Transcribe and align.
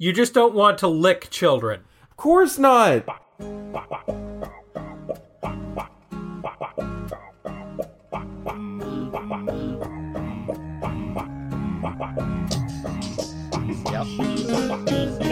You 0.00 0.12
just 0.12 0.32
don't 0.32 0.54
want 0.54 0.78
to 0.78 0.86
lick 0.86 1.28
children. 1.28 1.80
Of 2.08 2.16
course 2.16 2.56
not. 2.56 3.04
Hello, 13.90 15.24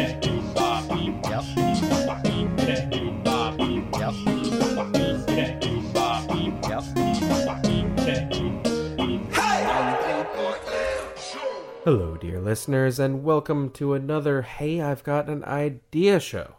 listeners, 12.56 12.98
and 12.98 13.22
welcome 13.22 13.68
to 13.68 13.92
another 13.92 14.40
Hey, 14.40 14.80
I've 14.80 15.04
Got 15.04 15.28
an 15.28 15.44
Idea 15.44 16.18
show. 16.18 16.54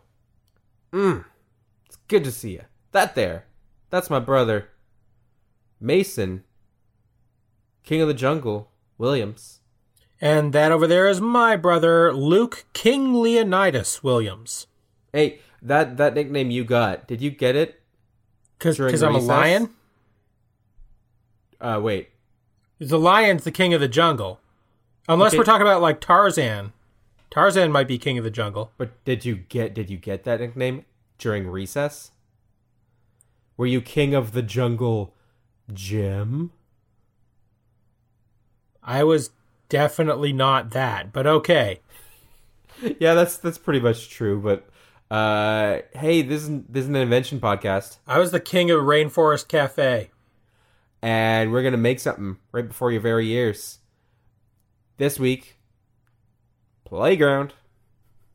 Mmm, 0.94 1.26
it's 1.88 1.95
good 2.08 2.23
to 2.23 2.31
see 2.31 2.52
you. 2.52 2.62
That 2.91 3.16
there, 3.16 3.45
that's 3.89 4.08
my 4.08 4.20
brother, 4.20 4.70
Mason, 5.80 6.44
King 7.84 8.02
of 8.02 8.08
the 8.08 8.13
Jungle, 8.13 8.70
Williams. 8.99 9.62
And 10.22 10.53
that 10.53 10.72
over 10.72 10.86
there 10.86 11.08
is 11.08 11.20
my 11.20 11.55
brother, 11.55 12.14
Luke 12.14 12.67
King 12.73 13.16
Leonidas 13.16 14.03
Williams. 14.03 14.67
Hey, 15.11 15.39
that 15.64 15.98
that 15.98 16.14
nickname 16.14 16.52
you 16.52 16.64
got, 16.64 17.08
did 17.08 17.23
you 17.23 17.31
get 17.31 17.55
it? 17.55 17.81
Because 18.59 19.02
I'm 19.02 19.16
a 19.16 19.17
lion? 19.17 19.72
Uh, 21.59 21.80
wait. 21.81 22.09
The 22.77 23.00
lion's 23.00 23.45
the 23.45 23.52
king 23.52 23.73
of 23.73 23.81
the 23.81 23.88
jungle. 23.88 24.39
Unless 25.07 25.31
Okay. 25.34 25.38
we're 25.38 25.43
talking 25.45 25.61
about 25.67 25.81
like 25.81 25.99
Tarzan. 26.02 26.73
Tarzan 27.29 27.71
might 27.71 27.88
be 27.88 27.97
king 27.97 28.17
of 28.17 28.23
the 28.23 28.31
jungle. 28.31 28.71
But 28.77 29.03
did 29.05 29.25
you 29.25 29.35
get 29.35 29.73
did 29.73 29.89
you 29.89 29.97
get 29.97 30.23
that 30.25 30.39
nickname 30.39 30.85
during 31.17 31.47
recess? 31.47 32.11
Were 33.58 33.66
you 33.66 33.81
king 33.81 34.14
of 34.14 34.33
the 34.33 34.41
jungle, 34.41 35.14
gym? 35.73 36.52
I 38.83 39.03
was 39.03 39.31
definitely 39.69 40.31
not 40.31 40.69
that, 40.72 41.11
but 41.11 41.25
okay. 41.27 41.81
yeah, 42.99 43.14
that's 43.14 43.38
that's 43.38 43.58
pretty 43.58 43.80
much 43.80 44.09
true. 44.09 44.39
But 44.39 44.67
uh, 45.14 45.80
hey, 45.97 46.21
this 46.21 46.44
is 46.44 46.49
this 46.69 46.83
is 46.83 46.89
an 46.89 46.95
invention 46.95 47.39
podcast, 47.39 47.97
I 48.08 48.19
was 48.19 48.31
the 48.31 48.39
king 48.39 48.69
of 48.71 48.80
Rainforest 48.81 49.47
Cafe. 49.47 50.11
and 51.02 51.52
we're 51.52 51.64
gonna 51.64 51.77
make 51.77 51.99
something 51.99 52.38
right 52.52 52.67
before 52.67 52.92
your 52.92 53.02
very 53.02 53.30
ears. 53.31 53.80
This 54.98 55.20
week, 55.20 55.58
playground. 56.84 57.53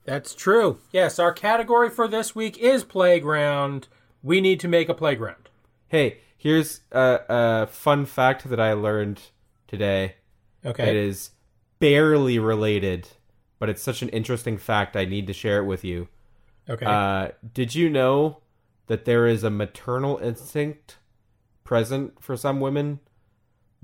That's 0.04 0.32
true. 0.32 0.78
Yes, 0.92 1.18
our 1.18 1.32
category 1.32 1.90
for 1.90 2.06
this 2.06 2.36
week 2.36 2.56
is 2.56 2.84
playground. 2.84 3.88
We 4.22 4.40
need 4.40 4.60
to 4.60 4.68
make 4.68 4.88
a 4.88 4.94
playground. 4.94 5.48
Hey, 5.88 6.18
here's 6.38 6.82
a, 6.92 7.18
a 7.28 7.66
fun 7.66 8.06
fact 8.06 8.48
that 8.48 8.60
I 8.60 8.74
learned 8.74 9.20
today. 9.66 10.14
Okay. 10.64 10.88
It 10.90 10.94
is 10.94 11.30
barely 11.80 12.38
related, 12.38 13.08
but 13.58 13.68
it's 13.68 13.82
such 13.82 14.00
an 14.00 14.08
interesting 14.10 14.56
fact. 14.56 14.96
I 14.96 15.04
need 15.04 15.26
to 15.26 15.32
share 15.32 15.58
it 15.58 15.66
with 15.66 15.82
you. 15.82 16.06
Okay. 16.70 16.86
Uh, 16.86 17.30
did 17.52 17.74
you 17.74 17.90
know 17.90 18.38
that 18.86 19.04
there 19.04 19.26
is 19.26 19.42
a 19.42 19.50
maternal 19.50 20.18
instinct 20.18 20.98
present 21.64 22.22
for 22.22 22.36
some 22.36 22.60
women 22.60 23.00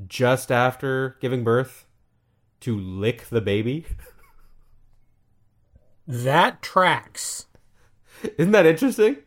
just 0.07 0.53
after 0.53 1.17
giving 1.20 1.42
birth 1.42 1.87
to 2.61 2.78
lick 2.78 3.27
the 3.28 3.41
baby? 3.41 3.87
that 6.06 6.62
tracks. 6.62 7.47
Isn't 8.37 8.53
that 8.53 8.67
interesting? 8.67 9.19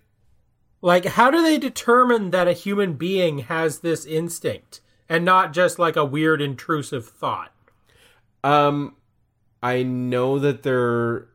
Like, 0.82 1.06
how 1.06 1.30
do 1.30 1.42
they 1.42 1.58
determine 1.58 2.32
that 2.32 2.48
a 2.48 2.54
human 2.54 2.94
being 2.94 3.40
has 3.40 3.80
this 3.80 4.06
instinct 4.06 4.82
and 5.08 5.24
not 5.24 5.54
just 5.54 5.78
like 5.78 5.96
a 5.96 6.06
weird 6.06 6.42
intrusive 6.42 7.08
thought? 7.08 7.54
Um, 8.44 8.96
I 9.62 9.84
know 9.84 10.40
that 10.40 10.64
there. 10.64 11.28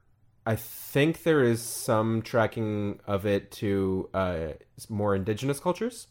I 0.45 0.57
think 0.57 1.25
there 1.25 1.43
is 1.43 1.61
some 1.61 2.23
tracking 2.23 3.01
of 3.07 3.27
it 3.27 3.51
to 3.53 4.09
uh, 4.15 4.47
more 4.89 5.15
indigenous 5.15 5.59
cultures. 5.59 6.07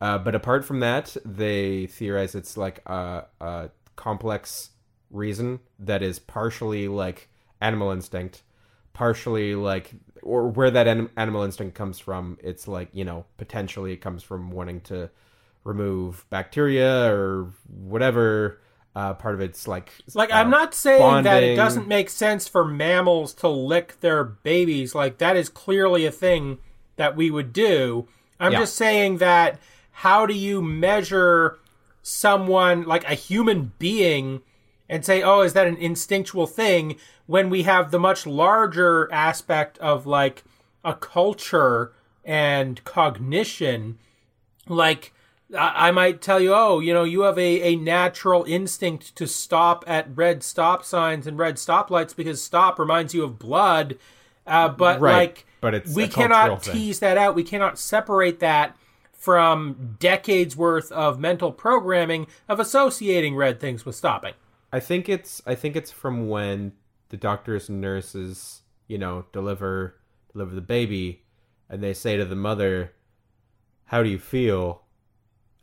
Uh, 0.00 0.18
but 0.18 0.34
apart 0.34 0.64
from 0.64 0.80
that, 0.80 1.16
they 1.24 1.86
theorize 1.86 2.34
it's 2.34 2.56
like 2.56 2.82
a, 2.86 3.24
a 3.40 3.70
complex 3.96 4.70
reason 5.10 5.60
that 5.78 6.02
is 6.02 6.18
partially 6.18 6.88
like 6.88 7.28
animal 7.60 7.90
instinct, 7.90 8.42
partially 8.92 9.54
like, 9.54 9.92
or 10.22 10.48
where 10.48 10.70
that 10.70 10.86
anim- 10.86 11.10
animal 11.16 11.42
instinct 11.42 11.74
comes 11.74 11.98
from. 11.98 12.38
It's 12.42 12.68
like, 12.68 12.88
you 12.92 13.04
know, 13.04 13.24
potentially 13.36 13.92
it 13.92 13.98
comes 13.98 14.22
from 14.22 14.50
wanting 14.50 14.80
to 14.82 15.10
remove 15.64 16.24
bacteria 16.30 17.12
or 17.12 17.50
whatever. 17.68 18.60
Uh, 18.96 19.14
part 19.14 19.34
of 19.34 19.40
it's 19.40 19.68
like, 19.68 19.92
Like, 20.14 20.32
uh, 20.32 20.36
I'm 20.36 20.50
not 20.50 20.74
saying 20.74 21.22
that 21.22 21.42
it 21.44 21.54
doesn't 21.54 21.86
make 21.86 22.10
sense 22.10 22.48
for 22.48 22.64
mammals 22.64 23.32
to 23.34 23.48
lick 23.48 24.00
their 24.00 24.24
babies. 24.24 24.92
Like, 24.92 25.18
that 25.18 25.36
is 25.36 25.48
clearly 25.48 26.04
a 26.04 26.10
thing 26.10 26.58
that 26.96 27.14
we 27.14 27.30
would 27.30 27.52
do. 27.52 28.08
I'm 28.40 28.52
Yeah. 28.52 28.60
just 28.60 28.74
saying 28.74 29.18
that 29.18 29.60
how 29.92 30.26
do 30.26 30.34
you 30.34 30.60
measure 30.62 31.58
someone, 32.02 32.84
like 32.84 33.08
a 33.08 33.14
human 33.14 33.72
being, 33.78 34.40
and 34.88 35.04
say, 35.04 35.22
oh, 35.22 35.40
is 35.40 35.52
that 35.52 35.66
an 35.66 35.76
instinctual 35.76 36.46
thing 36.46 36.96
when 37.26 37.50
we 37.50 37.64
have 37.64 37.90
the 37.90 37.98
much 37.98 38.26
larger 38.26 39.08
aspect 39.12 39.78
of 39.78 40.06
like 40.06 40.44
a 40.84 40.94
culture 40.94 41.92
and 42.24 42.82
cognition? 42.84 43.98
like 44.68 45.12
I 45.56 45.88
I 45.88 45.90
might 45.90 46.20
tell 46.20 46.40
you, 46.40 46.54
oh, 46.54 46.80
you 46.80 46.92
know, 46.92 47.04
you 47.04 47.22
have 47.22 47.38
a, 47.38 47.62
a 47.62 47.76
natural 47.76 48.44
instinct 48.44 49.16
to 49.16 49.26
stop 49.26 49.84
at 49.86 50.06
red 50.14 50.42
stop 50.42 50.84
signs 50.84 51.26
and 51.26 51.38
red 51.38 51.56
stoplights 51.56 52.14
because 52.14 52.42
stop 52.42 52.78
reminds 52.78 53.14
you 53.14 53.24
of 53.24 53.38
blood. 53.38 53.98
Uh, 54.46 54.68
but 54.68 55.00
Right, 55.00 55.12
like, 55.14 55.46
but 55.60 55.74
it's 55.74 55.94
we 55.94 56.08
cannot 56.08 56.62
thing. 56.62 56.74
tease 56.74 57.00
that 57.00 57.18
out. 57.18 57.34
We 57.34 57.44
cannot 57.44 57.78
separate 57.78 58.40
that 58.40 58.76
from 59.12 59.96
decades 59.98 60.56
worth 60.56 60.92
of 60.92 61.18
mental 61.18 61.52
programming 61.52 62.26
of 62.48 62.60
associating 62.60 63.34
red 63.34 63.60
things 63.60 63.84
with 63.84 63.94
stopping. 63.94 64.34
I 64.72 64.80
think 64.80 65.08
it's 65.08 65.42
I 65.46 65.54
think 65.54 65.76
it's 65.76 65.90
from 65.90 66.28
when 66.28 66.72
the 67.08 67.16
doctors 67.16 67.68
and 67.68 67.80
nurses, 67.80 68.62
you 68.86 68.98
know, 68.98 69.24
deliver 69.32 69.96
deliver 70.32 70.54
the 70.54 70.60
baby 70.60 71.24
and 71.68 71.82
they 71.82 71.94
say 71.94 72.16
to 72.16 72.24
the 72.24 72.36
mother, 72.36 72.92
"How 73.86 74.02
do 74.02 74.08
you 74.08 74.18
feel?" 74.18 74.82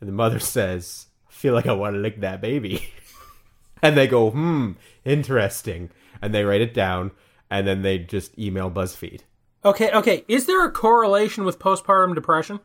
And 0.00 0.08
the 0.08 0.12
mother 0.14 0.38
says, 0.54 1.06
"I 1.28 1.32
feel 1.32 1.54
like 1.54 1.66
I 1.66 1.72
want 1.72 1.94
to 1.94 2.00
lick 2.00 2.20
that 2.20 2.40
baby." 2.40 2.92
and 3.82 3.96
they 3.96 4.06
go, 4.06 4.30
"Hmm, 4.30 4.72
interesting." 5.04 5.90
And 6.22 6.34
they 6.34 6.44
write 6.44 6.62
it 6.62 6.72
down 6.72 7.10
and 7.50 7.66
then 7.66 7.82
they 7.82 7.98
just 7.98 8.38
email 8.38 8.70
BuzzFeed. 8.70 9.20
Okay, 9.64 9.90
okay. 9.90 10.24
Is 10.28 10.46
there 10.46 10.64
a 10.64 10.70
correlation 10.70 11.44
with 11.44 11.58
postpartum 11.58 12.14
depression? 12.14 12.60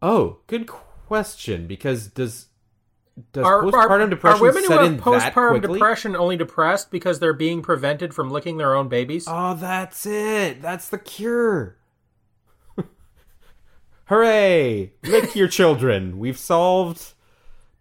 Oh, 0.00 0.38
good 0.46 0.66
question 0.66 1.66
because 1.66 2.08
does 2.08 2.46
does 3.32 3.44
Are, 3.44 3.62
postpartum 3.62 3.90
are, 3.90 4.08
depression 4.08 4.40
are 4.40 4.42
women 4.42 4.64
who 4.64 4.72
have 4.72 5.00
postpartum 5.00 5.60
depression 5.60 6.16
only 6.16 6.36
depressed 6.36 6.90
because 6.90 7.18
they're 7.20 7.34
being 7.34 7.60
prevented 7.62 8.14
from 8.14 8.30
licking 8.30 8.56
their 8.56 8.74
own 8.74 8.88
babies? 8.88 9.26
Oh, 9.28 9.54
that's 9.54 10.06
it. 10.06 10.62
That's 10.62 10.88
the 10.88 10.98
cure. 10.98 11.76
Hooray! 14.06 14.92
Lick 15.04 15.34
your 15.34 15.48
children. 15.58 16.18
We've 16.18 16.38
solved 16.38 17.12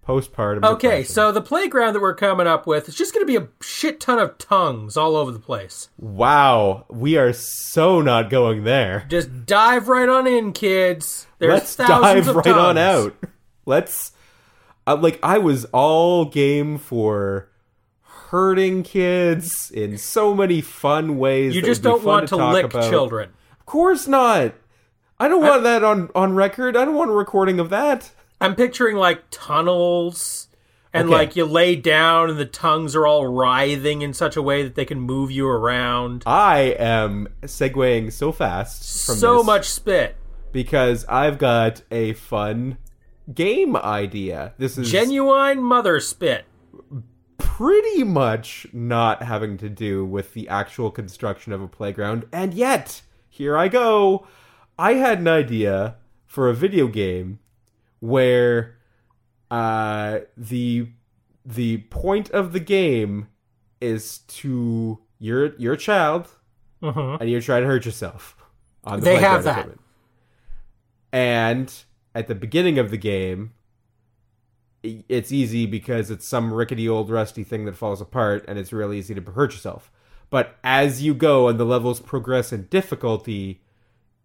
postpartum. 0.07 0.65
Okay, 0.65 0.87
depression. 0.87 1.13
so 1.13 1.31
the 1.31 1.41
playground 1.41 1.93
that 1.93 2.01
we're 2.01 2.15
coming 2.15 2.47
up 2.47 2.67
with 2.67 2.89
is 2.89 2.95
just 2.95 3.13
going 3.13 3.25
to 3.25 3.27
be 3.27 3.37
a 3.37 3.47
shit 3.63 3.99
ton 4.01 4.19
of 4.19 4.37
tongues 4.37 4.97
all 4.97 5.15
over 5.15 5.31
the 5.31 5.39
place. 5.39 5.89
wow, 5.97 6.85
we 6.89 7.17
are 7.17 7.31
so 7.33 8.01
not 8.01 8.29
going 8.29 8.63
there. 8.65 9.05
Just 9.09 9.45
dive 9.45 9.87
right 9.87 10.09
on 10.09 10.27
in, 10.27 10.51
kids. 10.53 11.27
There's 11.39 11.53
Let's 11.53 11.75
thousands 11.75 12.25
dive 12.25 12.27
of 12.27 12.35
right 12.35 12.45
tongues. 12.45 12.57
on 12.57 12.77
out. 12.77 13.15
Let's. 13.65 14.11
Uh, 14.91 14.95
like 14.97 15.19
I 15.23 15.37
was 15.37 15.65
all 15.65 16.25
game 16.25 16.77
for 16.77 17.49
hurting 18.29 18.83
kids 18.83 19.71
in 19.71 19.97
so 19.97 20.33
many 20.33 20.61
fun 20.61 21.17
ways. 21.17 21.55
You 21.55 21.61
just 21.61 21.81
don't 21.83 22.03
want 22.03 22.29
to, 22.29 22.37
talk 22.37 22.53
lick 22.53 22.65
about. 22.65 22.89
children. 22.89 23.29
Of 23.59 23.65
course 23.65 24.07
not. 24.07 24.53
I 25.19 25.27
don't 25.27 25.41
want 25.43 25.63
that 25.63 25.83
on 25.83 26.09
on 26.15 26.33
record. 26.35 26.75
I 26.75 26.85
don't 26.85 26.95
want 26.95 27.11
a 27.11 27.13
recording 27.13 27.59
of 27.59 27.69
that. 27.69 28.11
I'm 28.39 28.55
picturing 28.55 28.95
like 28.95 29.23
tunnels, 29.29 30.47
and 30.93 31.07
Okay. 31.09 31.13
like 31.15 31.35
you 31.35 31.45
lay 31.45 31.75
down, 31.75 32.29
and 32.31 32.39
the 32.39 32.45
tongues 32.45 32.95
are 32.95 33.05
all 33.05 33.27
writhing 33.27 34.01
in 34.01 34.13
such 34.13 34.35
a 34.35 34.41
way 34.41 34.63
that 34.63 34.73
they 34.75 34.85
can 34.85 34.99
move 34.99 35.29
you 35.29 35.47
around. 35.47 36.23
I 36.25 36.75
am 36.79 37.27
segueing 37.43 38.11
so 38.11 38.31
fast 38.31 39.05
from 39.05 39.15
So 39.15 39.43
much 39.43 39.69
spit. 39.69 40.15
because 40.51 41.05
I've 41.07 41.37
got 41.37 41.83
a 41.91 42.13
fun 42.13 42.77
game 43.33 43.75
idea. 43.75 44.53
This 44.57 44.77
is 44.77 44.91
Genuine 44.91 45.61
mother 45.63 45.99
spit. 45.99 46.45
pretty 47.37 48.03
much 48.03 48.65
not 48.73 49.23
having 49.23 49.57
to 49.57 49.69
do 49.69 50.05
with 50.05 50.33
the 50.33 50.47
actual 50.49 50.89
construction 50.91 51.51
of 51.53 51.61
a 51.61 51.67
playground. 51.67 52.25
And 52.31 52.53
yet, 52.53 53.01
here 53.29 53.57
I 53.57 53.67
go. 53.67 54.25
I 54.79 54.93
had 54.93 55.19
an 55.19 55.27
idea 55.27 55.95
for 56.25 56.49
a 56.49 56.53
video 56.53 56.87
game 56.87 57.39
where 57.99 58.77
uh, 59.51 60.19
the 60.37 60.87
the 61.45 61.77
point 61.89 62.29
of 62.31 62.53
the 62.53 62.59
game 62.59 63.27
is 63.79 64.19
to 64.19 64.99
you're 65.19 65.55
you're 65.57 65.73
a 65.73 65.77
child 65.77 66.27
Mhm. 66.81 67.17
and 67.19 67.29
you're 67.29 67.41
trying 67.41 67.61
to 67.63 67.67
hurt 67.67 67.85
yourself. 67.85 68.35
On 68.85 68.99
the 68.99 69.05
They 69.05 69.11
playground 69.13 69.31
have 69.33 69.43
that. 69.43 69.51
equipment. 69.59 69.81
And 71.11 71.73
at 72.13 72.27
the 72.27 72.35
beginning 72.35 72.77
of 72.77 72.91
the 72.91 72.97
game, 72.97 73.53
it's 74.83 75.31
easy 75.31 75.65
because 75.65 76.09
it's 76.09 76.25
some 76.27 76.53
rickety 76.53 76.89
old 76.89 77.09
rusty 77.09 77.43
thing 77.43 77.65
that 77.65 77.75
falls 77.75 78.01
apart, 78.01 78.43
and 78.47 78.57
it's 78.57 78.73
really 78.73 78.97
easy 78.97 79.13
to 79.13 79.21
hurt 79.21 79.51
yourself. 79.53 79.91
But 80.29 80.55
as 80.63 81.03
you 81.03 81.13
go 81.13 81.47
and 81.47 81.59
the 81.59 81.65
levels 81.65 81.99
progress 81.99 82.51
in 82.51 82.63
difficulty, 82.67 83.61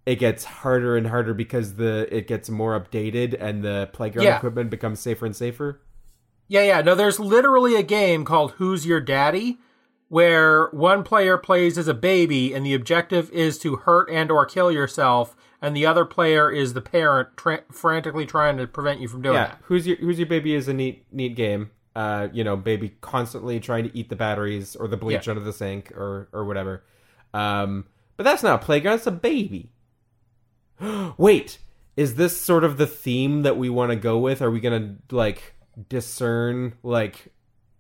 it 0.07 0.17
gets 0.17 0.45
harder 0.45 0.97
and 0.97 1.09
harder 1.09 1.35
because 1.35 1.75
the 1.75 2.09
it 2.17 2.27
gets 2.29 2.49
more 2.49 2.79
updated 2.79 3.37
and 3.41 3.63
the 3.65 3.91
playground 3.93 4.25
Yeah. 4.25 4.37
equipment 4.37 4.71
becomes 4.71 5.01
safer 5.01 5.27
and 5.27 5.35
safer. 5.35 5.81
Yeah, 6.49 6.63
yeah. 6.63 6.81
No, 6.81 6.95
there's 6.95 7.19
literally 7.19 7.75
a 7.75 7.83
game 7.83 8.25
called 8.25 8.53
Who's 8.53 8.87
Your 8.87 9.01
Daddy 9.01 9.59
where 10.09 10.69
one 10.69 11.03
player 11.03 11.37
plays 11.37 11.77
as 11.77 11.89
a 11.89 11.95
baby 11.95 12.55
and 12.55 12.65
the 12.65 12.73
objective 12.75 13.29
is 13.33 13.59
to 13.59 13.75
hurt 13.77 14.09
and 14.09 14.31
or 14.31 14.47
kill 14.47 14.71
yourself 14.71 15.37
and 15.63 15.77
the 15.77 15.87
other 15.87 16.05
player 16.05 16.51
is 16.51 16.75
the 16.75 16.81
parent 16.81 17.37
tra- 17.37 17.65
frantically 17.73 18.27
trying 18.27 18.57
to 18.59 18.67
prevent 18.67 19.01
you 19.01 19.09
from 19.09 19.23
doing 19.23 19.35
yeah, 19.37 19.47
that. 19.49 19.59
who's 19.63 19.87
your 19.87 19.97
who's 19.97 20.19
your 20.19 20.29
baby 20.29 20.55
is 20.55 20.69
a 20.69 20.75
neat 20.75 21.05
neat 21.13 21.35
game. 21.37 21.71
Uh, 21.95 22.29
you 22.33 22.45
know, 22.45 22.57
baby 22.57 22.95
constantly 23.01 23.59
trying 23.59 23.83
to 23.85 23.97
eat 23.97 24.11
the 24.11 24.17
batteries 24.17 24.77
or 24.77 24.87
the 24.87 24.99
bleach 24.99 25.27
Yeah. 25.27 25.33
under 25.33 25.43
the 25.43 25.53
sink 25.53 25.91
or 25.93 26.29
or 26.33 26.45
whatever. 26.45 26.85
Um, 27.33 27.87
but 28.17 28.25
that's 28.25 28.43
not 28.43 28.63
a 28.63 28.65
playground; 28.65 28.97
it's 28.97 29.07
a 29.07 29.11
baby. 29.11 29.71
Wait, 31.17 31.59
is 31.97 32.17
this 32.17 32.39
sort 32.39 32.65
of 32.65 32.77
the 32.77 32.87
theme 32.87 33.43
that 33.43 33.57
we 33.57 33.71
want 33.71 33.91
to 33.91 33.97
go 33.97 34.19
with? 34.19 34.43
Are 34.43 34.51
we 34.51 34.61
gonna 34.61 34.97
like 35.11 35.55
discern 35.89 36.75
like 36.83 37.29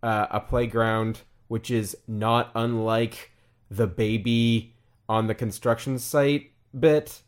uh, 0.03 0.27
a 0.31 0.41
playground 0.41 1.21
which 1.49 1.71
is 1.71 1.97
not 2.09 2.51
unlike 2.55 3.31
the 3.71 3.87
baby 3.87 4.75
on 5.09 5.27
the 5.27 5.35
construction 5.35 5.99
site 5.99 6.53
bit? 6.79 7.21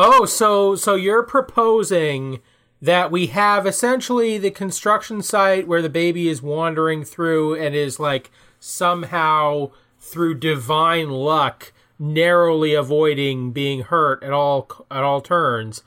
Oh, 0.00 0.26
so 0.26 0.76
so 0.76 0.94
you're 0.94 1.24
proposing 1.24 2.38
that 2.80 3.10
we 3.10 3.26
have 3.26 3.66
essentially 3.66 4.38
the 4.38 4.52
construction 4.52 5.22
site 5.22 5.66
where 5.66 5.82
the 5.82 5.88
baby 5.88 6.28
is 6.28 6.40
wandering 6.40 7.02
through 7.02 7.56
and 7.56 7.74
is 7.74 7.98
like 7.98 8.30
somehow 8.60 9.72
through 9.98 10.36
divine 10.36 11.10
luck 11.10 11.72
narrowly 11.98 12.74
avoiding 12.74 13.50
being 13.50 13.82
hurt 13.82 14.22
at 14.22 14.32
all 14.32 14.68
at 14.88 15.02
all 15.02 15.20
turns. 15.20 15.82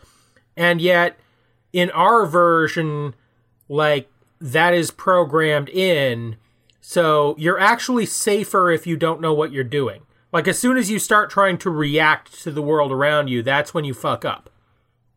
And 0.58 0.82
yet 0.82 1.18
in 1.72 1.90
our 1.92 2.26
version 2.26 3.16
like 3.70 4.12
that 4.42 4.74
is 4.74 4.92
programmed 4.92 5.70
in 5.70 6.36
so 6.82 7.34
you're 7.38 7.62
actually 7.62 8.08
safer 8.08 8.70
if 8.70 8.86
you 8.86 8.98
don't 8.98 9.22
know 9.22 9.34
what 9.34 9.54
you're 9.54 9.64
doing. 9.64 10.02
Like 10.32 10.48
as 10.48 10.58
soon 10.60 10.78
as 10.78 10.90
you 10.90 10.98
start 11.00 11.30
trying 11.30 11.58
to 11.60 11.70
react 11.70 12.42
to 12.44 12.52
the 12.52 12.62
world 12.62 12.92
around 12.92 13.28
you, 13.28 13.42
that's 13.44 13.74
when 13.74 13.84
you 13.86 13.94
fuck 13.94 14.24
up. 14.26 14.50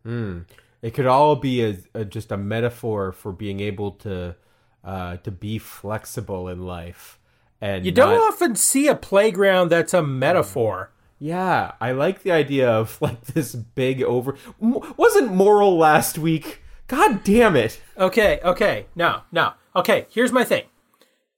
It 0.06 0.92
could 0.92 1.06
all 1.06 1.36
be 1.36 1.64
a, 1.64 1.76
a 1.94 2.04
just 2.04 2.30
a 2.30 2.36
metaphor 2.36 3.10
for 3.12 3.32
being 3.32 3.60
able 3.60 3.92
to 3.92 4.36
uh, 4.84 5.16
to 5.18 5.30
be 5.30 5.58
flexible 5.58 6.48
in 6.48 6.62
life. 6.66 7.18
And 7.60 7.86
You 7.86 7.92
don't 7.92 8.18
not- 8.18 8.34
often 8.34 8.54
see 8.56 8.86
a 8.88 8.94
playground 8.94 9.70
that's 9.70 9.94
a 9.94 10.02
metaphor. 10.02 10.90
Yeah, 11.18 11.72
I 11.80 11.92
like 11.92 12.22
the 12.22 12.32
idea 12.32 12.68
of 12.70 12.98
like 13.00 13.22
this 13.26 13.54
big 13.54 14.02
over. 14.02 14.36
M- 14.60 14.94
wasn't 14.98 15.32
moral 15.32 15.78
last 15.78 16.18
week? 16.18 16.60
God 16.86 17.24
damn 17.24 17.56
it! 17.56 17.80
Okay, 17.96 18.40
okay, 18.44 18.86
no, 18.94 19.22
no. 19.32 19.54
Okay, 19.74 20.06
here's 20.10 20.32
my 20.32 20.44
thing. 20.44 20.64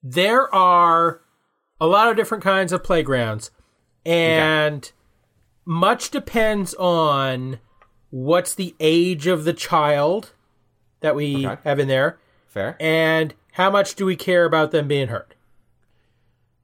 There 0.02 0.52
are 0.52 1.20
a 1.81 1.87
lot 1.87 2.08
of 2.08 2.17
different 2.17 2.43
kinds 2.43 2.72
of 2.72 2.82
playgrounds, 2.82 3.52
and 4.06 4.91
much 5.64 6.11
depends 6.11 6.75
on 6.75 7.58
what's 8.11 8.55
the 8.55 8.75
age 8.81 9.26
of 9.26 9.44
the 9.44 9.53
child 9.53 10.32
that 11.00 11.14
we 11.17 11.47
Okay. 11.47 11.61
have 11.64 11.79
in 11.79 11.88
there, 11.88 12.19
Fair. 12.47 12.76
and 12.81 13.35
how 13.53 13.70
much 13.70 13.94
do 13.97 14.06
we 14.06 14.17
care 14.17 14.44
about 14.44 14.70
them 14.70 14.87
being 14.88 15.08
hurt. 15.08 15.35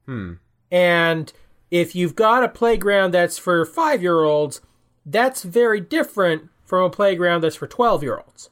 Hmm. 0.05 0.33
And 0.71 1.31
if 1.69 1.95
you've 1.95 2.15
got 2.15 2.43
a 2.43 2.49
playground 2.49 3.11
that's 3.13 3.37
for 3.37 3.65
five 3.65 4.01
year 4.01 4.21
olds, 4.23 4.61
that's 5.05 5.43
very 5.43 5.79
different 5.81 6.49
from 6.63 6.83
a 6.83 6.89
playground 6.89 7.41
that's 7.41 7.55
for 7.55 7.67
12 7.67 8.03
year 8.03 8.17
olds. 8.17 8.49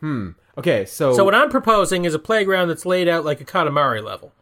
Hmm. 0.00 0.30
Okay, 0.56 0.84
so 0.84 1.14
So 1.14 1.24
what 1.24 1.34
I'm 1.34 1.50
proposing 1.50 2.04
is 2.04 2.14
a 2.14 2.18
playground 2.18 2.68
that's 2.68 2.86
laid 2.86 3.08
out 3.08 3.24
like 3.24 3.40
a 3.40 3.44
Katamari 3.44 4.02
level. 4.02 4.32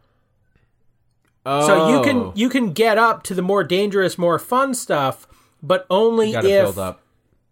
Oh, 1.46 1.66
So 1.66 1.90
you 1.90 2.02
can 2.02 2.32
you 2.34 2.48
can 2.48 2.72
get 2.72 2.98
up 2.98 3.22
to 3.24 3.34
the 3.34 3.42
more 3.42 3.64
dangerous, 3.64 4.18
more 4.18 4.38
fun 4.38 4.74
stuff, 4.74 5.26
but 5.62 5.86
only 5.90 6.34
if 6.34 6.76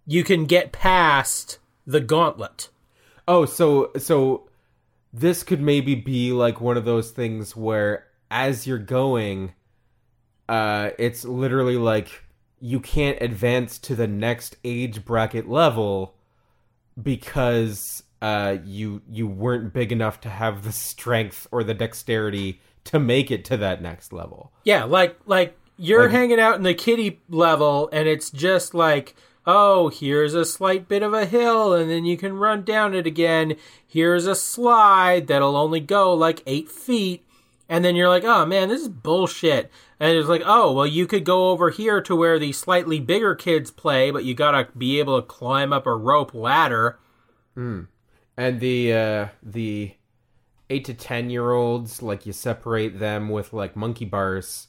you 0.07 0.25
can 0.25 0.47
get 0.47 0.73
past 0.73 1.59
the 1.87 2.01
gauntlet. 2.01 2.69
Oh, 3.29 3.45
so 3.45 3.93
so 3.99 4.49
this 5.13 5.43
could 5.43 5.61
maybe 5.61 5.95
be 5.95 6.33
like 6.33 6.61
one 6.61 6.77
of 6.77 6.85
those 6.85 7.11
things 7.11 7.57
where 7.57 8.07
as 8.31 8.67
you're 8.67 8.79
going, 8.79 9.55
uh, 10.49 10.91
it's 10.99 11.25
literally 11.25 11.77
like 11.77 12.25
you 12.61 12.79
can't 12.79 13.21
advance 13.21 13.79
to 13.79 13.95
the 13.95 14.07
next 14.07 14.57
age 14.65 15.05
bracket 15.05 15.49
level 15.49 16.15
because 17.01 18.03
uh, 18.23 18.59
you 18.65 19.03
you 19.11 19.27
weren't 19.27 19.73
big 19.73 19.93
enough 19.93 20.21
to 20.21 20.29
have 20.29 20.63
the 20.63 20.73
strength 20.73 21.47
or 21.51 21.65
the 21.65 21.75
dexterity 21.75 22.61
to 22.85 22.99
make 22.99 23.31
it 23.31 23.45
to 23.47 23.57
that 23.59 23.83
next 23.83 24.13
level. 24.13 24.53
Yeah, 24.65 24.85
like 24.85 25.17
like 25.27 25.57
you're 25.77 26.03
Like- 26.03 26.11
hanging 26.13 26.41
out 26.41 26.57
in 26.57 26.63
the 26.63 26.75
kiddie 26.75 27.21
level 27.29 27.89
and 27.93 28.07
it's 28.09 28.31
just 28.31 28.75
like, 28.75 29.15
oh, 29.47 29.89
here's 29.89 30.35
a 30.35 30.45
slight 30.45 30.89
bit 30.89 31.03
of 31.03 31.15
a 31.15 31.25
hill 31.27 31.73
and 31.73 31.91
then 31.91 32.05
you 32.05 32.17
can 32.17 32.35
run 32.35 32.63
down 32.65 32.95
it 32.95 33.07
again. 33.07 33.57
Here's 33.87 34.27
a 34.27 34.35
slide 34.35 35.27
that'll 35.27 35.57
only 35.57 35.81
go 35.81 36.13
like 36.15 36.43
eight 36.47 36.71
feet. 36.71 37.25
And 37.69 37.85
then 37.85 37.95
you're 37.97 38.09
like, 38.09 38.25
oh 38.25 38.45
man, 38.47 38.69
this 38.69 38.83
is 38.83 38.89
bullshit. 38.89 39.71
And 40.01 40.17
it's 40.17 40.29
like, 40.29 40.43
oh, 40.45 40.73
well, 40.73 40.87
you 40.87 41.07
could 41.07 41.25
go 41.25 41.51
over 41.51 41.71
here 41.71 42.01
to 42.03 42.17
where 42.17 42.39
the 42.39 42.53
slightly 42.53 42.99
bigger 43.01 43.35
kids 43.35 43.71
play, 43.71 44.11
but 44.11 44.25
you 44.25 44.35
gotta 44.35 44.69
be 44.77 44.99
able 44.99 45.21
to 45.21 45.27
climb 45.27 45.73
up 45.73 45.87
a 45.87 45.95
rope 45.95 46.35
ladder. 46.35 46.99
Hmm. 47.55 47.83
And 48.37 48.61
the 48.61 48.93
uh, 48.93 49.29
the 49.43 49.93
eight 50.71 50.85
to 50.87 50.95
ten 50.95 51.29
year 51.29 51.53
olds, 51.53 52.03
like 52.03 52.25
you 52.25 52.33
separate 52.33 52.99
them 52.99 53.29
with 53.29 53.53
like 53.53 53.77
monkey 53.77 54.05
bars 54.05 54.69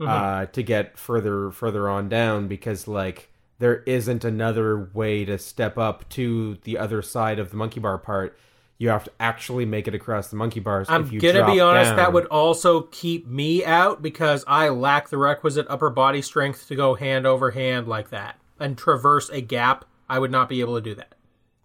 uh, 0.00 0.46
to 0.46 0.62
get 0.62 0.98
further 0.98 1.50
further 1.50 1.88
on 1.88 2.08
down 2.08 2.48
because 2.48 2.86
like 2.88 3.30
there 3.58 3.82
isn't 3.84 4.24
another 4.24 4.90
way 4.92 5.24
to 5.24 5.38
step 5.38 5.78
up 5.78 6.08
to 6.10 6.58
the 6.64 6.78
other 6.78 7.02
side 7.02 7.38
of 7.38 7.50
the 7.50 7.56
monkey 7.56 7.80
bar 7.80 7.98
part. 7.98 8.38
You 8.78 8.88
have 8.88 9.04
to 9.04 9.12
actually 9.20 9.64
make 9.64 9.86
it 9.86 9.94
across 9.94 10.28
the 10.28 10.36
monkey 10.36 10.58
bars. 10.58 10.88
I'm 10.90 11.02
if 11.02 11.12
you 11.12 11.20
gonna 11.20 11.46
be 11.46 11.60
honest, 11.60 11.90
down. 11.90 11.96
that 11.98 12.12
would 12.12 12.26
also 12.26 12.82
keep 12.82 13.28
me 13.28 13.64
out 13.64 14.02
because 14.02 14.44
I 14.48 14.70
lack 14.70 15.08
the 15.08 15.18
requisite 15.18 15.66
upper 15.68 15.90
body 15.90 16.20
strength 16.20 16.66
to 16.68 16.74
go 16.74 16.94
hand 16.94 17.24
over 17.24 17.52
hand 17.52 17.86
like 17.86 18.10
that 18.10 18.38
and 18.58 18.76
traverse 18.76 19.28
a 19.30 19.40
gap. 19.40 19.84
I 20.08 20.18
would 20.18 20.32
not 20.32 20.48
be 20.48 20.60
able 20.60 20.74
to 20.74 20.80
do 20.80 20.96
that. 20.96 21.14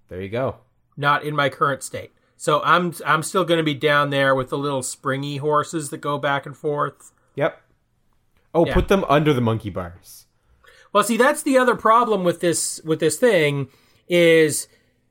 There 0.09 0.21
you 0.21 0.29
go. 0.29 0.57
Not 0.95 1.23
in 1.23 1.35
my 1.35 1.49
current 1.49 1.81
state. 1.81 2.11
So 2.37 2.61
I'm 2.63 2.93
I'm 3.05 3.23
still 3.23 3.43
gonna 3.43 3.63
be 3.63 3.73
down 3.73 4.11
there 4.11 4.33
with 4.35 4.49
the 4.49 4.57
little 4.57 4.83
springy 4.83 5.37
horses 5.37 5.89
that 5.89 5.97
go 5.97 6.17
back 6.17 6.45
and 6.45 6.55
forth. 6.55 7.11
Yep. 7.35 7.61
Oh, 8.53 8.65
Yeah. 8.65 8.73
put 8.73 8.87
them 8.87 9.03
under 9.09 9.33
the 9.33 9.41
monkey 9.41 9.69
bars. 9.69 10.25
Well, 10.93 11.03
see, 11.03 11.17
that's 11.17 11.43
the 11.43 11.57
other 11.57 11.75
problem 11.75 12.23
with 12.23 12.39
this 12.39 12.79
with 12.85 12.99
this 12.99 13.17
thing 13.17 13.67
is 14.07 14.67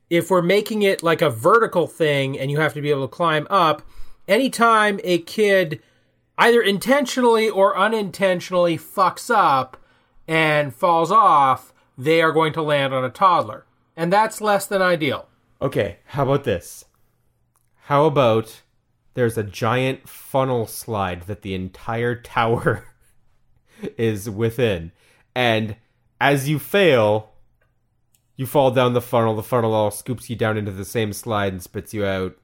if 0.09 0.29
we're 0.31 0.41
making 0.41 0.81
it 0.83 1.03
like 1.03 1.21
a 1.21 1.29
vertical 1.29 1.85
thing 1.85 2.39
and 2.39 2.49
you 2.49 2.59
have 2.59 2.73
to 2.73 2.81
be 2.81 2.89
able 2.89 3.07
to 3.07 3.13
climb 3.13 3.45
up, 3.49 3.81
anytime 4.27 4.99
a 5.03 5.19
kid 5.19 5.81
either 6.37 6.61
intentionally 6.61 7.49
or 7.49 7.77
unintentionally 7.77 8.77
fucks 8.77 9.29
up 9.33 9.77
and 10.27 10.73
falls 10.73 11.11
off, 11.11 11.73
they 11.97 12.21
are 12.21 12.31
going 12.31 12.53
to 12.53 12.61
land 12.61 12.93
on 12.93 13.03
a 13.03 13.09
toddler. 13.09 13.65
And 13.95 14.11
that's 14.13 14.39
less 14.41 14.65
than 14.65 14.81
ideal. 14.81 15.27
Okay, 15.61 15.97
how 16.05 16.23
about 16.23 16.43
this? 16.43 16.85
How 17.87 18.03
about 18.03 18.63
there's 19.13 19.37
a 19.37 19.43
giant 19.43 20.09
funnel 20.09 20.67
slide 20.67 21.21
that 21.21 21.41
the 21.41 21.53
entire 21.53 22.15
tower 22.15 22.85
is 23.97 24.29
within, 24.29 24.91
and 25.33 25.77
as 26.19 26.49
you 26.49 26.59
fail, 26.59 27.31
you 28.35 28.45
fall 28.45 28.71
down 28.71 28.91
the 28.91 28.99
funnel. 28.99 29.35
The 29.35 29.41
funnel 29.41 29.73
all 29.73 29.89
scoops 29.89 30.29
you 30.29 30.35
down 30.35 30.57
into 30.57 30.73
the 30.73 30.83
same 30.83 31.13
slide 31.13 31.53
and 31.53 31.63
spits 31.63 31.93
you 31.93 32.03
out. 32.03 32.35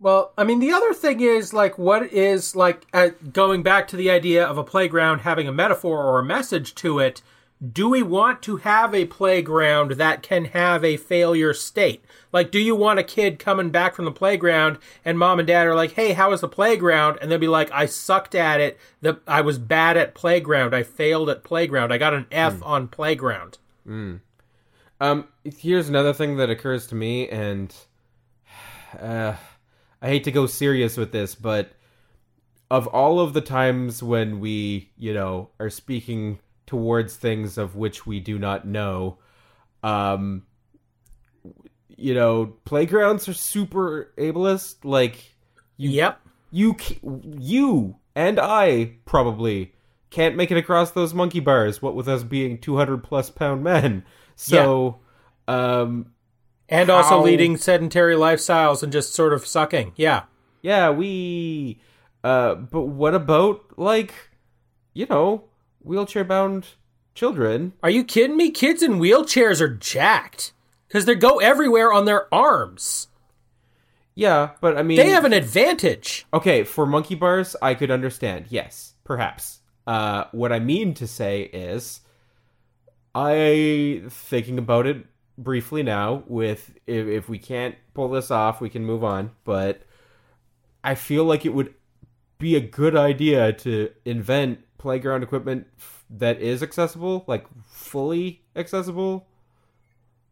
Well, 0.00 0.32
I 0.36 0.42
mean, 0.42 0.58
the 0.58 0.72
other 0.72 0.92
thing 0.92 1.20
is 1.20 1.54
like, 1.54 1.78
what 1.78 2.12
is 2.12 2.56
like 2.56 2.84
uh, 2.92 3.10
going 3.32 3.62
back 3.62 3.86
to 3.88 3.96
the 3.96 4.10
idea 4.10 4.44
of 4.44 4.58
a 4.58 4.64
playground 4.64 5.20
having 5.20 5.46
a 5.46 5.52
metaphor 5.52 6.02
or 6.02 6.18
a 6.18 6.24
message 6.24 6.74
to 6.74 6.98
it? 6.98 7.22
Do 7.72 7.88
we 7.88 8.02
want 8.02 8.42
to 8.42 8.56
have 8.56 8.92
a 8.92 9.04
playground 9.04 9.92
that 9.92 10.24
can 10.24 10.46
have 10.46 10.84
a 10.84 10.96
failure 10.96 11.54
state? 11.54 12.04
Like, 12.32 12.50
do 12.50 12.58
you 12.58 12.74
want 12.74 12.98
a 12.98 13.04
kid 13.04 13.38
coming 13.38 13.70
back 13.70 13.94
from 13.94 14.04
the 14.04 14.12
playground 14.12 14.78
and 15.04 15.18
mom 15.18 15.38
and 15.38 15.46
dad 15.46 15.66
are 15.66 15.74
like, 15.74 15.92
"Hey, 15.92 16.12
how 16.12 16.30
was 16.30 16.40
the 16.40 16.48
playground?" 16.48 17.18
and 17.20 17.30
they'll 17.30 17.38
be 17.38 17.48
like, 17.48 17.70
"I 17.72 17.86
sucked 17.86 18.34
at 18.34 18.60
it. 18.60 18.78
The 19.00 19.20
I 19.26 19.40
was 19.40 19.58
bad 19.58 19.96
at 19.96 20.14
playground. 20.14 20.74
I 20.74 20.82
failed 20.82 21.30
at 21.30 21.44
playground. 21.44 21.92
I 21.92 21.98
got 21.98 22.14
an 22.14 22.26
F 22.30 22.62
on 22.62 22.88
playground." 22.88 23.58
Um, 25.00 25.28
here's 25.44 25.88
another 25.88 26.12
thing 26.12 26.36
that 26.38 26.50
occurs 26.50 26.86
to 26.88 26.94
me, 26.94 27.28
and 27.28 27.74
uh, 29.00 29.34
I 30.00 30.08
hate 30.08 30.24
to 30.24 30.30
go 30.30 30.46
serious 30.46 30.96
with 30.96 31.12
this, 31.12 31.34
but 31.34 31.72
of 32.70 32.86
all 32.88 33.20
of 33.20 33.32
the 33.32 33.40
times 33.40 34.02
when 34.02 34.40
we, 34.40 34.90
you 34.96 35.14
know, 35.14 35.50
are 35.60 35.70
speaking 35.70 36.40
towards 36.66 37.16
things 37.16 37.58
of 37.58 37.76
which 37.76 38.06
we 38.06 38.18
do 38.18 38.38
not 38.38 38.66
know, 38.66 39.18
um, 39.82 40.42
you 41.96 42.14
know, 42.14 42.54
playgrounds 42.64 43.28
are 43.28 43.32
super 43.34 44.12
ableist. 44.18 44.76
Like, 44.84 45.34
you, 45.76 45.90
Yep. 45.90 46.20
you, 46.50 46.76
you 47.38 47.96
and 48.14 48.38
I 48.38 48.92
probably 49.04 49.72
can't 50.10 50.36
make 50.36 50.50
it 50.50 50.56
across 50.56 50.92
those 50.92 51.12
monkey 51.14 51.40
bars. 51.40 51.82
What 51.82 51.94
with 51.94 52.08
us 52.08 52.22
being 52.22 52.58
two 52.58 52.76
hundred 52.76 53.02
plus 53.02 53.28
pound 53.30 53.62
men. 53.64 54.04
So, 54.36 55.00
um, 55.48 56.12
And 56.68 56.90
also 56.90 57.20
leading 57.22 57.56
sedentary 57.56 58.14
lifestyles 58.16 58.82
and 58.82 58.92
just 58.92 59.14
sort 59.14 59.32
of 59.32 59.46
sucking. 59.46 59.92
Yeah. 59.96 60.22
yeah, 60.62 60.90
we. 60.90 61.80
Uh, 62.24 62.54
but 62.56 62.82
what 62.82 63.14
about 63.14 63.78
like, 63.78 64.12
you 64.94 65.06
know, 65.06 65.44
wheelchair 65.80 66.24
bound 66.24 66.66
children? 67.14 67.72
Are 67.82 67.90
you 67.90 68.02
kidding 68.04 68.36
me? 68.36 68.50
Kids 68.50 68.82
in 68.82 68.98
wheelchairs 68.98 69.60
are 69.60 69.68
jacked 69.74 70.52
because 70.88 71.04
they 71.04 71.14
go 71.14 71.38
everywhere 71.38 71.92
on 71.92 72.04
their 72.04 72.32
arms. 72.34 73.08
Yeah, 74.14 74.52
but 74.60 74.78
I 74.78 74.82
mean, 74.82 74.96
They 74.96 75.10
have 75.10 75.26
an 75.26 75.34
advantage. 75.34 76.26
Okay, 76.32 76.64
for 76.64 76.86
monkey 76.86 77.14
bars, 77.14 77.54
I 77.60 77.74
could 77.74 77.90
understand. 77.90 78.46
Yes, 78.48 78.94
perhaps. 79.04 79.60
Uh, 79.86 80.24
what 80.32 80.52
I 80.52 80.58
mean 80.58 80.94
to 80.94 81.06
say 81.06 81.42
is, 81.42 82.00
I 83.14 84.02
thinking 84.08 84.58
about 84.58 84.86
it 84.86 85.04
briefly 85.36 85.82
now. 85.82 86.24
With 86.26 86.74
if, 86.86 87.06
if 87.06 87.28
we 87.28 87.38
can't 87.38 87.74
pull 87.92 88.08
this 88.08 88.30
off, 88.30 88.60
we 88.60 88.70
can 88.70 88.84
move 88.84 89.04
on. 89.04 89.32
But 89.44 89.82
I 90.82 90.94
feel 90.94 91.24
like 91.24 91.44
it 91.44 91.52
would 91.52 91.74
be 92.38 92.56
a 92.56 92.60
good 92.60 92.96
idea 92.96 93.52
to 93.52 93.90
invent 94.04 94.60
playground 94.78 95.22
equipment 95.22 95.66
f- 95.78 96.04
that 96.10 96.40
is 96.40 96.62
accessible, 96.62 97.24
like 97.26 97.46
fully 97.66 98.42
accessible. 98.54 99.26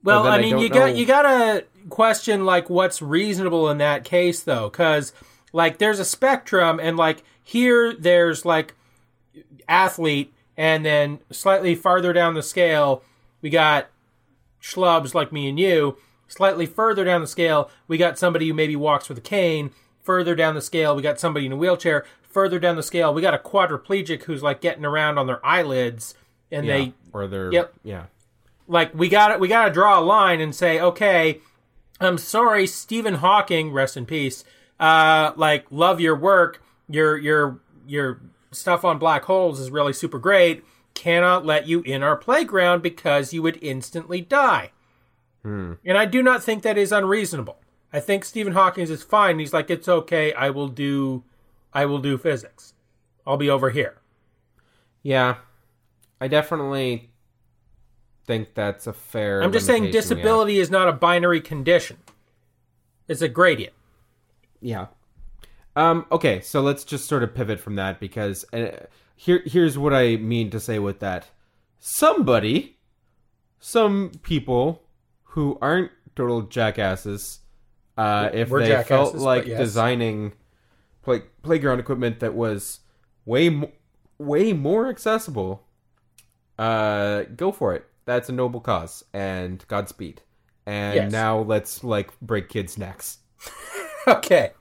Well, 0.05 0.27
I 0.27 0.37
I 0.37 0.41
mean, 0.41 0.53
don't 0.53 0.63
you 0.63 0.69
got 0.69 0.97
you 0.97 1.07
got 1.07 1.23
to 1.23 1.65
question 1.89 2.45
like 2.45 2.71
what's 2.71 3.03
reasonable 3.03 3.69
in 3.69 3.79
that 3.79 4.05
case 4.05 4.41
though 4.41 4.71
cuz 4.71 5.13
like 5.53 5.77
there's 5.79 5.99
a 5.99 6.05
spectrum 6.05 6.81
and 6.81 6.97
like 6.97 7.23
here 7.43 7.93
there's 7.93 8.47
like 8.47 8.75
athlete 9.69 10.33
and 10.57 10.85
then 10.85 11.19
slightly 11.31 11.75
farther 11.75 12.13
down 12.13 12.33
the 12.33 12.43
scale 12.43 13.03
we 13.43 13.51
got 13.51 13.89
schlubs 14.65 15.15
like 15.15 15.31
me 15.31 15.49
and 15.49 15.61
you. 15.61 15.99
Slightly 16.27 16.65
further 16.65 17.05
down 17.05 17.21
the 17.21 17.27
scale, 17.27 17.71
we 17.87 17.99
got 17.99 18.19
somebody 18.19 18.49
who 18.49 18.55
maybe 18.55 18.75
walks 18.75 19.09
with 19.09 19.19
a 19.19 19.21
cane. 19.21 19.71
Further 20.03 20.35
down 20.35 20.55
the 20.55 20.63
scale, 20.63 20.97
we 20.97 21.03
got 21.03 21.21
somebody 21.21 21.47
in 21.47 21.53
a 21.53 21.57
wheelchair. 21.57 22.05
Further 22.23 22.59
down 22.59 22.77
the 22.77 22.83
scale, 22.83 23.13
we 23.13 23.21
got 23.23 23.35
a 23.35 23.39
quadriplegic 23.39 24.25
who's 24.25 24.43
like 24.43 24.61
getting 24.61 24.85
around 24.85 25.19
on 25.19 25.27
their 25.27 25.45
eyelids 25.45 26.15
and 26.51 26.67
Yeah, 26.67 26.77
they 26.77 26.93
or 27.13 27.27
they're 27.27 27.53
Yep. 27.53 27.75
yeah. 27.85 28.05
Like 28.67 28.95
we 28.95 29.09
got 29.09 29.39
we 29.41 29.49
got 29.49 29.67
to 29.67 29.71
draw 29.71 29.99
a 29.99 30.03
line 30.03 30.41
and 30.41 30.55
say, 30.55 30.81
okay, 30.81 31.41
I'm 32.01 32.19
sorry, 32.19 32.67
Stephen 32.67 33.15
Hawking, 33.15 33.73
rest 33.73 33.97
in 33.97 34.07
peace. 34.07 34.45
Uh, 34.81 35.33
like 35.37 35.67
love 35.71 36.01
your 36.01 36.17
work, 36.17 36.63
your 36.89 37.17
your 37.17 37.61
your 37.87 38.21
stuff 38.51 38.85
on 38.85 38.99
black 38.99 39.25
holes 39.25 39.61
is 39.61 39.71
really 39.71 39.93
super 39.93 40.19
great. 40.19 40.65
Cannot 40.95 41.45
let 41.45 41.67
you 41.67 41.81
in 41.83 42.03
our 42.03 42.17
playground 42.17 42.83
because 42.83 43.33
you 43.33 43.43
would 43.43 43.59
instantly 43.63 44.21
die. 44.21 44.71
And 45.85 45.99
I 45.99 46.07
do 46.07 46.23
not 46.23 46.43
think 46.43 46.63
that 46.63 46.79
is 46.79 46.93
unreasonable. 46.93 47.59
I 47.93 48.01
think 48.01 48.25
Stephen 48.25 48.55
Hawking 48.55 48.85
is 48.89 49.03
fine. 49.03 49.39
He's 49.39 49.53
like, 49.53 49.71
it's 49.71 49.89
okay. 49.89 50.33
I 50.33 50.51
will 50.51 50.69
do, 50.69 51.25
I 51.73 51.85
will 51.87 51.99
do 51.99 52.17
physics. 52.17 52.75
I'll 53.27 53.37
be 53.37 53.51
over 53.51 53.71
here. 53.71 53.99
Yeah, 55.03 55.37
I 56.21 56.29
definitely 56.29 57.11
think 58.27 58.55
that's 58.55 58.87
a 58.87 58.93
fair. 58.93 59.43
I'm 59.43 59.53
just 59.53 59.67
saying 59.67 59.91
disability 59.91 60.59
is 60.59 60.71
not 60.71 60.89
a 60.89 60.93
binary 60.93 61.41
condition. 61.41 61.99
It's 63.09 63.23
a 63.23 63.29
gradient. 63.29 63.75
Yeah. 64.61 64.87
Um. 65.77 66.07
Okay, 66.11 66.41
so 66.41 66.61
let's 66.61 66.85
just 66.85 67.07
sort 67.09 67.23
of 67.23 67.35
pivot 67.35 67.61
from 67.61 67.77
that 67.77 68.01
because 68.01 68.45
uh, 68.53 68.87
here 69.17 69.43
here's 69.45 69.77
what 69.77 69.93
I 69.93 70.17
mean 70.17 70.51
to 70.51 70.61
say 70.61 70.79
with 70.79 71.01
that. 71.01 71.29
Somebody, 71.79 72.79
some 73.59 74.13
people 74.23 74.83
who 75.25 75.59
aren't 75.61 75.91
total 76.17 76.43
jackasses, 76.43 77.41
uh, 77.99 78.31
if 78.33 78.51
We're 78.51 78.61
they 78.65 78.83
felt 78.85 79.17
like 79.17 79.47
yes. 79.47 79.59
designing 79.59 80.33
play, 81.03 81.23
playground 81.43 81.81
equipment 81.81 82.21
that 82.21 82.35
was 82.35 82.81
way 83.25 83.51
mo- 83.51 83.73
way 84.17 84.53
more 84.53 84.89
accessible, 84.89 85.67
uh, 86.59 87.23
go 87.37 87.53
for 87.53 87.75
it. 87.75 87.85
That's 88.07 88.29
a 88.29 88.33
noble 88.33 88.61
cause, 88.61 89.03
and 89.13 89.65
Godspeed. 89.69 90.21
And 90.67 90.95
Yes. 90.95 91.13
now 91.13 91.39
let's 91.41 91.83
like 91.85 92.19
break 92.21 92.49
kids' 92.49 92.79
necks. 92.79 93.19
Okay. 94.07 94.53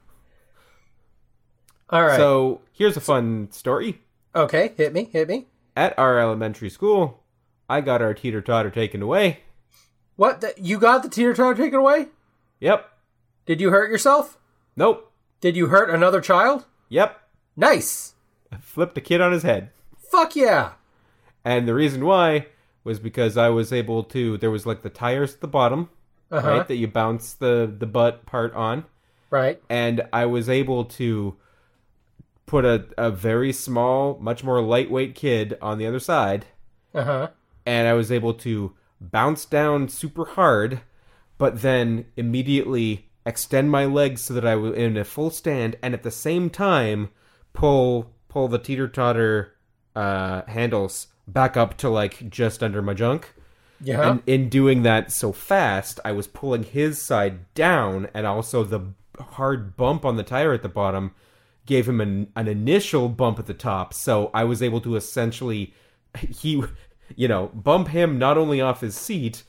All 1.89 2.01
right. 2.05 2.15
So 2.17 2.61
here's 2.71 2.95
a 2.95 3.01
fun 3.01 3.51
story. 3.51 4.01
okay, 4.33 4.73
hit 4.77 4.93
me, 4.93 5.09
hit 5.11 5.27
me. 5.27 5.47
At 5.75 5.97
our 5.99 6.17
elementary 6.19 6.69
school, 6.69 7.23
I 7.69 7.81
got 7.81 8.01
our 8.01 8.13
teeter 8.13 8.41
totter 8.41 8.69
taken 8.69 9.01
away. 9.01 9.41
What? 10.15 10.41
The, 10.41 10.53
you 10.57 10.79
got 10.79 11.03
the 11.03 11.09
teeter 11.09 11.33
totter 11.33 11.55
taken 11.61 11.79
away? 11.79 12.07
Yep. 12.61 12.89
Did 13.45 13.59
you 13.59 13.71
hurt 13.71 13.91
yourself? 13.91 14.37
Nope. 14.77 15.11
Did 15.41 15.57
you 15.57 15.67
hurt 15.67 15.89
another 15.89 16.21
child? 16.21 16.65
Yep. 16.89 17.19
Nice. 17.57 18.13
I 18.51 18.57
flipped 18.57 18.97
a 18.97 19.01
kid 19.01 19.19
on 19.19 19.31
his 19.33 19.43
head. 19.43 19.71
Fuck 20.09 20.35
yeah. 20.37 20.73
And 21.43 21.67
the 21.67 21.73
reason 21.73 22.05
why 22.05 22.47
was 22.83 22.99
because 22.99 23.37
I 23.37 23.49
was 23.49 23.71
able 23.73 24.03
to 24.05 24.37
there 24.37 24.51
was 24.51 24.65
like 24.65 24.81
the 24.81 24.89
tires 24.89 25.33
at 25.35 25.41
the 25.41 25.47
bottom, 25.47 25.89
Uh 26.31 26.41
huh. 26.41 26.49
right, 26.49 26.67
that 26.67 26.75
you 26.75 26.87
bounce 26.87 27.33
the 27.33 27.73
the 27.77 27.85
butt 27.87 28.25
part 28.25 28.53
on, 28.53 28.85
Right. 29.29 29.61
and 29.69 30.01
I 30.11 30.25
was 30.25 30.49
able 30.49 30.85
to 30.85 31.35
put 32.45 32.65
a, 32.65 32.85
a 32.97 33.09
very 33.09 33.53
small, 33.53 34.17
much 34.19 34.43
more 34.43 34.61
lightweight 34.61 35.15
kid 35.15 35.57
on 35.61 35.77
the 35.77 35.87
other 35.87 35.99
side 35.99 36.45
Uh 36.93 37.03
huh. 37.03 37.27
and 37.65 37.87
I 37.87 37.93
was 37.93 38.11
able 38.11 38.33
to 38.35 38.73
bounce 38.99 39.45
down 39.45 39.89
super 39.89 40.25
hard, 40.25 40.81
but 41.37 41.61
then 41.61 42.05
immediately 42.17 43.09
extend 43.25 43.71
my 43.71 43.85
legs 43.85 44.21
so 44.21 44.33
that 44.33 44.45
I 44.45 44.55
was 44.55 44.75
in 44.75 44.97
a 44.97 45.03
full 45.05 45.29
stand, 45.29 45.77
and 45.81 45.93
at 45.93 46.03
the 46.03 46.11
same 46.11 46.49
time 46.49 47.09
pull 47.53 48.11
pull 48.27 48.47
the 48.47 48.59
teeter 48.59 48.87
totter 48.87 49.53
uh, 49.95 50.41
handles 50.47 51.07
back 51.27 51.57
up 51.57 51.77
to 51.77 51.89
like 51.89 52.29
just 52.29 52.63
under 52.63 52.81
my 52.81 52.93
junk. 52.93 53.33
Yeah. 53.81 54.09
And 54.11 54.23
in 54.25 54.49
doing 54.49 54.83
that 54.83 55.11
so 55.11 55.31
fast, 55.31 55.99
I 56.05 56.13
was 56.13 56.27
pulling 56.27 56.63
his 56.63 57.01
side 57.01 57.53
down, 57.53 58.07
and 58.13 58.25
also 58.25 58.63
the 58.63 58.93
hard 59.19 59.75
bump 59.75 60.05
on 60.05 60.15
the 60.15 60.23
tire 60.23 60.53
at 60.53 60.61
the 60.61 60.69
bottom 60.69 61.13
gave 61.65 61.87
him 61.87 62.01
an, 62.01 62.31
an 62.35 62.47
initial 62.47 63.09
bump 63.09 63.39
at 63.39 63.45
the 63.45 63.53
top. 63.53 63.93
So 63.93 64.29
I 64.33 64.43
was 64.43 64.61
able 64.61 64.81
to 64.81 64.95
essentially, 64.95 65.73
he, 66.17 66.63
you 67.15 67.27
know, 67.27 67.47
bump 67.53 67.89
him 67.89 68.17
not 68.17 68.37
only 68.37 68.61
off 68.61 68.81
his 68.81 68.95
seat, 68.95 69.43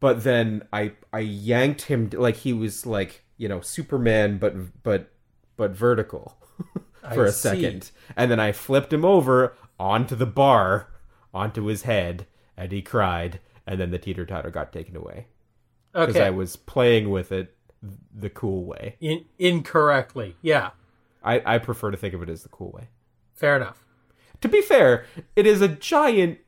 but 0.00 0.24
then 0.24 0.62
I 0.72 0.92
I 1.12 1.20
yanked 1.20 1.82
him 1.82 2.10
like 2.12 2.36
he 2.36 2.52
was 2.52 2.84
like 2.84 3.22
you 3.38 3.48
know 3.48 3.60
Superman, 3.60 4.38
but 4.38 4.82
but 4.82 5.10
but 5.56 5.70
vertical 5.70 6.36
for 7.14 7.24
I 7.24 7.28
a 7.28 7.32
see. 7.32 7.48
second, 7.48 7.90
and 8.16 8.30
then 8.30 8.40
I 8.40 8.52
flipped 8.52 8.92
him 8.92 9.04
over 9.04 9.56
onto 9.78 10.14
the 10.14 10.26
bar, 10.26 10.88
onto 11.34 11.64
his 11.64 11.82
head, 11.82 12.26
and 12.56 12.72
he 12.72 12.80
cried, 12.80 13.40
and 13.66 13.78
then 13.80 13.90
the 13.90 13.98
teeter 13.98 14.24
totter 14.24 14.50
got 14.50 14.72
taken 14.72 14.96
away 14.96 15.26
because 15.92 16.16
okay. 16.16 16.26
I 16.26 16.30
was 16.30 16.56
playing 16.56 17.10
with 17.10 17.32
it 17.32 17.54
the 18.14 18.30
cool 18.30 18.64
way. 18.64 18.96
In- 19.00 19.24
incorrectly. 19.38 20.36
Yeah. 20.42 20.70
I, 21.22 21.42
I 21.44 21.58
prefer 21.58 21.90
to 21.90 21.96
think 21.96 22.14
of 22.14 22.22
it 22.22 22.28
as 22.28 22.42
the 22.42 22.48
cool 22.48 22.70
way. 22.72 22.88
Fair 23.34 23.56
enough. 23.56 23.84
To 24.40 24.48
be 24.48 24.62
fair, 24.62 25.06
it 25.36 25.46
is 25.46 25.60
a 25.60 25.68
giant 25.68 26.38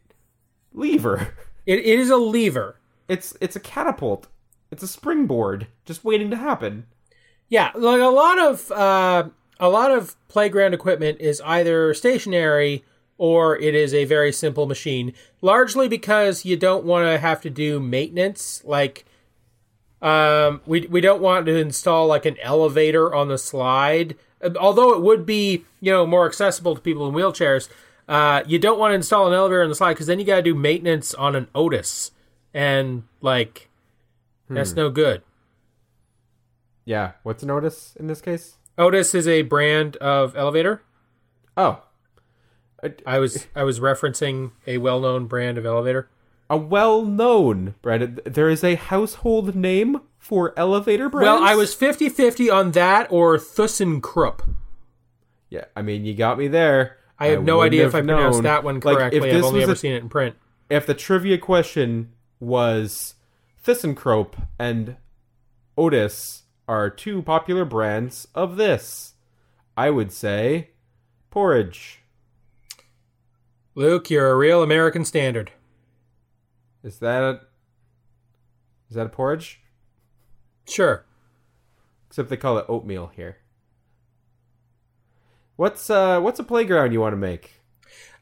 lever. 0.72 1.34
It, 1.66 1.80
it 1.80 1.98
is 1.98 2.10
a 2.10 2.16
lever. 2.16 2.78
It's 3.08 3.36
it's 3.40 3.56
a 3.56 3.60
catapult. 3.60 4.28
It's 4.70 4.84
a 4.84 4.86
springboard 4.86 5.66
just 5.84 6.04
waiting 6.04 6.30
to 6.30 6.36
happen. 6.36 6.86
Yeah, 7.48 7.72
like 7.74 8.00
a 8.00 8.04
lot 8.04 8.38
of 8.38 8.70
uh, 8.70 9.30
a 9.58 9.68
lot 9.68 9.90
of 9.90 10.14
playground 10.28 10.74
equipment 10.74 11.20
is 11.20 11.40
either 11.40 11.92
stationary 11.92 12.84
or 13.18 13.58
it 13.58 13.74
is 13.74 13.94
a 13.94 14.04
very 14.04 14.32
simple 14.32 14.66
machine. 14.66 15.12
Largely 15.40 15.88
because 15.88 16.44
you 16.44 16.56
don't 16.56 16.84
want 16.84 17.06
to 17.06 17.18
have 17.18 17.40
to 17.42 17.50
do 17.50 17.80
maintenance. 17.80 18.62
Like, 18.64 19.04
um, 20.02 20.60
we 20.66 20.86
we 20.86 21.00
don't 21.00 21.22
want 21.22 21.46
to 21.46 21.56
install 21.56 22.06
like 22.06 22.26
an 22.26 22.36
elevator 22.42 23.14
on 23.14 23.28
the 23.28 23.38
slide. 23.38 24.16
Although 24.58 24.92
it 24.94 25.02
would 25.02 25.24
be 25.24 25.64
you 25.80 25.92
know 25.92 26.06
more 26.06 26.26
accessible 26.26 26.74
to 26.74 26.80
people 26.80 27.08
in 27.08 27.14
wheelchairs, 27.14 27.68
uh, 28.08 28.42
you 28.46 28.58
don't 28.58 28.78
want 28.78 28.92
to 28.92 28.96
install 28.96 29.26
an 29.26 29.32
elevator 29.32 29.62
on 29.62 29.68
the 29.68 29.74
slide 29.74 29.94
because 29.94 30.06
then 30.06 30.18
you 30.18 30.24
got 30.24 30.36
to 30.36 30.42
do 30.42 30.54
maintenance 30.54 31.14
on 31.14 31.34
an 31.34 31.48
Otis, 31.54 32.10
and 32.52 33.04
like 33.20 33.68
that's 34.48 34.74
no 34.74 34.90
good. 34.90 35.22
Yeah. 36.84 37.12
What's 37.24 37.42
an 37.42 37.50
Otis 37.50 37.94
in 37.98 38.06
this 38.06 38.20
case? 38.20 38.56
Otis 38.78 39.14
is 39.14 39.26
a 39.26 39.42
brand 39.42 39.96
of 39.96 40.36
elevator. 40.36 40.82
Oh, 41.56 41.82
Uh, 42.82 42.90
I 43.06 43.18
was 43.18 43.46
I 43.54 43.62
was 43.64 43.80
referencing 43.80 44.52
a 44.66 44.78
well-known 44.78 45.26
brand 45.26 45.58
of 45.58 45.64
elevator. 45.66 46.08
a 46.50 46.56
well-known 46.56 47.74
brand. 47.82 48.20
There 48.24 48.48
is 48.48 48.62
a 48.62 48.74
household 48.76 49.54
name 49.56 50.00
for 50.18 50.52
elevator 50.58 51.08
brands. 51.08 51.40
Well, 51.40 51.42
I 51.42 51.54
was 51.54 51.74
50-50 51.74 52.52
on 52.52 52.72
that 52.72 53.10
or 53.10 53.36
ThyssenKrupp. 53.38 54.54
Yeah, 55.50 55.64
I 55.76 55.82
mean, 55.82 56.04
you 56.04 56.14
got 56.14 56.38
me 56.38 56.48
there. 56.48 56.98
I 57.18 57.28
have 57.28 57.42
no 57.44 57.62
idea 57.62 57.86
if 57.86 57.94
I 57.94 57.98
have 57.98 58.06
pronounced 58.06 58.42
that 58.42 58.62
one 58.64 58.80
Like, 58.80 58.98
correctly. 58.98 59.18
if 59.18 59.24
I've 59.24 59.32
this 59.32 59.44
only 59.44 59.60
was 59.60 59.62
ever 59.64 59.72
a- 59.72 59.76
seen 59.76 59.92
it 59.92 60.02
in 60.02 60.08
print. 60.08 60.34
if 60.68 60.84
the 60.86 60.94
trivia 60.94 61.38
question 61.38 62.12
was 62.40 63.14
ThyssenKrupp 63.64 64.34
and 64.58 64.96
Otis 65.78 66.42
are 66.68 66.90
two 66.90 67.22
popular 67.22 67.64
brands 67.64 68.28
of 68.34 68.56
this, 68.56 69.14
I 69.76 69.90
would 69.90 70.12
say 70.12 70.70
porridge. 71.30 72.02
Luke, 73.78 74.08
you're 74.08 74.30
a 74.30 74.36
real 74.36 74.62
American 74.62 75.04
standard. 75.04 75.52
Is 76.82 76.98
that 77.00 77.22
a, 77.22 77.40
is 78.88 78.96
that 78.96 79.04
a 79.04 79.10
porridge? 79.10 79.60
Sure. 80.66 81.04
Except 82.08 82.30
they 82.30 82.38
call 82.38 82.56
it 82.56 82.64
oatmeal 82.70 83.12
here. 83.14 83.36
What's 85.56 85.90
uh 85.90 86.20
what's 86.20 86.40
a 86.40 86.44
playground 86.44 86.92
you 86.92 87.02
want 87.02 87.12
to 87.12 87.18
make? 87.18 87.60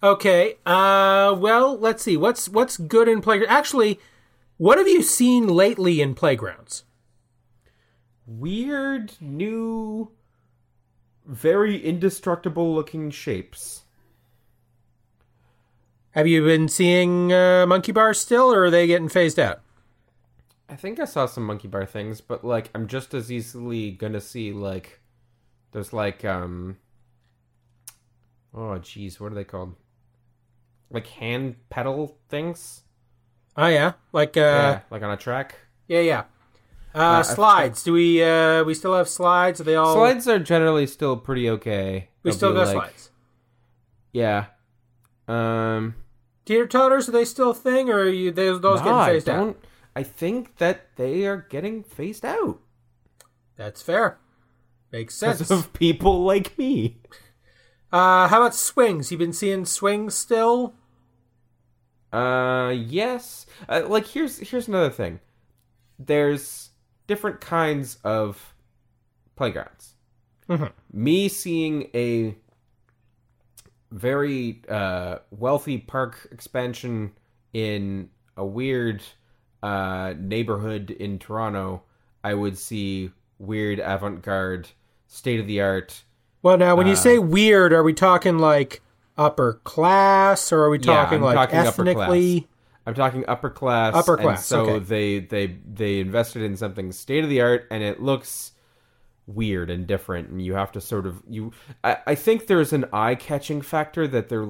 Okay. 0.03 0.57
Uh 0.67 1.37
well, 1.39 1.79
let's 1.79 2.03
see. 2.03 2.17
What's 2.17 2.49
what's 2.49 2.77
good 2.77 3.07
in 3.07 3.21
playground? 3.21 3.53
Actually, 3.53 4.01
what 4.57 4.79
have 4.79 4.89
you 4.89 5.03
seen 5.03 5.47
lately 5.47 6.01
in 6.01 6.17
playgrounds? 6.17 6.83
Weird 8.27 9.13
new 9.21 10.11
very 11.25 11.81
indestructible 11.81 12.75
looking 12.75 13.13
shapes. 13.13 13.84
Have 16.15 16.27
you 16.27 16.45
been 16.45 16.69
seeing 16.69 17.33
uh, 17.33 17.67
monkey 17.67 17.93
bars 17.93 18.19
still 18.21 18.53
or 18.53 18.65
are 18.65 18.71
they 18.71 18.87
getting 18.87 19.09
phased 19.09 19.39
out? 19.39 19.61
I 20.69 20.77
think 20.77 20.99
I 21.01 21.05
saw 21.05 21.27
some 21.27 21.45
monkey 21.45 21.69
bar 21.69 21.85
things, 21.87 22.21
but 22.21 22.45
like 22.45 22.71
I'm 22.75 22.87
just 22.87 23.15
as 23.15 23.31
easily 23.31 23.91
gonna 23.91 24.21
see 24.21 24.53
like 24.53 25.01
there's 25.73 25.93
like 25.93 26.25
um 26.25 26.79
oh 28.55 28.79
jeez, 28.81 29.21
what 29.21 29.33
are 29.33 29.35
they 29.35 29.45
called? 29.45 29.75
Like 30.91 31.07
hand 31.09 31.57
pedal 31.69 32.17
things? 32.29 32.83
Oh 33.57 33.67
yeah. 33.67 33.93
Like 34.13 34.37
uh 34.37 34.41
yeah, 34.41 34.81
like 34.91 35.03
on 35.03 35.11
a 35.11 35.17
track. 35.17 35.57
yeah, 35.89 36.01
yeah. 36.01 36.21
Uh, 36.95 37.19
I've- 37.19 37.25
slides. 37.29 37.83
Do 37.83 37.93
we 37.93 38.23
uh 38.23 38.63
we 38.65 38.75
still 38.75 38.95
have 38.95 39.09
slides? 39.09 39.61
Are 39.61 39.65
they 39.65 39.75
all 39.77 39.95
Slides 39.95 40.29
are 40.29 40.39
generally 40.39 40.87
still 40.87 41.17
pretty 41.17 41.51
okay. 41.51 42.09
We 42.23 42.31
They'll 42.31 42.37
still 42.39 42.53
got 42.55 42.69
like- 42.69 42.75
slides. 42.77 43.11
Yeah. 44.13 44.47
Um 45.29 45.97
Teeter 46.45 46.67
totters, 46.67 47.09
are 47.09 47.13
they 47.13 47.25
still 47.25 47.51
a 47.51 47.55
thing 47.55 47.89
or 47.89 48.01
are 48.01 48.09
you 48.09 48.31
they, 48.31 48.47
those 48.47 48.63
nah, 48.81 49.07
getting 49.07 49.15
phased 49.15 49.29
out? 49.29 49.37
don't 49.37 49.57
I 49.97 50.03
think 50.03 50.57
that 50.59 50.97
they 50.97 51.25
are 51.27 51.47
getting 51.49 51.83
phased 51.83 52.25
out 52.25 52.61
That's 53.57 53.81
fair. 53.83 54.19
Makes 54.93 55.15
sense. 55.17 55.39
because 55.39 55.51
of 55.51 55.73
people 55.73 56.23
like 56.25 56.57
me. 56.59 56.99
Uh, 57.93 58.29
how 58.29 58.41
about 58.43 58.55
swings? 58.55 59.11
You 59.13 59.19
been 59.19 59.33
seeing 59.33 59.65
swings 59.65 60.15
still? 60.15 60.75
Uh, 62.13 62.73
yes. 62.77 63.47
Uh, 63.69 63.83
like 63.89 64.07
here's 64.07 64.39
here's 64.39 64.69
another 64.69 64.91
thing. 64.91 65.21
There's 65.99 66.71
different 67.07 67.41
kinds 67.41 67.99
of 68.05 68.55
playgrounds. 69.37 69.95
Mhm. 70.49 70.73
Me 70.93 71.29
seeing 71.29 71.89
a 71.95 72.37
very 73.95 74.61
uh, 74.69 75.19
wealthy 75.31 75.79
park 75.79 76.27
expansion 76.33 77.13
in 77.53 78.11
a 78.37 78.45
weird 78.45 79.03
uh, 79.63 80.15
neighborhood 80.19 80.91
in 80.91 81.19
Toronto, 81.19 81.83
I 82.23 82.35
would 82.35 82.59
see 82.59 83.13
weird 83.39 83.79
avant-garde, 83.79 84.69
state-of-the-art. 85.07 86.03
Well, 86.43 86.59
now 86.59 86.75
when 86.75 86.87
you 86.87 86.95
Uh, 86.95 86.97
say 86.97 87.19
weird, 87.19 87.73
are 87.73 87.83
we 87.83 87.95
talking 87.95 88.39
like 88.39 88.83
upper 89.17 89.61
class, 89.65 90.53
or 90.53 90.65
are 90.65 90.71
we 90.71 90.79
talking 90.79 91.19
I'm 91.19 91.25
like 91.25 91.37
talking 91.37 91.59
ethnically? 91.59 92.49
I'm 92.87 92.95
talking 92.95 93.25
upper 93.29 93.49
class. 93.49 93.95
Upper 93.95 94.15
and 94.15 94.23
class, 94.23 94.45
so 94.45 94.63
okay. 94.63 94.79
they 94.85 95.21
they 95.21 95.59
they 95.73 96.01
invested 96.01 96.43
in 96.43 96.57
something 96.57 96.93
state 96.93 97.25
of 97.25 97.31
the 97.31 97.41
art, 97.41 97.67
and 97.71 97.83
it 97.83 98.03
looks 98.03 98.53
weird 99.27 99.71
and 99.71 99.87
different. 99.87 100.29
And 100.29 100.43
you 100.43 100.55
have 100.55 100.73
to 100.73 100.81
sort 100.81 101.07
of 101.07 101.23
you. 101.29 101.53
I, 101.83 101.99
I 102.07 102.15
think 102.15 102.47
there's 102.47 102.73
an 102.73 102.87
eye 102.93 103.15
catching 103.15 103.63
factor 103.63 104.07
that 104.09 104.29
they're 104.29 104.49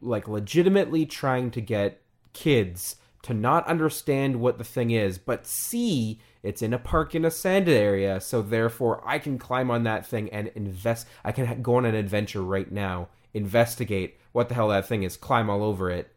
like 0.00 0.28
legitimately 0.28 1.06
trying 1.06 1.50
to 1.52 1.60
get 1.60 2.00
kids 2.32 2.96
to 3.22 3.34
not 3.34 3.66
understand 3.66 4.40
what 4.40 4.56
the 4.56 4.64
thing 4.64 4.90
is, 4.90 5.18
but 5.18 5.46
see 5.46 6.18
it's 6.42 6.62
in 6.62 6.72
a 6.72 6.78
park 6.78 7.14
in 7.14 7.24
a 7.24 7.30
sand 7.30 7.68
area, 7.68 8.18
so 8.20 8.40
therefore 8.40 9.02
I 9.06 9.18
can 9.18 9.38
climb 9.38 9.70
on 9.70 9.82
that 9.84 10.06
thing 10.06 10.30
and 10.30 10.48
invest. 10.54 11.06
I 11.22 11.32
can 11.32 11.46
ha- 11.46 11.54
go 11.54 11.74
on 11.74 11.84
an 11.84 11.94
adventure 11.94 12.42
right 12.42 12.70
now, 12.70 13.08
investigate 13.34 14.18
what 14.32 14.48
the 14.48 14.54
hell 14.54 14.68
that 14.68 14.88
thing 14.88 15.02
is, 15.02 15.18
climb 15.18 15.50
all 15.50 15.62
over 15.62 15.90
it. 15.90 16.10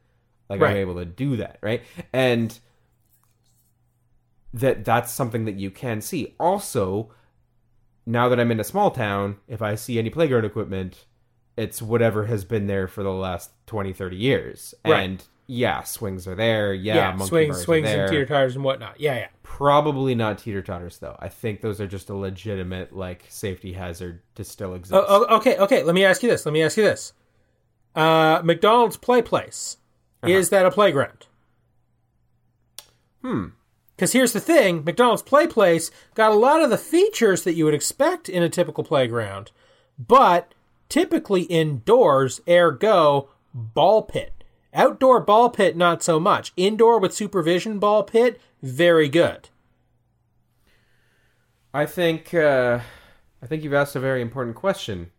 Like 0.49 0.62
Right. 0.62 0.71
I'm 0.71 0.77
able 0.77 0.95
to 0.95 1.06
do 1.06 1.36
that, 1.38 1.58
right? 1.62 1.82
And 2.13 2.58
that 4.53 4.86
that's 4.86 5.12
something 5.12 5.45
that 5.45 5.56
you 5.56 5.71
can 5.71 5.99
see. 5.99 6.36
Also, 6.39 7.12
now 8.05 8.29
that 8.29 8.39
I'm 8.39 8.51
in 8.51 8.59
a 8.59 8.63
small 8.63 8.91
town, 8.91 9.37
if 9.47 9.61
I 9.61 9.75
see 9.75 9.99
any 9.99 10.09
playground 10.09 10.45
equipment, 10.45 11.05
it's 11.57 11.81
whatever 11.81 12.25
has 12.25 12.43
been 12.45 12.67
there 12.67 12.87
for 12.87 13.03
the 13.03 13.11
last 13.11 13.51
20, 13.67 13.93
30 13.93 14.15
years. 14.15 14.73
Right. 14.85 15.03
And 15.03 15.23
yeah, 15.47 15.83
swings 15.83 16.27
are 16.27 16.35
there. 16.35 16.73
Yeah, 16.73 17.11
monkey 17.11 17.27
swings, 17.27 17.55
bars 17.55 17.63
swings, 17.63 17.89
and 17.89 18.09
teeter 18.09 18.25
totters 18.25 18.55
and 18.55 18.63
whatnot. 18.63 18.99
Yeah, 18.99 19.15
yeah. 19.15 19.27
Probably 19.43 20.15
not 20.15 20.39
teeter 20.39 20.61
totters 20.61 20.97
though. 20.97 21.15
I 21.19 21.29
think 21.29 21.61
those 21.61 21.79
are 21.81 21.87
just 21.87 22.09
a 22.09 22.15
legitimate 22.15 22.95
like 22.95 23.25
safety 23.29 23.73
hazard 23.73 24.21
to 24.35 24.43
still 24.43 24.73
exist. 24.73 24.93
Oh, 24.93 25.05
oh, 25.07 25.35
okay, 25.37 25.57
okay. 25.57 25.83
Let 25.83 25.95
me 25.95 26.05
ask 26.05 26.23
you 26.23 26.29
this. 26.29 26.45
Let 26.45 26.53
me 26.53 26.63
ask 26.63 26.77
you 26.77 26.83
this. 26.83 27.13
Uh, 27.95 28.41
McDonald's 28.43 28.97
Play 28.97 29.21
Place 29.21 29.77
is 30.25 30.49
that 30.49 30.65
a 30.65 30.71
playground? 30.71 31.27
Hmm. 33.21 33.47
Because 33.95 34.13
here's 34.13 34.34
the 34.34 34.39
thing: 34.39 34.84
McDonald's 34.84 35.21
Play 35.21 35.47
Place 35.47 35.91
got 36.15 36.32
a 36.32 36.36
lot 36.36 36.62
of 36.62 36.69
the 36.69 36.77
features 36.77 37.43
that 37.43 37.53
you 37.53 37.65
would 37.65 37.73
expect 37.73 38.29
in 38.29 38.43
a 38.43 38.49
typical 38.49 38.84
playground, 38.84 39.51
but 39.97 40.53
typically 40.89 41.43
indoors. 41.43 42.41
Ergo, 42.47 43.29
ball 43.53 44.01
pit. 44.03 44.43
Outdoor 44.73 45.19
ball 45.19 45.49
pit, 45.49 45.77
not 45.77 46.01
so 46.01 46.19
much. 46.19 46.51
Indoor 46.58 46.99
with 46.99 47.13
supervision 47.13 47.77
ball 47.77 48.03
pit, 48.03 48.41
very 48.63 49.08
good. 49.08 49.49
I 51.73 51.86
think 51.86 52.34
uh, 52.34 52.79
I 53.41 53.45
think 53.45 53.63
you've 53.63 53.73
asked 53.73 53.95
a 53.95 53.99
very 53.99 54.21
important 54.21 54.56
question. 54.56 55.12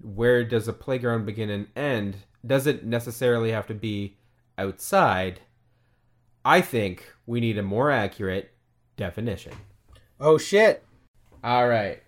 Where 0.00 0.44
does 0.44 0.68
a 0.68 0.72
playground 0.72 1.26
begin 1.26 1.50
and 1.50 1.68
end? 1.76 2.16
Does 2.46 2.66
it 2.66 2.84
necessarily 2.84 3.50
have 3.50 3.66
to 3.66 3.74
be 3.74 4.16
outside? 4.56 5.40
I 6.48 6.62
think 6.62 7.12
we 7.26 7.40
need 7.40 7.58
a 7.58 7.62
more 7.62 7.90
accurate 7.90 8.54
definition. 8.96 9.52
Oh 10.18 10.38
shit! 10.38 10.82
All 11.44 11.68
right. 11.68 12.02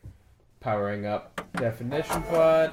Powering 0.61 1.05
up 1.05 1.46
definition 1.53 2.22
pod. 2.22 2.72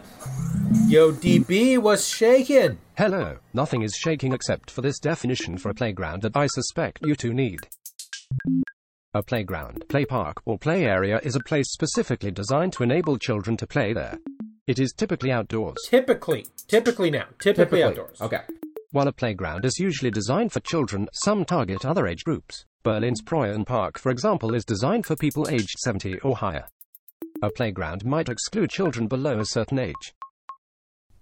Yo, 0.87 1.11
DB 1.11 1.77
was 1.77 2.07
shaking. 2.07 2.77
Hello, 2.97 3.39
nothing 3.53 3.81
is 3.81 3.93
shaking 3.95 4.31
except 4.31 4.71
for 4.71 4.79
this 4.79 4.97
definition 4.97 5.57
for 5.57 5.69
a 5.69 5.73
playground 5.73 6.21
that 6.21 6.37
I 6.37 6.47
suspect 6.47 7.05
you 7.05 7.17
two 7.17 7.33
need. 7.33 7.67
A 9.13 9.21
playground, 9.21 9.83
play 9.89 10.05
park, 10.05 10.41
or 10.45 10.57
play 10.57 10.85
area 10.85 11.19
is 11.21 11.35
a 11.35 11.41
place 11.41 11.69
specifically 11.73 12.31
designed 12.31 12.71
to 12.73 12.83
enable 12.83 13.17
children 13.17 13.57
to 13.57 13.67
play 13.67 13.91
there. 13.91 14.19
It 14.67 14.79
is 14.79 14.93
typically 14.93 15.33
outdoors. 15.33 15.79
Typically, 15.89 16.45
typically 16.69 17.11
now, 17.11 17.25
typically, 17.39 17.83
outdoors. 17.83 18.21
Okay. 18.21 18.43
While 18.97 19.09
a 19.09 19.13
playground 19.13 19.63
is 19.63 19.77
usually 19.77 20.09
designed 20.09 20.51
for 20.51 20.59
children, 20.59 21.07
some 21.13 21.45
target 21.45 21.85
other 21.85 22.07
age 22.07 22.23
groups. 22.23 22.65
Berlin's 22.81 23.21
Preußen 23.21 23.63
Park, 23.63 23.99
for 23.99 24.09
example, 24.09 24.55
is 24.55 24.65
designed 24.65 25.05
for 25.05 25.15
people 25.15 25.47
aged 25.51 25.77
70 25.77 26.17
or 26.21 26.35
higher. 26.35 26.67
A 27.43 27.51
playground 27.51 28.03
might 28.03 28.27
exclude 28.27 28.71
children 28.71 29.05
below 29.05 29.39
a 29.39 29.45
certain 29.45 29.77
age. 29.77 30.15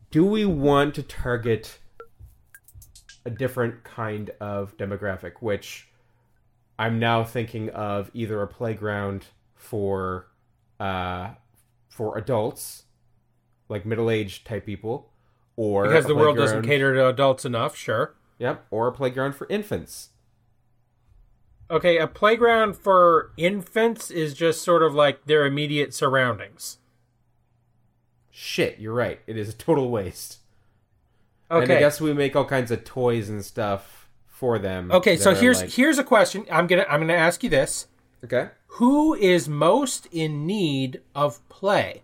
Do 0.10 0.24
we 0.24 0.46
want 0.46 0.96
to 0.96 1.04
target 1.04 1.80
a 3.26 3.30
different 3.30 3.84
kind 3.84 4.32
of 4.40 4.78
demographic, 4.78 5.42
which 5.42 5.90
I'm 6.80 6.98
now 6.98 7.26
thinking 7.26 7.72
of 7.72 8.10
either 8.14 8.42
a 8.42 8.48
playground 8.48 9.26
for 9.54 10.28
uh, 10.80 11.32
for 11.90 12.18
adults, 12.18 12.86
like 13.68 13.86
middle 13.86 14.10
aged 14.10 14.48
type 14.48 14.66
people, 14.66 15.12
or 15.58 15.84
Because 15.88 16.06
the 16.06 16.16
world 16.16 16.38
doesn't 16.38 16.64
cater 16.64 16.94
to 16.96 17.08
adults 17.08 17.46
enough, 17.46 17.76
sure. 17.76 18.14
Yep, 18.40 18.66
or 18.72 18.88
a 18.88 18.92
playground 18.92 19.34
for 19.34 19.48
infants. 19.50 20.10
Okay, 21.72 21.98
a 21.98 22.08
playground 22.08 22.76
for 22.76 23.32
infants 23.38 24.12
is 24.12 24.34
just 24.34 24.62
sort 24.62 24.84
of 24.84 24.94
like 24.94 25.26
their 25.26 25.46
immediate 25.46 25.94
surroundings. 25.94 26.78
Shit, 28.30 28.80
you're 28.80 28.94
right. 28.94 29.22
It 29.28 29.38
is 29.38 29.50
a 29.50 29.54
total 29.54 29.90
waste. 29.90 30.40
Okay. 31.50 31.64
And 31.64 31.72
I 31.74 31.80
guess 31.80 32.02
we 32.02 32.14
make 32.14 32.36
all 32.36 32.46
kinds 32.46 32.70
of 32.72 32.84
toys 32.84 33.30
and 33.30 33.44
stuff 33.44 34.10
for 34.28 34.60
them. 34.60 34.92
Okay, 34.92 35.16
so 35.16 35.34
here's 35.34 35.62
like- 35.62 35.72
here's 35.72 35.98
a 35.98 36.04
question. 36.04 36.46
I'm 36.52 36.68
gonna 36.68 36.86
I'm 36.90 37.00
gonna 37.00 37.14
ask 37.14 37.44
you 37.44 37.50
this: 37.50 37.88
okay. 38.24 38.50
Who 38.68 39.14
is 39.16 39.48
most 39.48 40.08
in 40.12 40.46
need 40.46 41.02
of 41.16 41.48
play? 41.50 42.04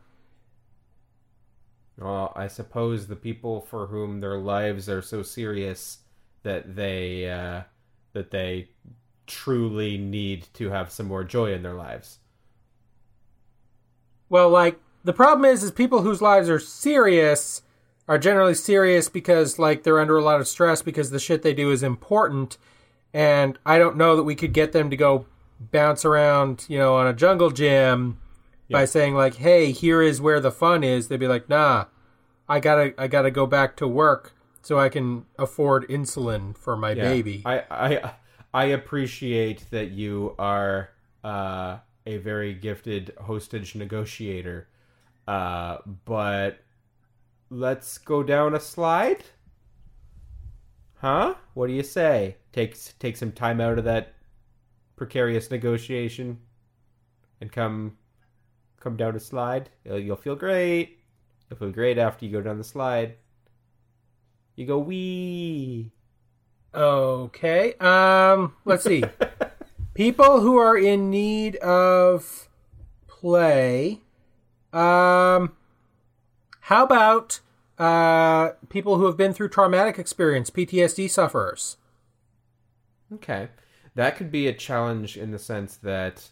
Well, 1.98 2.34
I 2.36 2.48
suppose 2.48 3.08
the 3.08 3.16
people 3.16 3.62
for 3.62 3.88
whom 3.88 4.20
their 4.20 4.38
lives 4.38 4.90
are 4.90 5.02
so 5.02 5.22
serious 5.22 6.00
that 6.44 6.76
they 6.76 7.30
uh, 7.30 7.62
that 8.14 8.32
they 8.32 8.70
truly 9.28 9.98
need 9.98 10.48
to 10.54 10.70
have 10.70 10.92
some 10.92 11.08
more 11.08 11.24
joy 11.24 11.54
in 11.54 11.64
their 11.64 11.74
lives. 11.74 12.20
Well, 14.30 14.50
like 14.50 14.80
the 15.04 15.14
problem 15.14 15.46
is, 15.46 15.64
is 15.64 15.72
people 15.72 16.02
whose 16.02 16.22
lives 16.22 16.50
are 16.50 16.60
serious 16.60 17.62
are 18.08 18.18
generally 18.18 18.56
serious 18.56 19.10
because 19.10 19.60
like 19.60 19.84
they're 19.84 20.00
under 20.00 20.18
a 20.18 20.24
lot 20.24 20.42
of 20.42 20.48
stress 20.48 20.82
because 20.82 21.12
the 21.12 21.20
shit 21.20 21.44
they 21.44 21.54
do 21.54 21.72
is 21.72 21.84
important, 21.84 22.58
and 23.14 23.60
I 23.66 23.78
don't 23.78 23.98
know 23.98 24.16
that 24.16 24.24
we 24.24 24.36
could 24.36 24.54
get 24.54 24.72
them 24.72 24.90
to 24.90 24.98
go 24.98 25.26
bounce 25.60 26.06
around, 26.06 26.66
you 26.68 26.78
know, 26.78 26.96
on 26.96 27.08
a 27.08 27.14
jungle 27.14 27.52
gym 27.52 28.18
by 28.72 28.86
saying 28.86 29.16
like, 29.16 29.36
"Hey, 29.36 29.72
here 29.72 30.02
is 30.02 30.22
where 30.22 30.40
the 30.40 30.52
fun 30.52 30.84
is." 30.84 31.08
They'd 31.08 31.20
be 31.20 31.28
like, 31.28 31.50
"Nah, 31.50 31.86
I 32.48 32.60
gotta, 32.60 32.94
I 32.98 33.08
gotta 33.08 33.32
go 33.32 33.46
back 33.46 33.76
to 33.78 33.88
work 33.88 34.34
so 34.62 34.80
I 34.80 34.90
can 34.90 35.26
afford 35.38 35.88
insulin 35.90 36.58
for 36.58 36.76
my 36.78 36.92
Yeah. 36.92 37.04
baby." 37.04 37.44
I 37.46 37.64
I 37.70 38.14
I 38.54 38.66
appreciate 38.66 39.70
that 39.72 39.92
you 39.92 40.36
are 40.38 40.90
uh, 41.24 41.80
a 42.06 42.18
very 42.18 42.54
gifted 42.54 43.14
hostage 43.22 43.76
negotiator, 43.76 44.68
uh, 45.28 45.78
but 46.06 46.60
let's 47.50 47.98
go 47.98 48.24
down 48.24 48.56
a 48.56 48.60
slide. 48.60 49.24
Huh? 50.96 51.36
What 51.54 51.68
do 51.68 51.74
you 51.74 51.84
say? 51.84 52.38
Take 52.52 52.78
take 53.00 53.18
some 53.18 53.32
time 53.32 53.60
out 53.60 53.78
of 53.80 53.86
that 53.86 54.14
precarious 54.96 55.50
negotiation, 55.50 56.40
and 57.40 57.52
come 57.52 57.98
come 58.82 58.98
down 58.98 59.16
a 59.16 59.20
slide. 59.20 59.70
You'll, 59.86 60.00
you'll 60.00 60.16
feel 60.16 60.36
great. 60.36 61.00
You'll 61.50 61.60
feel 61.60 61.72
great 61.72 61.98
after 61.98 62.26
you 62.26 62.32
go 62.32 62.42
down 62.42 62.58
the 62.58 62.64
slide. 62.64 63.16
You 64.56 64.66
go 64.66 64.80
wee. 64.80 65.92
Okay. 66.74 67.74
Um, 67.76 68.54
let's 68.66 68.84
see. 68.84 69.04
People 69.94 70.42
who 70.42 70.58
are 70.58 70.78
in 70.78 71.10
need 71.10 71.58
of 71.58 72.50
play. 73.08 74.02
Um, 74.74 75.54
how 76.62 76.84
about 76.84 77.42
uh, 77.78 78.52
people 78.70 78.98
who 78.98 79.06
have 79.06 79.18
been 79.18 79.34
through 79.34 79.50
traumatic 79.50 80.00
experience, 80.00 80.50
PTSD 80.50 81.10
sufferers? 81.10 81.76
Okay. 83.14 83.50
That 83.96 84.16
could 84.16 84.32
be 84.32 84.48
a 84.48 84.54
challenge 84.54 85.18
in 85.18 85.32
the 85.32 85.40
sense 85.40 85.76
that 85.78 86.30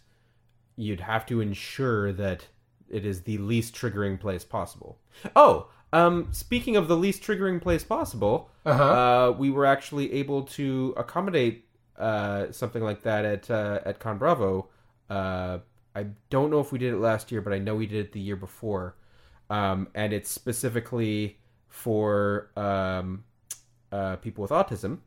you'd 0.85 1.01
have 1.01 1.25
to 1.25 1.41
ensure 1.41 2.13
that 2.13 2.47
it 2.89 3.05
is 3.05 3.21
the 3.23 3.37
least 3.37 3.75
triggering 3.75 4.19
place 4.19 4.43
possible. 4.45 4.97
Oh, 5.35 5.67
um, 5.91 6.27
speaking 6.31 6.75
of 6.77 6.87
the 6.87 6.95
least 6.95 7.21
triggering 7.21 7.61
place 7.61 7.83
possible, 7.83 8.49
Uh-huh. 8.65 8.83
uh, 8.83 9.31
we 9.37 9.49
were 9.49 9.65
actually 9.65 10.13
able 10.13 10.43
to 10.43 10.93
accommodate 10.97 11.65
uh, 11.97 12.51
something 12.51 12.83
like 12.89 13.01
that 13.03 13.25
at 13.25 13.51
uh, 13.51 13.79
at 13.85 13.99
ConBravo. 13.99 14.67
Uh, 15.09 15.57
I 15.95 16.05
don't 16.29 16.49
know 16.51 16.61
if 16.61 16.71
we 16.71 16.79
did 16.79 16.93
it 16.93 16.99
last 16.99 17.31
year, 17.31 17.41
but 17.41 17.51
I 17.53 17.59
know 17.59 17.75
we 17.75 17.87
did 17.87 18.05
it 18.05 18.11
the 18.13 18.19
year 18.21 18.37
before, 18.37 18.95
um, 19.49 19.87
and 19.93 20.13
it's 20.13 20.31
specifically 20.31 21.39
for 21.67 22.51
um, 22.55 23.23
uh, 23.91 24.15
people 24.17 24.41
with 24.43 24.51
autism. 24.51 24.99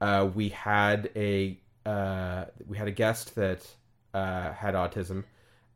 Uh, 0.00 0.30
we 0.34 0.48
had 0.48 1.10
a 1.14 1.58
uh, 1.84 2.44
we 2.66 2.78
had 2.78 2.88
a 2.88 2.92
guest 3.04 3.34
that 3.34 3.66
uh, 4.14 4.52
had 4.52 4.74
autism 4.74 5.24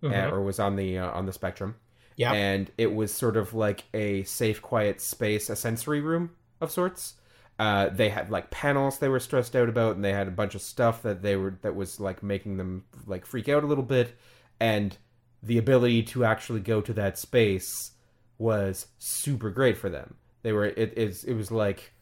uh, 0.03 0.29
or 0.31 0.42
was 0.42 0.59
on 0.59 0.77
the 0.77 0.99
uh, 0.99 1.11
on 1.11 1.27
the 1.27 1.33
spectrum, 1.33 1.77
Yeah. 2.16 2.33
and 2.33 2.70
it 2.77 2.94
was 2.94 3.12
sort 3.14 3.37
of 3.37 3.55
like 3.55 3.85
a 3.94 4.23
safe, 4.25 4.61
quiet 4.61 5.01
space, 5.01 5.49
a 5.51 5.57
sensory 5.57 6.01
room 6.01 6.31
of 6.61 6.70
sorts. 6.70 7.14
Uh, 7.59 7.88
they 7.88 8.09
had 8.09 8.31
like 8.31 8.51
panels 8.51 8.99
they 8.99 9.09
were 9.09 9.20
stressed 9.20 9.55
out 9.57 9.68
about, 9.68 9.94
and 9.97 10.05
they 10.05 10.12
had 10.12 10.27
a 10.29 10.33
bunch 10.33 10.55
of 10.55 10.61
stuff 10.62 11.03
that 11.03 11.23
they 11.23 11.37
were 11.37 11.57
that 11.62 11.75
was 11.77 12.01
like 12.01 12.23
making 12.23 12.57
them 12.57 12.85
like 13.07 13.25
freak 13.25 13.49
out 13.49 13.62
a 13.64 13.66
little 13.66 13.85
bit, 13.85 14.14
and 14.61 14.97
the 15.42 15.57
ability 15.59 16.03
to 16.03 16.25
actually 16.25 16.61
go 16.61 16.81
to 16.81 16.92
that 16.94 17.16
space 17.18 17.92
was 18.38 18.87
super 18.99 19.51
great 19.51 19.77
for 19.79 19.88
them. 19.88 20.16
They 20.42 20.53
were 20.53 20.64
it 20.66 20.99
is 20.99 21.23
it 21.25 21.35
was 21.35 21.51
like 21.51 21.92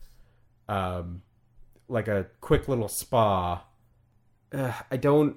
um 0.68 1.22
like 1.88 2.08
a 2.08 2.26
quick 2.40 2.66
little 2.68 2.88
spa. 2.88 3.62
Ugh, 4.52 4.74
I 4.90 4.96
don't 4.96 5.36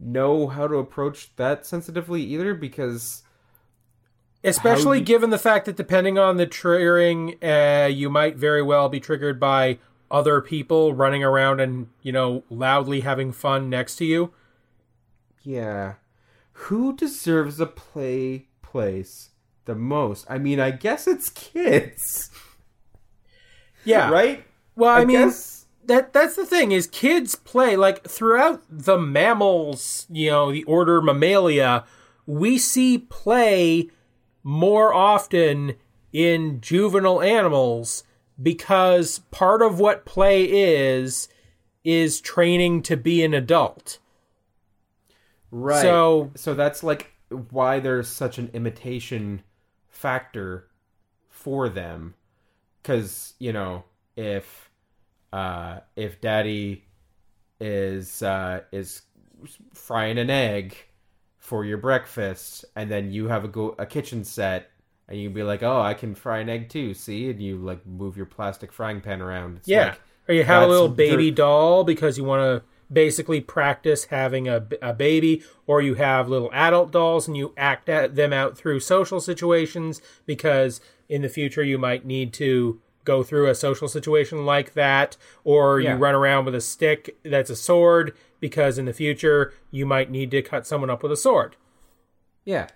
know 0.00 0.46
how 0.48 0.66
to 0.66 0.76
approach 0.76 1.34
that 1.36 1.66
sensitively 1.66 2.22
either 2.22 2.54
because 2.54 3.22
Especially 4.42 5.00
How- 5.00 5.04
given 5.04 5.28
the 5.28 5.38
fact 5.38 5.66
that 5.66 5.76
depending 5.76 6.18
on 6.18 6.38
the 6.38 6.46
triggering, 6.46 7.36
uh, 7.44 7.86
you 7.88 8.08
might 8.08 8.36
very 8.36 8.62
well 8.62 8.88
be 8.88 8.98
triggered 8.98 9.38
by 9.38 9.78
other 10.10 10.40
people 10.40 10.94
running 10.94 11.22
around 11.22 11.60
and, 11.60 11.88
you 12.02 12.10
know, 12.10 12.42
loudly 12.48 13.00
having 13.00 13.32
fun 13.32 13.68
next 13.68 13.96
to 13.96 14.04
you. 14.06 14.32
yeah, 15.42 15.94
who 16.52 16.96
deserves 16.96 17.60
a 17.60 17.66
play 17.66 18.46
place 18.62 19.28
the 19.66 19.74
most? 19.74 20.24
I 20.28 20.38
mean, 20.38 20.58
I 20.58 20.70
guess 20.70 21.06
it's 21.06 21.28
kids, 21.28 22.30
Yeah. 23.84 24.08
right? 24.10 24.44
Well, 24.74 24.90
I, 24.96 25.04
mean, 25.04 25.18
guess- 25.18 25.59
that 25.84 26.12
that's 26.12 26.36
the 26.36 26.46
thing 26.46 26.72
is 26.72 26.86
kids 26.86 27.34
play 27.34 27.76
like 27.76 28.04
throughout 28.06 28.62
the 28.70 28.98
mammals, 28.98 30.06
you 30.10 30.30
know, 30.30 30.52
the 30.52 30.64
order 30.64 31.00
Mammalia, 31.00 31.84
we 32.26 32.58
see 32.58 32.98
play 32.98 33.88
more 34.42 34.92
often 34.94 35.74
in 36.12 36.60
juvenile 36.60 37.20
animals 37.22 38.04
because 38.42 39.20
part 39.30 39.62
of 39.62 39.78
what 39.80 40.04
play 40.04 40.44
is 40.44 41.28
is 41.84 42.20
training 42.20 42.82
to 42.82 42.96
be 42.96 43.22
an 43.24 43.34
adult. 43.34 43.98
Right. 45.50 45.82
So- 45.82 46.30
so 46.34 46.54
that's 46.54 46.82
like 46.82 47.12
why 47.50 47.80
there's 47.80 48.08
such 48.08 48.38
an 48.38 48.50
imitation 48.52 49.42
factor 49.88 50.68
for 51.28 51.68
them 51.68 52.14
cuz 52.82 53.34
you 53.38 53.52
know, 53.52 53.84
if 54.16 54.69
uh 55.32 55.80
if 55.96 56.20
daddy 56.20 56.84
is 57.60 58.22
uh 58.22 58.60
is 58.72 59.02
frying 59.74 60.18
an 60.18 60.30
egg 60.30 60.76
for 61.38 61.64
your 61.64 61.78
breakfast 61.78 62.64
and 62.76 62.90
then 62.90 63.10
you 63.10 63.28
have 63.28 63.44
a 63.44 63.48
go 63.48 63.74
a 63.78 63.86
kitchen 63.86 64.24
set 64.24 64.70
and 65.08 65.18
you'd 65.18 65.34
be 65.34 65.42
like, 65.42 65.62
"Oh, 65.64 65.80
I 65.80 65.94
can 65.94 66.14
fry 66.14 66.38
an 66.38 66.48
egg 66.48 66.68
too." 66.68 66.94
See? 66.94 67.28
And 67.30 67.42
you 67.42 67.56
like 67.56 67.84
move 67.84 68.16
your 68.16 68.26
plastic 68.26 68.72
frying 68.72 69.00
pan 69.00 69.20
around. 69.20 69.56
It's 69.58 69.68
Yeah. 69.68 69.86
like 69.86 70.00
or 70.28 70.34
you 70.34 70.44
have 70.44 70.62
a 70.62 70.66
little 70.68 70.88
baby 70.88 71.30
ver- 71.30 71.34
doll 71.36 71.82
because 71.84 72.16
you 72.16 72.22
want 72.22 72.42
to 72.42 72.62
basically 72.92 73.40
practice 73.40 74.04
having 74.04 74.48
a, 74.48 74.64
a 74.80 74.92
baby, 74.92 75.42
or 75.66 75.82
you 75.82 75.94
have 75.94 76.28
little 76.28 76.50
adult 76.52 76.92
dolls 76.92 77.26
and 77.26 77.36
you 77.36 77.52
act 77.56 77.88
at 77.88 78.14
them 78.14 78.32
out 78.32 78.56
through 78.56 78.78
social 78.80 79.20
situations 79.20 80.00
because 80.26 80.80
in 81.08 81.22
the 81.22 81.28
future 81.28 81.64
you 81.64 81.78
might 81.78 82.04
need 82.04 82.32
to 82.34 82.80
go 83.04 83.22
through 83.22 83.48
a 83.48 83.54
social 83.54 83.88
situation 83.88 84.44
like 84.44 84.74
that, 84.74 85.16
or 85.44 85.80
Yeah. 85.80 85.92
you 85.94 85.98
run 85.98 86.14
around 86.14 86.44
with 86.44 86.54
a 86.54 86.60
stick 86.60 87.16
that's 87.24 87.50
a 87.50 87.56
sword 87.56 88.14
because 88.40 88.78
in 88.78 88.84
the 88.86 88.92
future 88.92 89.52
you 89.70 89.86
might 89.86 90.10
need 90.10 90.30
to 90.32 90.42
cut 90.42 90.66
someone 90.66 90.90
up 90.90 91.02
with 91.02 91.12
a 91.12 91.16
sword. 91.16 91.56
Yeah. 92.44 92.68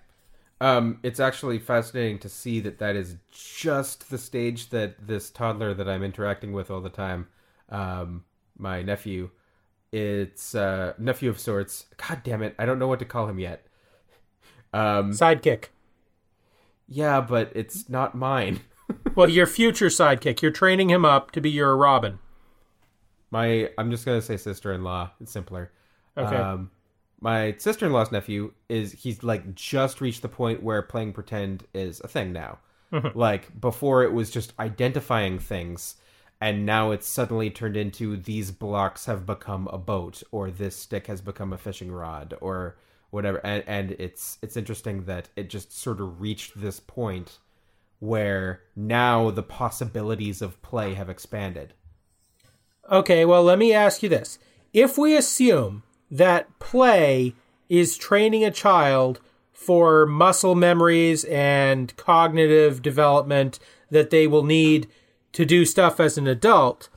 Um, 0.61 0.99
it's 1.03 1.19
actually 1.19 1.59
fascinating 1.59 2.17
to 2.19 2.29
see 2.29 2.59
that 2.61 2.79
that 2.79 2.95
is 2.95 3.17
just 3.31 4.09
the 4.09 4.17
stage 4.17 4.69
that 4.69 5.07
this 5.07 5.29
toddler 5.29 5.73
that 5.73 5.89
I'm 5.89 6.01
interacting 6.03 6.53
with 6.53 6.71
all 6.71 6.79
the 6.81 6.89
time, 6.89 7.27
um, 7.69 8.23
my 8.57 8.81
nephew, 8.81 9.31
it's 9.91 10.55
uh, 10.55 10.93
nephew 10.97 11.29
of 11.29 11.39
sorts. 11.39 11.85
God 11.97 12.21
damn 12.23 12.41
it, 12.41 12.55
I 12.57 12.65
don't 12.65 12.79
know 12.79 12.87
what 12.87 12.99
to 12.99 13.05
call 13.05 13.27
him 13.27 13.37
yet. 13.39 13.65
Um, 14.73 15.11
Sidekick. 15.11 15.65
yeah, 16.87 17.21
but 17.21 17.51
it's 17.53 17.89
not 17.89 18.15
mine. 18.15 18.61
Well, 19.15 19.29
your 19.29 19.47
future 19.47 19.87
sidekick. 19.87 20.41
You're 20.41 20.51
training 20.51 20.89
him 20.89 21.05
up 21.05 21.31
to 21.31 21.41
be 21.41 21.49
your 21.49 21.75
Robin. 21.77 22.19
My, 23.31 23.69
I'm 23.77 23.89
just 23.91 24.05
gonna 24.05 24.21
say 24.21 24.37
sister-in-law. 24.37 25.11
It's 25.21 25.31
simpler. 25.31 25.71
Okay. 26.17 26.35
Um, 26.35 26.71
my 27.21 27.55
sister-in-law's 27.57 28.11
nephew 28.11 28.53
is 28.69 28.91
he's 28.91 29.23
like 29.23 29.55
just 29.55 30.01
reached 30.01 30.21
the 30.21 30.29
point 30.29 30.61
where 30.61 30.81
playing 30.81 31.13
pretend 31.13 31.65
is 31.73 32.01
a 32.01 32.07
thing 32.07 32.33
now. 32.33 32.59
like 33.15 33.59
before, 33.59 34.03
it 34.03 34.13
was 34.13 34.29
just 34.29 34.53
identifying 34.59 35.39
things, 35.39 35.95
and 36.39 36.65
now 36.65 36.91
it's 36.91 37.07
suddenly 37.07 37.49
turned 37.49 37.75
into 37.77 38.15
these 38.15 38.51
blocks 38.51 39.05
have 39.05 39.25
become 39.25 39.67
a 39.71 39.77
boat, 39.77 40.21
or 40.31 40.51
this 40.51 40.75
stick 40.75 41.07
has 41.07 41.21
become 41.21 41.51
a 41.51 41.57
fishing 41.57 41.91
rod, 41.91 42.35
or 42.41 42.77
whatever. 43.09 43.37
And 43.45 43.63
and 43.65 43.91
it's 43.93 44.37
it's 44.41 44.55
interesting 44.55 45.05
that 45.05 45.29
it 45.35 45.49
just 45.49 45.77
sort 45.77 45.99
of 45.99 46.21
reached 46.21 46.59
this 46.61 46.79
point 46.79 47.39
where 48.05 48.61
now 48.75 49.31
the 49.31 49.43
possibilities 49.43 50.41
of 50.41 50.61
play 50.61 50.93
have 50.93 51.09
expanded. 51.09 51.73
Okay, 52.91 53.25
well, 53.25 53.43
let 53.43 53.57
me 53.57 53.73
ask 53.73 54.03
you 54.03 54.09
this. 54.09 54.37
If 54.73 54.97
we 54.97 55.15
assume 55.15 55.83
that 56.11 56.59
play 56.59 57.33
is 57.69 57.97
training 57.97 58.43
a 58.43 58.51
child 58.51 59.19
for 59.51 60.05
muscle 60.05 60.53
memories 60.53 61.23
and 61.25 61.95
cognitive 61.97 62.81
development 62.81 63.57
that 63.89 64.09
they 64.09 64.27
will 64.27 64.43
need 64.43 64.87
to 65.31 65.45
do 65.45 65.65
stuff 65.65 65.99
as 65.99 66.17
an 66.17 66.27
adult, 66.27 66.89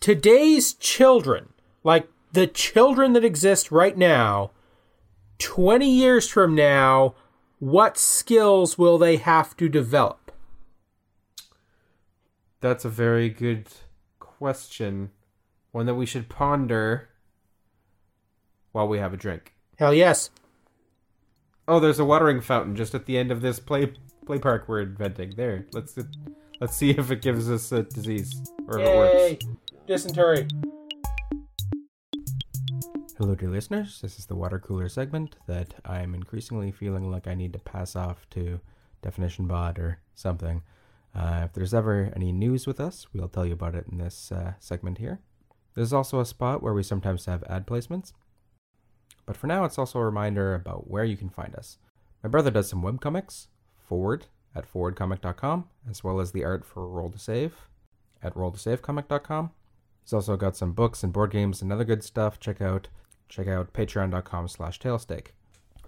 today's 0.00 0.74
children, 0.74 1.52
like 1.82 2.08
the 2.32 2.46
children 2.46 3.12
that 3.14 3.24
exist 3.24 3.70
right 3.70 3.96
now, 3.96 4.50
20 5.38 5.88
years 5.88 6.28
from 6.28 6.54
now, 6.54 7.14
what 7.58 7.96
skills 7.96 8.76
will 8.76 8.98
they 8.98 9.16
have 9.16 9.56
to 9.56 9.68
develop? 9.68 10.23
That's 12.64 12.86
a 12.86 12.88
very 12.88 13.28
good 13.28 13.68
question. 14.18 15.10
One 15.72 15.84
that 15.84 15.96
we 15.96 16.06
should 16.06 16.30
ponder 16.30 17.10
while 18.72 18.88
we 18.88 18.96
have 18.96 19.12
a 19.12 19.18
drink. 19.18 19.52
Hell 19.76 19.92
yes. 19.92 20.30
Oh, 21.68 21.78
there's 21.78 21.98
a 21.98 22.06
watering 22.06 22.40
fountain 22.40 22.74
just 22.74 22.94
at 22.94 23.04
the 23.04 23.18
end 23.18 23.30
of 23.30 23.42
this 23.42 23.60
play 23.60 23.92
play 24.24 24.38
park 24.38 24.64
we're 24.66 24.80
inventing. 24.80 25.34
There. 25.36 25.66
Let's 25.74 25.98
let's 26.58 26.74
see 26.74 26.92
if 26.92 27.10
it 27.10 27.20
gives 27.20 27.50
us 27.50 27.70
a 27.70 27.82
disease 27.82 28.32
or 28.66 28.80
if 28.80 28.86
it 28.86 28.88
Yay! 28.88 29.30
works. 29.32 29.46
Dysentery. 29.86 30.48
Hello, 33.18 33.34
dear 33.34 33.50
listeners. 33.50 34.00
This 34.00 34.18
is 34.18 34.24
the 34.24 34.36
water 34.36 34.58
cooler 34.58 34.88
segment 34.88 35.36
that 35.46 35.74
I'm 35.84 36.14
increasingly 36.14 36.72
feeling 36.72 37.10
like 37.10 37.26
I 37.26 37.34
need 37.34 37.52
to 37.52 37.58
pass 37.58 37.94
off 37.94 38.26
to 38.30 38.58
Definition 39.02 39.46
Bot 39.46 39.78
or 39.78 39.98
something. 40.14 40.62
Uh, 41.14 41.42
if 41.44 41.52
there's 41.52 41.74
ever 41.74 42.12
any 42.16 42.32
news 42.32 42.66
with 42.66 42.80
us, 42.80 43.06
we'll 43.12 43.28
tell 43.28 43.46
you 43.46 43.52
about 43.52 43.74
it 43.74 43.86
in 43.90 43.98
this 43.98 44.32
uh, 44.32 44.54
segment 44.58 44.98
here. 44.98 45.20
There's 45.74 45.92
also 45.92 46.20
a 46.20 46.26
spot 46.26 46.62
where 46.62 46.74
we 46.74 46.82
sometimes 46.82 47.26
have 47.26 47.44
ad 47.44 47.66
placements. 47.66 48.12
But 49.26 49.36
for 49.36 49.46
now, 49.46 49.64
it's 49.64 49.78
also 49.78 49.98
a 49.98 50.04
reminder 50.04 50.54
about 50.54 50.90
where 50.90 51.04
you 51.04 51.16
can 51.16 51.30
find 51.30 51.54
us. 51.54 51.78
My 52.22 52.28
brother 52.28 52.50
does 52.50 52.68
some 52.68 52.82
webcomics, 52.82 53.46
forward 53.76 54.26
at 54.54 54.70
forwardcomic.com, 54.70 55.68
as 55.88 56.04
well 56.04 56.20
as 56.20 56.32
the 56.32 56.44
art 56.44 56.64
for 56.64 56.88
Roll 56.88 57.10
to 57.10 57.18
Save 57.18 57.68
at 58.22 58.34
rolltosavecomic.com. 58.34 59.50
He's 60.02 60.12
also 60.12 60.36
got 60.36 60.56
some 60.56 60.72
books 60.72 61.02
and 61.02 61.12
board 61.12 61.30
games 61.30 61.62
and 61.62 61.72
other 61.72 61.84
good 61.84 62.04
stuff. 62.04 62.38
Check 62.40 62.60
out 62.60 62.88
check 63.28 63.48
out 63.48 63.72
patreon.com 63.72 64.48
slash 64.48 64.78
tailsteak. 64.78 65.28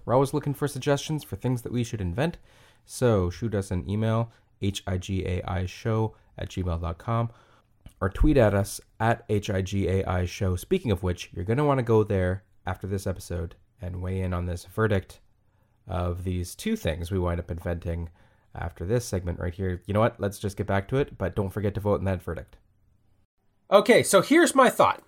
We're 0.05 0.15
always 0.15 0.33
looking 0.33 0.53
for 0.53 0.67
suggestions 0.67 1.23
for 1.23 1.35
things 1.35 1.61
that 1.61 1.71
we 1.71 1.83
should 1.83 2.01
invent, 2.01 2.37
so 2.85 3.29
shoot 3.29 3.53
us 3.53 3.71
an 3.71 3.89
email, 3.89 4.31
higai 4.61 5.67
show 5.67 6.15
at 6.37 6.49
gmail.com, 6.49 7.29
or 7.99 8.09
tweet 8.09 8.37
at 8.37 8.53
us 8.53 8.79
at 8.99 9.27
higai 9.27 10.27
show. 10.27 10.55
Speaking 10.55 10.91
of 10.91 11.03
which, 11.03 11.29
you're 11.33 11.45
going 11.45 11.57
to 11.57 11.63
want 11.63 11.79
to 11.79 11.83
go 11.83 12.03
there 12.03 12.43
after 12.65 12.87
this 12.87 13.07
episode 13.07 13.55
and 13.81 14.01
weigh 14.01 14.21
in 14.21 14.33
on 14.33 14.45
this 14.45 14.65
verdict 14.65 15.19
of 15.87 16.23
these 16.23 16.55
two 16.55 16.75
things 16.75 17.11
we 17.11 17.19
wind 17.19 17.39
up 17.39 17.49
inventing 17.49 18.09
after 18.53 18.85
this 18.85 19.05
segment 19.05 19.39
right 19.39 19.53
here. 19.53 19.81
You 19.85 19.93
know 19.93 19.99
what? 19.99 20.19
Let's 20.19 20.39
just 20.39 20.57
get 20.57 20.67
back 20.67 20.87
to 20.89 20.97
it, 20.97 21.17
but 21.17 21.35
don't 21.35 21.49
forget 21.49 21.73
to 21.75 21.79
vote 21.79 21.99
in 21.99 22.05
that 22.05 22.21
verdict. 22.21 22.57
Okay, 23.71 24.03
so 24.03 24.21
here's 24.21 24.55
my 24.55 24.69
thought. 24.69 25.03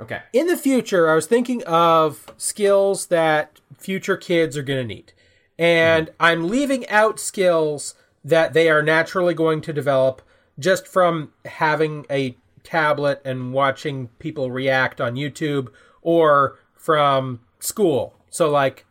Okay. 0.00 0.20
In 0.32 0.46
the 0.46 0.56
future, 0.56 1.08
I 1.08 1.14
was 1.14 1.26
thinking 1.26 1.62
of 1.64 2.26
skills 2.36 3.06
that 3.06 3.60
future 3.78 4.16
kids 4.16 4.56
are 4.56 4.62
going 4.62 4.86
to 4.86 4.94
need. 4.94 5.12
And 5.58 6.08
mm-hmm. 6.08 6.16
I'm 6.18 6.48
leaving 6.48 6.88
out 6.88 7.20
skills 7.20 7.94
that 8.24 8.52
they 8.54 8.68
are 8.70 8.82
naturally 8.82 9.34
going 9.34 9.60
to 9.60 9.72
develop 9.72 10.22
just 10.58 10.86
from 10.88 11.32
having 11.44 12.06
a 12.10 12.36
tablet 12.62 13.20
and 13.24 13.52
watching 13.52 14.08
people 14.18 14.50
react 14.50 15.00
on 15.00 15.14
YouTube 15.14 15.68
or 16.00 16.58
from 16.74 17.40
school. 17.60 18.14
So, 18.30 18.50
like, 18.50 18.86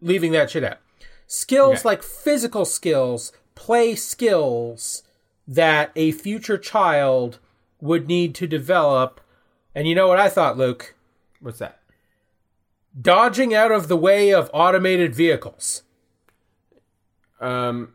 leaving 0.00 0.32
that 0.32 0.50
shit 0.50 0.64
out. 0.64 0.78
Skills 1.26 1.78
Okay. 1.80 1.88
like 1.88 2.02
physical 2.02 2.64
skills, 2.64 3.32
play 3.54 3.94
skills 3.94 5.02
that 5.48 5.90
a 5.96 6.12
future 6.12 6.58
child 6.58 7.38
would 7.80 8.06
need 8.06 8.34
to 8.34 8.46
develop. 8.46 9.20
And 9.74 9.88
you 9.88 9.94
know 9.94 10.08
what 10.08 10.18
I 10.20 10.28
thought, 10.28 10.58
Luke? 10.58 10.94
What's 11.40 11.58
that? 11.58 11.80
Dodging 13.00 13.54
out 13.54 13.72
of 13.72 13.88
the 13.88 13.96
way 13.96 14.32
of 14.34 14.50
automated 14.52 15.14
vehicles. 15.14 15.82
Um 17.40 17.94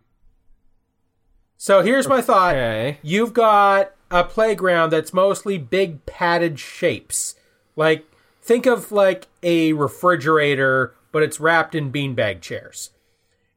So 1.58 1.82
here's 1.82 2.08
my 2.08 2.22
thought. 2.22 2.56
okay. 2.56 3.00
You've 3.02 3.34
got 3.34 3.91
a 4.12 4.24
playground 4.24 4.91
that's 4.91 5.13
mostly 5.13 5.58
big 5.58 6.06
padded 6.06 6.60
shapes. 6.60 7.36
Like 7.76 8.06
think 8.41 8.65
of 8.65 8.91
like 8.91 9.28
a 9.41 9.74
refrigerator, 9.74 10.93
but 11.12 11.24
it's 11.24 11.39
wrapped 11.39 11.74
in 11.74 11.91
beanbag 11.91 12.41
chairs. 12.41 12.91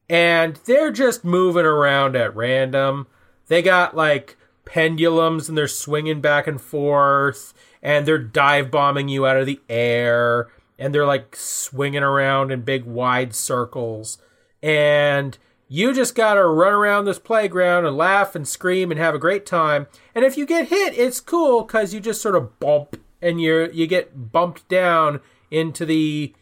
And 0.09 0.57
they're 0.65 0.91
just 0.91 1.25
moving 1.25 1.67
around 1.67 2.17
at 2.17 2.35
random. 2.35 3.07
They 3.49 3.63
got 3.63 3.95
like 3.95 4.37
pendulums 4.65 5.49
and 5.49 5.57
they're 5.57 5.69
swinging 5.69 6.21
back 6.21 6.47
and 6.47 6.61
forth 6.61 7.53
and 7.83 8.07
they're 8.07 8.19
dive 8.19 8.71
bombing 8.71 9.09
you 9.09 9.27
out 9.27 9.37
of 9.37 9.47
the 9.47 9.61
air 9.69 10.49
and 10.79 10.95
they're 10.95 11.07
like 11.07 11.37
swinging 11.37 12.03
around 12.03 12.51
in 12.51 12.63
big 12.63 12.85
wide 12.85 13.35
circles. 13.35 14.19
And 14.63 15.37
you 15.73 15.95
just 15.95 16.17
got 16.17 16.35
to 16.35 16.45
run 16.45 16.73
around 16.73 17.05
this 17.05 17.21
playground 17.21 17.87
and 17.87 17.97
laugh 17.97 18.35
and 18.35 18.47
scream 18.47 18.91
and 18.91 18.99
have 18.99 19.15
a 19.15 19.21
great 19.21 19.47
time. 19.47 19.87
And 20.17 20.25
if 20.25 20.37
you 20.37 20.45
get 20.45 20.67
hit, 20.69 20.99
it's 20.99 21.21
cool 21.21 21.65
cuz 21.65 21.95
you 21.95 22.01
just 22.01 22.21
sort 22.21 22.35
of 22.35 22.59
bump 22.59 22.97
and 23.23 23.41
you 23.41 23.71
you 23.73 23.87
get 23.87 24.33
bumped 24.33 24.67
down 24.69 25.21
into 25.49 25.87
the 25.87 26.35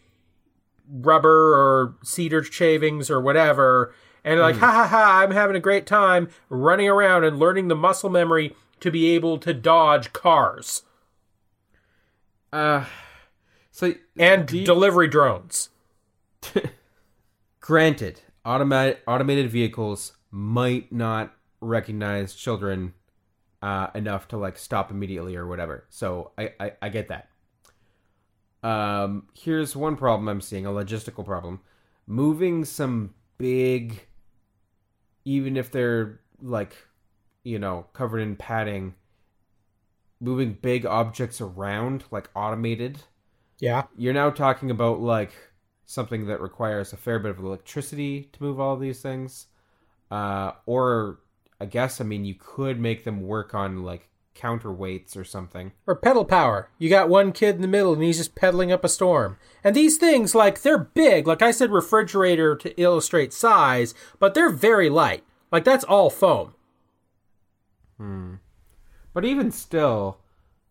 rubber 0.91 1.53
or 1.55 1.97
cedar 2.03 2.43
shavings 2.43 3.11
or 3.11 3.21
whatever 3.21 3.93
and 4.25 4.41
like 4.41 4.57
ha 4.57 4.71
ha 4.73 4.87
ha 4.87 5.21
I'm 5.23 5.33
having 5.33 5.57
a 5.57 5.61
great 5.61 5.87
time 5.87 6.31
running 6.49 6.89
around 6.89 7.25
and 7.25 7.39
learning 7.39 7.69
the 7.69 7.77
muscle 7.77 8.09
memory 8.09 8.57
to 8.81 8.91
be 8.91 9.11
able 9.11 9.37
to 9.39 9.53
dodge 9.53 10.15
cars 10.15 10.85
Uh 12.51 12.87
so 13.71 13.93
and 14.19 14.51
you- 14.51 14.65
delivery 14.65 15.09
drones. 15.09 15.69
granted, 17.61 18.23
automatic 18.49 19.03
automated 19.07 19.51
vehicles 19.51 20.15
might 20.31 20.93
not 20.93 21.35
recognize 21.61 22.35
children 22.35 22.95
uh, 23.63 23.89
enough 23.95 24.29
to 24.29 24.37
like 24.39 24.59
stop 24.59 24.91
immediately 24.91 25.37
or 25.37 25.47
whatever. 25.47 25.85
So 25.91 26.33
I, 26.39 26.53
I 26.61 26.73
I 26.83 26.89
get 26.89 27.09
that. 27.09 27.29
Um, 28.63 29.29
here's 29.35 29.77
one 29.77 29.97
problem 29.97 30.29
I'm 30.29 30.41
seeing: 30.41 30.67
a 30.67 30.71
logistical 30.71 31.25
problem. 31.25 31.61
Moving 32.07 32.65
some 32.65 33.15
big, 33.37 34.07
even 35.25 35.57
if 35.57 35.71
they're 35.71 36.21
like, 36.41 36.75
you 37.45 37.59
know, 37.59 37.87
covered 37.93 38.21
in 38.21 38.37
padding, 38.37 38.95
moving 40.21 40.53
big 40.55 40.87
objects 40.87 41.41
around 41.41 42.05
like 42.13 42.31
automated 42.35 43.01
Yeah. 43.61 43.87
you're 43.97 44.15
now 44.15 44.31
talking 44.31 44.71
about 44.71 45.01
like 45.01 45.33
something 45.89 46.27
that 46.27 46.39
requires 46.41 46.93
a 46.93 46.97
fair 46.99 47.19
bit 47.19 47.31
of 47.31 47.39
electricity 47.39 48.29
to 48.31 48.43
move 48.43 48.61
all 48.61 48.75
of 48.75 48.81
these 48.81 49.01
things 49.01 49.47
uh 50.11 50.53
or 50.67 51.19
i 51.61 51.65
guess 51.65 51.99
i 51.99 52.05
mean 52.05 52.27
you 52.27 52.35
could 52.39 52.79
make 52.79 53.05
them 53.05 53.23
work 53.23 53.55
on 53.55 53.83
like 53.83 54.11
counterweights 54.37 55.17
or 55.17 55.25
something 55.25 55.73
or 55.85 55.97
pedal 55.97 56.25
power. 56.25 56.71
You 56.79 56.89
got 56.89 57.09
one 57.09 57.33
kid 57.33 57.57
in 57.57 57.61
the 57.61 57.67
middle 57.67 57.93
and 57.93 58.03
he's 58.05 58.19
just 58.19 58.37
pedaling 58.37 58.71
up 58.71 58.85
a 58.85 58.89
storm. 58.89 59.37
And 59.65 59.75
these 59.75 59.97
things, 59.97 60.33
like, 60.33 60.63
they're 60.63 60.79
big. 60.79 61.27
Like 61.27 61.43
I 61.43 61.51
said, 61.51 61.73
refrigerator 61.73 62.55
to 62.55 62.81
illustrate 62.81 63.33
size, 63.33 63.95
but 64.21 64.35
they're 64.35 64.49
very 64.49 64.89
light. 64.89 65.25
Like, 65.51 65.65
that's 65.65 65.83
all 65.83 66.09
foam. 66.09 66.55
Hmm. 67.97 68.35
But 69.13 69.25
even 69.25 69.51
still 69.51 70.19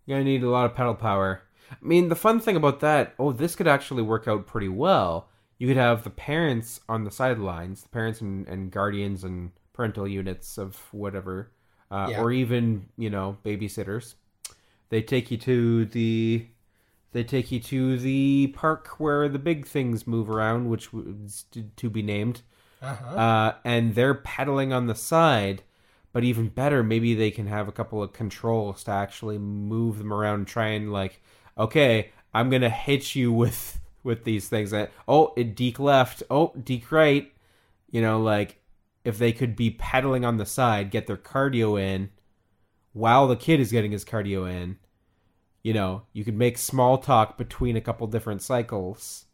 you're 0.08 0.17
gonna 0.17 0.30
need 0.30 0.43
a 0.43 0.49
lot 0.49 0.65
of 0.65 0.73
pedal 0.73 0.95
power 0.95 1.41
i 1.71 1.75
mean 1.82 2.10
the 2.10 2.15
fun 2.15 2.39
thing 2.39 2.56
about 2.56 2.80
that 2.80 3.13
oh 3.19 3.32
this 3.32 3.56
could 3.56 3.67
actually 3.67 4.01
work 4.03 4.27
out 4.27 4.47
pretty 4.47 4.69
well 4.69 5.30
you 5.60 5.67
could 5.67 5.77
have 5.77 6.03
the 6.03 6.12
parents 6.12 6.82
on 6.88 7.03
the 7.03 7.10
sidelines, 7.10 7.82
the 7.82 7.89
parents 7.89 8.21
and, 8.21 8.47
and 8.47 8.69
guardians 8.69 9.23
and 9.23 9.49
parental 9.73 10.08
units 10.08 10.60
of 10.60 10.75
whatever, 10.91 11.51
uh, 11.89 12.10
Yeah. 12.12 12.21
or 12.21 12.32
even 12.32 12.89
you 12.95 13.10
know 13.10 13.38
babysitters. 13.43 14.13
They 14.89 15.01
take 15.01 15.32
you 15.32 15.38
to 15.38 15.86
the 15.86 16.45
they 17.12 17.23
take 17.23 17.51
you 17.51 17.60
to 17.60 17.97
the 17.97 18.53
park 18.56 18.99
where 18.99 19.27
the 19.27 19.39
big 19.39 19.65
things 19.65 20.06
move 20.06 20.30
around, 20.30 20.69
which 20.69 20.93
was 20.93 21.45
to- 21.75 21.89
be 21.89 22.03
named. 22.03 22.43
Uh-huh. 22.80 23.15
Uh, 23.17 23.56
and 23.65 23.95
they're 23.95 24.13
pedaling 24.13 24.71
on 24.71 24.86
the 24.86 24.93
side. 24.93 25.63
But 26.13 26.23
even 26.23 26.49
better, 26.49 26.84
maybe 26.84 27.15
they 27.15 27.32
can 27.32 27.47
have 27.47 27.67
a 27.67 27.71
couple 27.71 28.03
of 28.03 28.13
controls 28.13 28.84
to 28.84 28.91
actually 28.91 29.39
move 29.39 29.97
them 29.97 30.13
around 30.13 30.36
and 30.36 30.47
try 30.47 30.67
and 30.67 30.93
like, 30.93 31.19
okay, 31.57 32.11
I'm 32.33 32.49
gonna 32.49 32.69
hit 32.69 33.15
you 33.15 33.31
with 33.31 33.79
with 34.03 34.23
these 34.23 34.47
things. 34.47 34.71
That 34.71 34.91
oh, 35.07 35.33
it 35.35 35.55
deke 35.55 35.79
left, 35.79 36.23
oh, 36.29 36.53
deke 36.61 36.91
right. 36.91 37.31
You 37.89 38.01
know, 38.01 38.19
like 38.19 38.59
if 39.03 39.17
they 39.17 39.31
could 39.31 39.55
be 39.55 39.71
pedaling 39.71 40.25
on 40.25 40.37
the 40.37 40.45
side, 40.45 40.91
get 40.91 41.07
their 41.07 41.17
cardio 41.17 41.81
in, 41.81 42.09
while 42.93 43.27
the 43.27 43.35
kid 43.35 43.59
is 43.59 43.71
getting 43.71 43.91
his 43.91 44.05
cardio 44.05 44.49
in. 44.49 44.77
You 45.63 45.73
know, 45.73 46.03
you 46.13 46.23
could 46.23 46.37
make 46.37 46.57
small 46.57 46.97
talk 46.97 47.37
between 47.37 47.75
a 47.75 47.81
couple 47.81 48.07
different 48.07 48.41
cycles. 48.41 49.25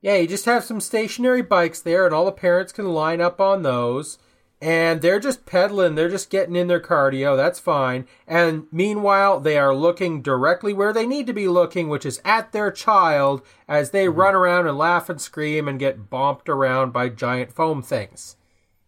Yeah, 0.00 0.16
you 0.16 0.26
just 0.26 0.46
have 0.46 0.64
some 0.64 0.80
stationary 0.80 1.42
bikes 1.42 1.80
there, 1.80 2.06
and 2.06 2.14
all 2.14 2.24
the 2.24 2.32
parents 2.32 2.72
can 2.72 2.86
line 2.86 3.20
up 3.20 3.40
on 3.40 3.62
those. 3.62 4.18
And 4.62 5.00
they're 5.00 5.20
just 5.20 5.46
pedaling, 5.46 5.94
they're 5.94 6.10
just 6.10 6.28
getting 6.28 6.54
in 6.54 6.66
their 6.66 6.80
cardio, 6.80 7.34
that's 7.34 7.58
fine. 7.58 8.06
And 8.26 8.66
meanwhile, 8.70 9.40
they 9.40 9.56
are 9.56 9.74
looking 9.74 10.20
directly 10.20 10.74
where 10.74 10.92
they 10.92 11.06
need 11.06 11.26
to 11.28 11.32
be 11.32 11.48
looking, 11.48 11.88
which 11.88 12.04
is 12.04 12.20
at 12.26 12.52
their 12.52 12.70
child, 12.70 13.40
as 13.66 13.90
they 13.90 14.04
mm-hmm. 14.04 14.18
run 14.18 14.34
around 14.34 14.66
and 14.66 14.76
laugh 14.76 15.08
and 15.08 15.18
scream 15.18 15.66
and 15.66 15.78
get 15.78 16.10
bomped 16.10 16.50
around 16.50 16.92
by 16.92 17.08
giant 17.08 17.52
foam 17.52 17.80
things. 17.80 18.36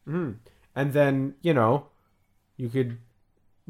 Mm-hmm. 0.06 0.32
And 0.76 0.92
then, 0.92 1.34
you 1.40 1.54
know, 1.54 1.86
you 2.58 2.68
could 2.68 2.98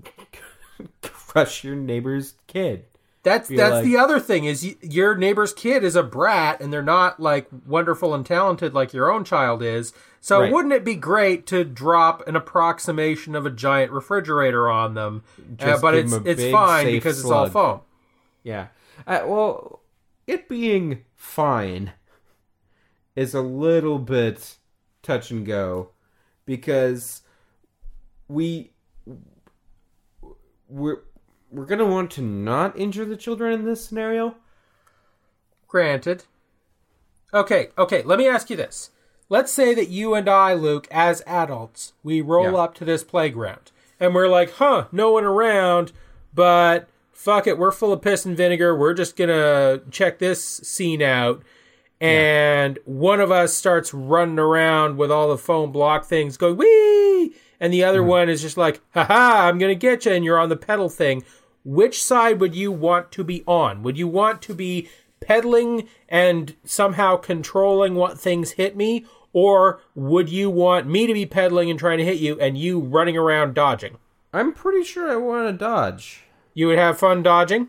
crush 1.03 1.63
your 1.63 1.77
neighbor's 1.77 2.35
kid. 2.49 2.87
That's 3.23 3.49
that's 3.49 3.75
like- 3.75 3.85
the 3.85 3.97
other 3.97 4.19
thing 4.19 4.45
is 4.45 4.65
y- 4.65 4.77
your 4.83 5.15
neighbor's 5.15 5.55
kid 5.55 5.85
is 5.85 5.95
a 5.95 6.03
brat 6.03 6.61
and 6.61 6.73
they're 6.73 6.83
not 6.83 7.21
like 7.21 7.47
wonderful 7.67 8.15
and 8.15 8.27
talented 8.27 8.75
like 8.75 8.93
your 8.93 9.11
own 9.13 9.25
child 9.25 9.63
is. 9.63 9.93
So 10.25 10.41
Right. 10.41 10.53
wouldn't 10.53 10.73
it 10.73 10.85
be 10.85 10.95
great 10.95 11.49
to 11.49 11.65
drop 11.65 12.27
an 12.29 12.37
approximation 12.37 13.35
of 13.35 13.45
a 13.45 13.51
giant 13.51 13.91
refrigerator 13.91 14.71
on 14.71 14.95
them? 14.95 15.25
Uh, 15.59 15.81
but 15.81 15.97
it's 15.97 16.13
it's 16.13 16.41
big, 16.41 16.53
fine 16.53 16.87
because 16.87 17.19
it's 17.19 17.29
all 17.29 17.49
foam. 17.51 17.81
Yeah. 18.45 18.69
Uh, 19.05 19.23
well, 19.27 19.81
it 20.29 20.49
being 20.49 21.05
fine 21.17 21.95
is 23.17 23.35
a 23.35 23.41
little 23.41 23.99
bit 23.99 24.59
touch 25.03 25.33
and 25.33 25.45
go 25.45 25.91
because 26.47 27.23
we 28.29 28.71
we're 30.69 31.03
we're 31.51 31.67
gonna 31.67 31.85
want 31.85 32.13
to 32.13 32.23
not 32.23 32.79
injure 32.79 33.05
the 33.05 33.17
children 33.17 33.53
in 33.53 33.65
this 33.65 33.85
scenario. 33.85 34.37
Granted. 35.67 36.27
Okay, 37.35 37.71
okay, 37.77 38.03
let 38.05 38.21
me 38.21 38.29
ask 38.29 38.49
you 38.49 38.57
this. 38.57 38.92
Let's 39.33 39.51
say 39.51 39.73
that 39.73 39.89
you 39.89 40.13
and 40.13 40.29
I, 40.29 40.53
Luke, 40.53 40.87
as 40.91 41.23
adults, 41.27 41.95
we 42.03 42.21
roll 42.21 42.53
Yeah. 42.53 42.59
up 42.59 42.75
to 42.75 42.85
this 42.85 43.03
playground 43.03 43.73
and 43.99 44.15
we're 44.15 44.29
like, 44.29 44.53
huh, 44.57 44.89
no 44.93 45.13
one 45.13 45.25
around, 45.25 45.93
but 46.35 46.87
fuck 47.13 47.47
it, 47.47 47.57
we're 47.57 47.71
full 47.71 47.95
of 47.95 48.03
piss 48.03 48.27
and 48.27 48.37
vinegar. 48.37 48.77
We're 48.77 48.93
just 48.93 49.17
gonna 49.17 49.81
check 49.91 50.19
this 50.19 50.45
scene 50.45 51.01
out. 51.01 51.43
And 51.99 52.79
one 52.85 53.21
of 53.21 53.31
us 53.31 53.55
starts 53.55 53.95
running 53.95 54.39
around 54.39 54.99
with 54.99 55.11
all 55.11 55.31
the 55.31 55.39
foam 55.39 55.73
block 55.73 56.05
things 56.05 56.37
going, 56.37 56.59
wee! 56.59 57.35
And 57.59 57.73
the 57.73 57.85
other 57.85 58.01
mm-hmm. 58.01 58.09
one 58.09 58.29
is 58.29 58.43
just 58.43 58.59
like, 58.59 58.83
haha, 58.93 59.49
I'm 59.49 59.57
gonna 59.57 59.75
get 59.75 60.05
you, 60.05 60.13
and 60.13 60.27
you're 60.27 60.39
on 60.39 60.51
the 60.51 60.57
pedal 60.57 60.91
thing. 60.91 61.25
Which 61.65 62.05
side 62.05 62.39
would 62.39 62.55
you 62.55 62.71
want 62.71 63.11
to 63.13 63.25
be 63.25 63.45
on? 63.47 63.83
Would 63.83 63.97
you 63.97 64.09
want 64.09 64.43
to 64.43 64.55
be 64.55 64.91
pedaling 65.23 65.89
and 66.07 66.55
somehow 66.65 67.17
controlling 67.17 67.95
what 67.95 68.21
things 68.21 68.53
hit 68.53 68.77
me? 68.77 69.07
Or 69.33 69.81
would 69.95 70.29
you 70.29 70.51
want 70.51 70.87
me 70.87 71.07
to 71.07 71.15
be 71.15 71.27
pedaling 71.27 71.71
and 71.71 71.79
trying 71.79 71.99
to 71.99 72.05
hit 72.05 72.19
you 72.19 72.39
and 72.39 72.59
you 72.59 72.81
running 72.81 73.17
around 73.17 73.55
dodging? 73.55 73.99
I'm 74.33 74.53
pretty 74.53 74.85
sure 74.85 75.11
I 75.11 75.17
want 75.17 75.49
to 75.49 75.53
dodge. 75.53 76.25
You 76.55 76.67
would 76.69 76.79
have 76.79 76.99
fun 76.99 77.23
dodging? 77.23 77.69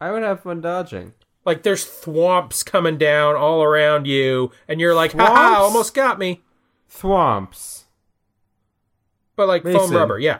I 0.00 0.10
would 0.12 0.22
have 0.22 0.42
fun 0.42 0.60
dodging. 0.60 1.14
Like 1.44 1.62
there's 1.62 1.84
thwomps 1.84 2.64
coming 2.64 2.98
down 2.98 3.34
all 3.34 3.62
around 3.62 4.06
you, 4.06 4.52
and 4.68 4.80
you're 4.80 4.94
like, 4.94 5.12
haha, 5.12 5.56
Thwomps? 5.56 5.58
almost 5.58 5.94
got 5.94 6.18
me. 6.18 6.42
Thwomps. 6.90 7.84
But 9.36 9.48
like 9.48 9.62
foam 9.62 9.90
rubber, 9.90 10.18
yeah. 10.18 10.38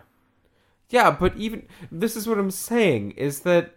Yeah, 0.90 1.10
but 1.10 1.36
even 1.36 1.66
this 1.90 2.16
is 2.16 2.28
what 2.28 2.38
I'm 2.38 2.50
saying 2.50 3.12
is 3.12 3.40
that 3.40 3.76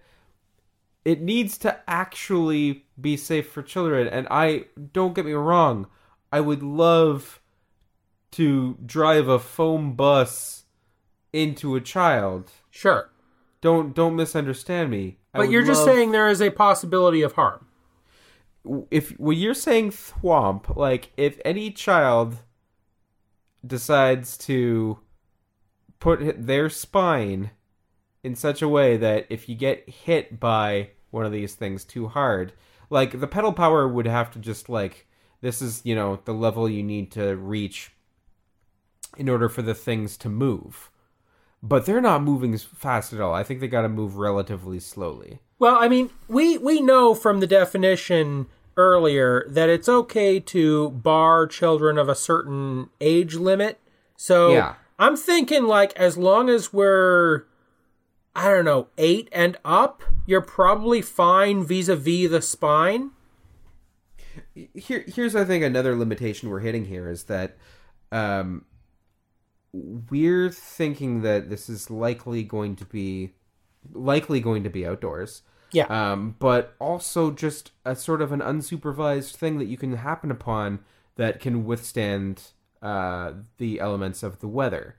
it 1.05 1.21
needs 1.21 1.57
to 1.59 1.79
actually 1.87 2.85
be 2.99 3.15
safe 3.17 3.49
for 3.49 3.61
children. 3.61 4.07
And 4.07 4.27
I 4.29 4.65
don't 4.91 5.13
get 5.13 5.25
me 5.25 5.33
wrong, 5.33 5.87
I 6.33 6.39
would 6.41 6.63
love 6.63 7.41
to 8.31 8.77
drive 8.83 9.27
a 9.27 9.37
foam 9.37 9.93
bus 9.93 10.63
into 11.31 11.75
a 11.75 11.81
child. 11.81 12.49
Sure. 12.71 13.11
Don't 13.61 13.93
don't 13.93 14.15
misunderstand 14.15 14.89
me. 14.89 15.17
I 15.33 15.37
But 15.37 15.49
you're 15.51 15.63
just 15.63 15.85
love- 15.85 15.95
saying 15.95 16.11
there 16.11 16.27
is 16.29 16.41
a 16.41 16.49
possibility 16.49 17.21
of 17.21 17.33
harm. 17.33 17.67
if 18.89 19.11
when 19.19 19.37
you're 19.37 19.53
saying 19.53 19.91
thwomp, 19.91 20.75
like 20.75 21.11
if 21.17 21.39
any 21.45 21.69
child 21.69 22.37
decides 23.65 24.37
to 24.37 24.99
put 25.99 26.47
their 26.47 26.69
spine 26.69 27.51
in 28.23 28.35
such 28.35 28.61
a 28.61 28.67
way 28.67 28.97
that 28.97 29.25
if 29.29 29.47
you 29.47 29.55
get 29.55 29.87
hit 29.89 30.39
by 30.39 30.89
one 31.11 31.25
of 31.25 31.31
these 31.31 31.55
things 31.55 31.83
too 31.85 32.07
hard, 32.07 32.53
like 32.89 33.19
the 33.19 33.27
pedal 33.27 33.53
power 33.53 33.87
would 33.87 34.07
have 34.07 34.31
to 34.31 34.39
just 34.39 34.67
like 34.69 35.07
this 35.43 35.61
is 35.61 35.81
you 35.83 35.93
know 35.93 36.19
the 36.23 36.33
level 36.33 36.69
you 36.69 36.81
need 36.81 37.11
to 37.11 37.35
reach 37.35 37.91
in 39.17 39.29
order 39.29 39.49
for 39.49 39.61
the 39.61 39.75
things 39.75 40.17
to 40.17 40.29
move. 40.29 40.89
But 41.61 41.85
they're 41.85 42.01
not 42.01 42.23
moving 42.23 42.57
fast 42.57 43.13
at 43.13 43.21
all. 43.21 43.33
I 43.33 43.43
think 43.43 43.59
they 43.59 43.67
got 43.67 43.83
to 43.83 43.89
move 43.89 44.17
relatively 44.17 44.79
slowly. 44.79 45.39
Well, 45.59 45.77
I 45.79 45.87
mean, 45.87 46.09
we 46.27 46.57
we 46.57 46.81
know 46.81 47.13
from 47.13 47.41
the 47.41 47.47
definition 47.47 48.47
earlier 48.75 49.45
that 49.49 49.69
it's 49.69 49.87
okay 49.87 50.39
to 50.39 50.89
bar 50.91 51.45
children 51.45 51.97
of 51.97 52.09
a 52.09 52.15
certain 52.15 52.89
age 52.99 53.35
limit. 53.35 53.79
So 54.15 54.53
Yeah. 54.53 54.75
I'm 54.97 55.17
thinking 55.17 55.65
like 55.65 55.93
as 55.97 56.17
long 56.17 56.49
as 56.49 56.73
we're 56.73 57.43
I 58.35 58.49
don't 58.49 58.65
know, 58.65 58.87
8 58.97 59.29
and 59.31 59.57
up, 59.63 60.01
you're 60.25 60.41
probably 60.41 61.03
fine 61.03 61.63
vis-a-vis 61.63 62.31
the 62.31 62.41
spine. 62.41 63.11
Here 64.73 65.03
here's 65.07 65.35
I 65.35 65.45
think 65.45 65.63
another 65.63 65.95
limitation 65.95 66.49
we're 66.49 66.59
hitting 66.59 66.85
here 66.85 67.09
is 67.09 67.23
that 67.25 67.57
um 68.11 68.65
we're 69.71 70.51
thinking 70.51 71.21
that 71.21 71.49
this 71.49 71.69
is 71.69 71.89
likely 71.89 72.43
going 72.43 72.75
to 72.75 72.85
be 72.85 73.33
likely 73.91 74.39
going 74.39 74.63
to 74.63 74.69
be 74.69 74.85
outdoors. 74.85 75.41
Yeah. 75.71 75.85
Um 75.85 76.35
but 76.39 76.75
also 76.79 77.31
just 77.31 77.71
a 77.83 77.95
sort 77.95 78.21
of 78.21 78.31
an 78.31 78.39
unsupervised 78.39 79.35
thing 79.35 79.57
that 79.57 79.65
you 79.65 79.77
can 79.77 79.95
happen 79.97 80.31
upon 80.31 80.79
that 81.15 81.39
can 81.39 81.65
withstand 81.65 82.41
uh 82.81 83.33
the 83.57 83.79
elements 83.79 84.23
of 84.23 84.39
the 84.39 84.47
weather. 84.47 84.97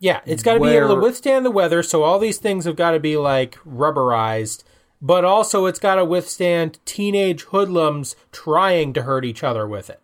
Yeah, 0.00 0.20
it's 0.26 0.44
got 0.44 0.54
to 0.54 0.60
be 0.60 0.68
able 0.68 0.94
to 0.94 1.00
withstand 1.00 1.44
the 1.44 1.50
weather, 1.50 1.82
so 1.82 2.04
all 2.04 2.20
these 2.20 2.38
things 2.38 2.66
have 2.66 2.76
got 2.76 2.92
to 2.92 3.00
be 3.00 3.16
like 3.16 3.56
rubberized, 3.66 4.62
but 5.00 5.24
also 5.24 5.66
it's 5.66 5.78
got 5.78 5.96
to 5.96 6.04
withstand 6.04 6.78
teenage 6.84 7.42
hoodlums 7.44 8.16
trying 8.32 8.92
to 8.94 9.02
hurt 9.02 9.24
each 9.24 9.42
other 9.42 9.66
with 9.66 9.90
it. 9.90 10.00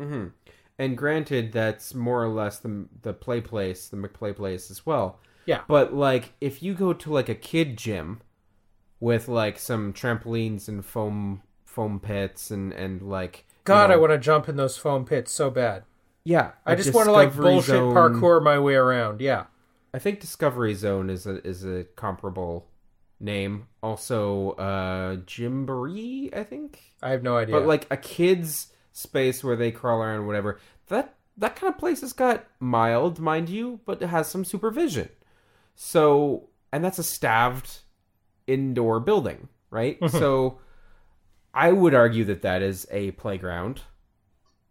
Mm-hmm. 0.00 0.28
And 0.78 0.96
granted 0.98 1.52
that's 1.52 1.94
more 1.94 2.22
or 2.24 2.28
less 2.28 2.58
the 2.58 2.86
the 3.02 3.12
play 3.12 3.40
place, 3.40 3.88
the 3.88 3.96
McPlay 3.96 4.34
place 4.34 4.70
as 4.70 4.84
well. 4.84 5.18
Yeah. 5.46 5.60
But 5.68 5.94
like 5.94 6.32
if 6.40 6.62
you 6.62 6.74
go 6.74 6.92
to 6.92 7.12
like 7.12 7.28
a 7.28 7.34
kid 7.34 7.76
gym 7.78 8.20
with 8.98 9.28
like 9.28 9.58
some 9.58 9.92
trampolines 9.92 10.66
and 10.68 10.84
foam 10.84 11.42
foam 11.64 12.00
pits 12.00 12.50
and 12.50 12.72
and 12.72 13.02
like 13.02 13.44
God, 13.64 13.88
know- 13.88 13.94
I 13.94 13.98
want 13.98 14.12
to 14.12 14.18
jump 14.18 14.48
in 14.48 14.56
those 14.56 14.76
foam 14.76 15.04
pits 15.04 15.30
so 15.30 15.50
bad. 15.50 15.84
yeah, 16.24 16.52
I 16.66 16.74
just 16.74 16.92
want 16.94 17.06
to 17.06 17.12
like 17.12 17.34
bullshit 17.36 17.66
Zone- 17.66 17.94
parkour 17.94 18.42
my 18.42 18.58
way 18.58 18.74
around. 18.74 19.20
Yeah. 19.20 19.44
I 19.92 20.00
think 20.00 20.18
Discovery 20.18 20.74
Zone 20.74 21.08
is 21.08 21.24
a 21.24 21.46
is 21.46 21.64
a 21.64 21.84
comparable 21.94 22.66
name. 23.20 23.66
Also, 23.82 24.50
uh, 24.52 25.16
Gymboree, 25.26 26.34
I 26.36 26.44
think. 26.44 26.80
I 27.02 27.10
have 27.10 27.22
no 27.22 27.36
idea. 27.36 27.54
But 27.54 27.66
like 27.66 27.86
a 27.90 27.96
kid's 27.96 28.68
space 28.92 29.42
where 29.44 29.56
they 29.56 29.70
crawl 29.70 30.00
around, 30.02 30.26
whatever. 30.26 30.58
That 30.88 31.14
that 31.36 31.56
kind 31.56 31.72
of 31.72 31.78
place 31.78 32.00
has 32.02 32.12
got 32.12 32.44
mild, 32.60 33.18
mind 33.18 33.48
you, 33.48 33.80
but 33.84 34.00
it 34.02 34.06
has 34.08 34.28
some 34.28 34.44
supervision. 34.44 35.08
So, 35.74 36.48
and 36.72 36.84
that's 36.84 36.98
a 36.98 37.02
staved 37.02 37.78
indoor 38.46 39.00
building, 39.00 39.48
right? 39.70 39.98
so, 40.10 40.58
I 41.52 41.72
would 41.72 41.94
argue 41.94 42.24
that 42.26 42.42
that 42.42 42.62
is 42.62 42.86
a 42.90 43.10
playground. 43.12 43.82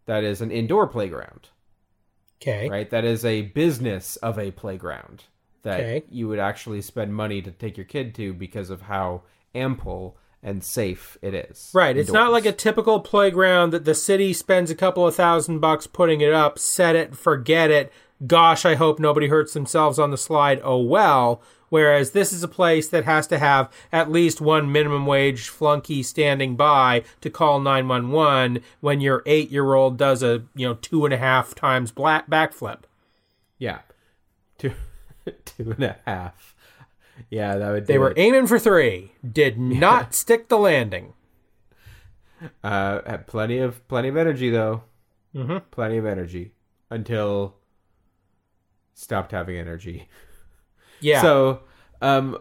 that 0.06 0.24
is 0.24 0.40
an 0.40 0.50
indoor 0.50 0.86
playground, 0.86 1.48
Okay. 2.42 2.68
right? 2.70 2.88
That 2.90 3.04
is 3.04 3.24
a 3.24 3.42
business 3.42 4.16
of 4.16 4.38
a 4.38 4.50
playground 4.50 5.24
that 5.64 5.80
Okay. 5.80 6.02
you 6.10 6.28
would 6.28 6.38
actually 6.38 6.80
spend 6.80 7.14
money 7.14 7.42
to 7.42 7.50
take 7.50 7.76
your 7.76 7.84
kid 7.86 8.14
to 8.14 8.32
because 8.32 8.70
of 8.70 8.82
how 8.82 9.22
ample 9.54 10.16
and 10.42 10.62
safe 10.62 11.16
it 11.22 11.34
is. 11.34 11.70
Right. 11.74 11.96
It's 11.96 12.12
not 12.12 12.30
like 12.30 12.44
a 12.46 12.52
typical 12.52 13.00
playground 13.00 13.70
that 13.72 13.84
the 13.86 13.94
city 13.94 14.32
spends 14.32 14.70
a 14.70 14.74
couple 14.74 15.06
of 15.06 15.14
thousand 15.14 15.58
bucks 15.60 15.86
putting 15.86 16.20
it 16.20 16.32
up, 16.32 16.58
set 16.58 16.94
it, 16.94 17.16
forget 17.16 17.70
it. 17.70 17.92
Gosh, 18.26 18.64
I 18.64 18.74
hope 18.76 18.98
nobody 18.98 19.28
hurts 19.28 19.54
themselves 19.54 19.98
on 19.98 20.10
the 20.10 20.18
slide. 20.18 20.60
Oh 20.62 20.78
well. 20.80 21.42
Whereas 21.70 22.12
this 22.12 22.32
is 22.32 22.42
a 22.44 22.48
place 22.48 22.88
that 22.90 23.04
has 23.04 23.26
to 23.28 23.38
have 23.38 23.68
at 23.90 24.08
least 24.12 24.40
one 24.40 24.70
minimum 24.70 25.06
wage 25.06 25.48
flunky 25.48 26.04
standing 26.04 26.54
by 26.54 27.02
to 27.20 27.30
call 27.30 27.58
911 27.58 28.62
when 28.80 29.00
your 29.00 29.22
eight 29.26 29.50
year 29.50 29.74
old 29.74 29.96
does 29.96 30.22
a, 30.22 30.44
you 30.54 30.68
know, 30.68 30.74
two 30.74 31.04
and 31.04 31.12
a 31.12 31.18
half 31.18 31.54
times 31.54 31.90
black 31.90 32.30
backflip. 32.30 32.82
yeah, 33.58 33.78
two 34.58 34.72
two 35.44 35.70
and 35.72 35.84
a 35.84 35.96
half. 36.06 36.54
Yeah, 37.30 37.56
that 37.56 37.70
would. 37.70 37.86
They 37.86 37.98
were 37.98 38.10
it. 38.10 38.18
aiming 38.18 38.46
for 38.46 38.58
three, 38.58 39.12
did 39.30 39.58
not 39.58 40.14
stick 40.14 40.48
the 40.48 40.58
landing. 40.58 41.12
Uh, 42.62 43.00
had 43.06 43.26
plenty 43.26 43.58
of 43.58 43.86
plenty 43.88 44.08
of 44.08 44.16
energy 44.16 44.50
though. 44.50 44.82
Mhm. 45.34 45.62
Plenty 45.70 45.96
of 45.96 46.06
energy 46.06 46.52
until 46.90 47.56
stopped 48.94 49.32
having 49.32 49.56
energy. 49.56 50.08
Yeah. 51.00 51.20
So, 51.20 51.60
um, 52.00 52.38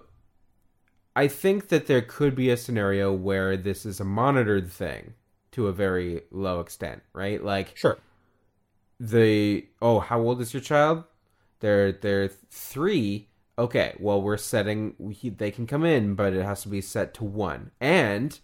I 1.18 1.28
think 1.28 1.68
that 1.68 1.88
there 1.88 2.02
could 2.02 2.34
be 2.34 2.50
a 2.50 2.56
scenario 2.56 3.12
where 3.12 3.58
this 3.58 3.86
is 3.86 4.00
a 4.00 4.06
monitored 4.06 4.72
thing 4.72 5.16
to 5.52 5.68
a 5.68 5.74
very 5.74 6.22
low 6.32 6.62
extent, 6.62 7.02
right? 7.12 7.44
Like 7.44 7.76
sure. 7.76 7.98
the 9.00 9.66
oh, 9.82 10.00
how 10.00 10.22
old 10.22 10.40
is 10.40 10.54
your 10.54 10.62
child? 10.62 11.04
They're 11.64 11.94
they're 11.94 12.28
three. 12.28 13.30
Okay, 13.58 13.96
well 13.98 14.22
we're 14.22 14.36
setting 14.36 14.96
we, 14.98 15.16
they 15.30 15.50
can 15.50 15.66
come 15.66 15.86
in, 15.86 16.14
but 16.14 16.34
it 16.34 16.44
has 16.44 16.62
to 16.64 16.68
be 16.68 16.82
set 16.82 17.14
to 17.14 17.24
one. 17.24 17.72
And 17.80 18.38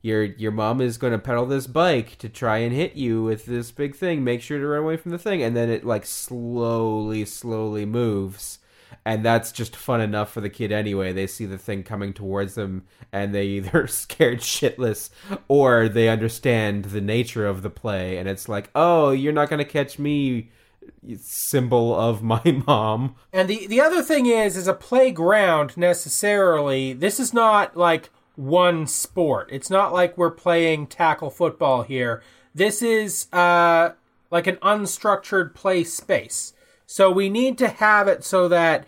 your 0.00 0.24
your 0.24 0.52
mom 0.52 0.80
is 0.80 0.96
going 0.96 1.12
to 1.12 1.18
pedal 1.18 1.44
this 1.44 1.66
bike 1.66 2.16
to 2.16 2.30
try 2.30 2.58
and 2.58 2.74
hit 2.74 2.94
you 2.94 3.22
with 3.24 3.44
this 3.44 3.70
big 3.70 3.94
thing. 3.94 4.24
Make 4.24 4.40
sure 4.40 4.58
to 4.58 4.66
run 4.66 4.84
away 4.84 4.96
from 4.96 5.10
the 5.10 5.18
thing, 5.18 5.42
and 5.42 5.54
then 5.54 5.68
it 5.68 5.84
like 5.84 6.06
slowly, 6.06 7.26
slowly 7.26 7.84
moves. 7.84 8.58
And 9.04 9.22
that's 9.22 9.52
just 9.52 9.76
fun 9.76 10.00
enough 10.00 10.32
for 10.32 10.40
the 10.40 10.48
kid 10.48 10.72
anyway. 10.72 11.12
They 11.12 11.26
see 11.26 11.44
the 11.44 11.58
thing 11.58 11.82
coming 11.82 12.14
towards 12.14 12.54
them, 12.54 12.86
and 13.12 13.34
they 13.34 13.44
either 13.48 13.86
scared 13.86 14.40
shitless 14.40 15.10
or 15.46 15.90
they 15.90 16.08
understand 16.08 16.86
the 16.86 17.02
nature 17.02 17.46
of 17.46 17.60
the 17.60 17.70
play, 17.70 18.16
and 18.16 18.30
it's 18.30 18.48
like, 18.48 18.70
oh, 18.74 19.10
you're 19.10 19.32
not 19.34 19.50
gonna 19.50 19.66
catch 19.66 19.98
me, 19.98 20.50
symbol 21.18 21.94
of 21.94 22.22
my 22.22 22.42
mom. 22.66 23.16
And 23.32 23.48
the 23.48 23.66
the 23.66 23.80
other 23.80 24.02
thing 24.02 24.26
is, 24.26 24.56
is 24.56 24.68
a 24.68 24.74
playground 24.74 25.76
necessarily. 25.76 26.92
This 26.92 27.18
is 27.18 27.32
not 27.32 27.76
like 27.76 28.10
one 28.36 28.86
sport. 28.86 29.48
It's 29.50 29.70
not 29.70 29.92
like 29.92 30.16
we're 30.16 30.30
playing 30.30 30.86
tackle 30.86 31.30
football 31.30 31.82
here. 31.82 32.22
This 32.54 32.82
is 32.82 33.32
uh, 33.32 33.90
like 34.30 34.46
an 34.46 34.56
unstructured 34.56 35.54
play 35.54 35.84
space. 35.84 36.54
So 36.86 37.10
we 37.10 37.28
need 37.28 37.58
to 37.58 37.68
have 37.68 38.08
it 38.08 38.24
so 38.24 38.48
that 38.48 38.86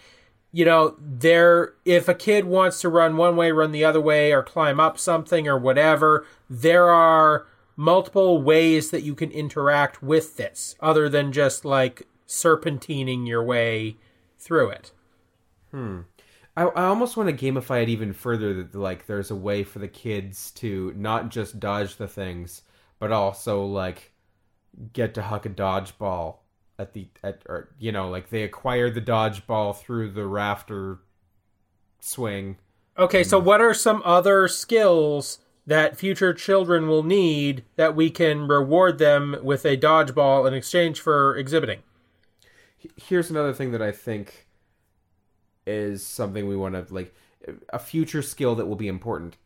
you 0.52 0.64
know 0.64 0.96
there 0.98 1.74
if 1.84 2.08
a 2.08 2.14
kid 2.14 2.44
wants 2.44 2.80
to 2.80 2.88
run 2.88 3.16
one 3.16 3.36
way, 3.36 3.50
run 3.52 3.72
the 3.72 3.84
other 3.84 4.00
way, 4.00 4.32
or 4.32 4.42
climb 4.42 4.80
up 4.80 4.98
something 4.98 5.48
or 5.48 5.58
whatever, 5.58 6.26
there 6.48 6.90
are 6.90 7.46
multiple 7.76 8.40
ways 8.40 8.90
that 8.90 9.02
you 9.02 9.14
can 9.14 9.30
interact 9.30 10.02
with 10.02 10.36
this 10.36 10.76
other 10.80 11.08
than 11.08 11.32
just 11.32 11.64
like 11.64 12.06
serpentining 12.26 13.26
your 13.26 13.42
way 13.42 13.96
through 14.38 14.70
it. 14.70 14.92
Hmm. 15.70 16.00
I, 16.56 16.64
I 16.64 16.84
almost 16.84 17.16
want 17.16 17.36
to 17.36 17.52
gamify 17.52 17.82
it 17.82 17.88
even 17.88 18.12
further 18.12 18.54
that 18.54 18.74
like 18.74 19.06
there's 19.06 19.30
a 19.30 19.36
way 19.36 19.64
for 19.64 19.80
the 19.80 19.88
kids 19.88 20.50
to 20.52 20.92
not 20.96 21.30
just 21.30 21.58
dodge 21.58 21.96
the 21.96 22.06
things, 22.06 22.62
but 22.98 23.10
also 23.10 23.64
like 23.64 24.12
get 24.92 25.14
to 25.14 25.22
huck 25.22 25.46
a 25.46 25.50
dodgeball 25.50 26.36
at 26.78 26.92
the 26.92 27.08
at 27.22 27.42
or 27.46 27.72
you 27.78 27.92
know 27.92 28.08
like 28.08 28.30
they 28.30 28.42
acquire 28.42 28.90
the 28.90 29.00
dodgeball 29.00 29.76
through 29.76 30.10
the 30.10 30.26
rafter 30.26 31.00
swing. 32.00 32.56
Okay, 32.96 33.24
so 33.24 33.40
hmm. 33.40 33.46
what 33.46 33.60
are 33.60 33.74
some 33.74 34.02
other 34.04 34.46
skills 34.46 35.38
that 35.66 35.96
future 35.96 36.34
children 36.34 36.88
will 36.88 37.02
need 37.02 37.64
that 37.76 37.96
we 37.96 38.10
can 38.10 38.46
reward 38.46 38.98
them 38.98 39.36
with 39.42 39.64
a 39.64 39.76
dodgeball 39.76 40.46
in 40.46 40.54
exchange 40.54 41.00
for 41.00 41.36
exhibiting? 41.36 41.80
Here's 42.96 43.30
another 43.30 43.54
thing 43.54 43.72
that 43.72 43.82
I 43.82 43.92
think 43.92 44.46
is 45.66 46.04
something 46.04 46.46
we 46.46 46.56
want 46.56 46.74
to 46.74 46.92
like 46.92 47.14
a 47.70 47.78
future 47.78 48.20
skill 48.20 48.54
that 48.54 48.66
will 48.66 48.76
be 48.76 48.88
important 48.88 49.36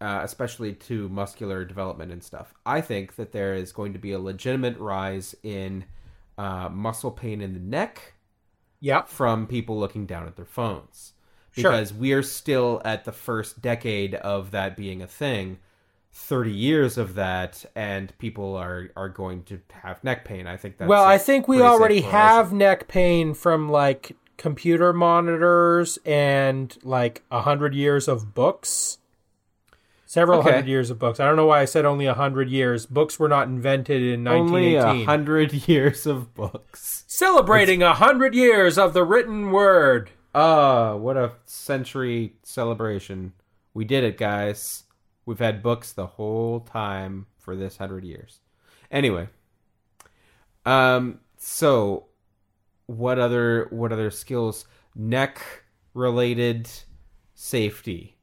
uh, 0.00 0.20
especially 0.22 0.72
to 0.72 1.08
muscular 1.08 1.64
development 1.64 2.12
and 2.12 2.22
stuff. 2.22 2.54
I 2.64 2.80
think 2.80 3.16
that 3.16 3.32
there 3.32 3.54
is 3.54 3.72
going 3.72 3.92
to 3.92 3.98
be 3.98 4.12
a 4.12 4.18
legitimate 4.18 4.78
rise 4.78 5.34
in 5.42 5.84
uh, 6.36 6.68
muscle 6.68 7.10
pain 7.10 7.40
in 7.40 7.54
the 7.54 7.60
neck 7.60 8.14
Yep. 8.80 9.08
from 9.08 9.48
people 9.48 9.78
looking 9.78 10.06
down 10.06 10.26
at 10.28 10.36
their 10.36 10.44
phones. 10.44 11.14
Sure. 11.50 11.72
Because 11.72 11.92
we're 11.92 12.22
still 12.22 12.80
at 12.84 13.04
the 13.04 13.10
first 13.10 13.60
decade 13.60 14.14
of 14.14 14.52
that 14.52 14.76
being 14.76 15.02
a 15.02 15.06
thing. 15.08 15.58
30 16.20 16.50
years 16.50 16.98
of 16.98 17.14
that 17.14 17.64
and 17.76 18.12
people 18.18 18.56
are 18.56 18.90
are 18.96 19.08
going 19.08 19.44
to 19.44 19.60
have 19.82 20.02
neck 20.02 20.24
pain. 20.24 20.46
I 20.46 20.56
think 20.56 20.76
that's 20.76 20.88
well, 20.88 21.04
i 21.04 21.16
think 21.16 21.46
we 21.48 21.62
already 21.62 22.00
have 22.02 22.52
neck 22.52 22.88
pain 22.88 23.34
from 23.34 23.68
like 23.70 24.16
computer 24.36 24.92
monitors 24.92 25.98
and 26.04 26.76
like 26.82 27.22
a 27.30 27.42
hundred 27.42 27.74
years 27.74 28.08
of 28.08 28.34
books. 28.34 28.98
Several 30.06 30.40
Okay. 30.40 30.50
hundred 30.52 30.68
years 30.68 30.90
of 30.90 30.98
books. 30.98 31.20
I 31.20 31.26
don't 31.26 31.36
know 31.36 31.46
why 31.46 31.60
I 31.60 31.66
said 31.66 31.84
only 31.84 32.06
a 32.06 32.14
hundred 32.14 32.48
years. 32.50 32.84
Books 32.86 33.18
were 33.18 33.28
not 33.28 33.46
invented 33.46 34.02
in 34.02 34.26
only 34.26 34.74
a 34.74 35.04
hundred 35.04 35.52
years 35.68 36.04
of 36.06 36.34
books. 36.34 37.04
Celebrating 37.06 37.82
a 37.82 37.94
hundred 37.94 38.34
years 38.34 38.76
of 38.76 38.92
the 38.92 39.04
written 39.04 39.50
word. 39.52 40.10
Ah, 40.34 40.96
what 40.96 41.16
a 41.16 41.32
century 41.44 42.34
celebration. 42.42 43.32
We 43.74 43.84
did 43.84 44.02
it, 44.02 44.16
guys. 44.18 44.84
We've 45.28 45.38
had 45.38 45.62
books 45.62 45.92
the 45.92 46.06
whole 46.06 46.60
time 46.60 47.26
for 47.36 47.54
this 47.54 47.76
hundred 47.76 48.04
years. 48.04 48.40
Anyway. 48.90 49.28
Um 50.64 51.20
so 51.36 52.06
what 52.86 53.18
other 53.18 53.68
what 53.70 53.92
other 53.92 54.10
skills? 54.10 54.64
Neck 54.94 55.40
related 55.92 56.68
safety. 57.34 58.16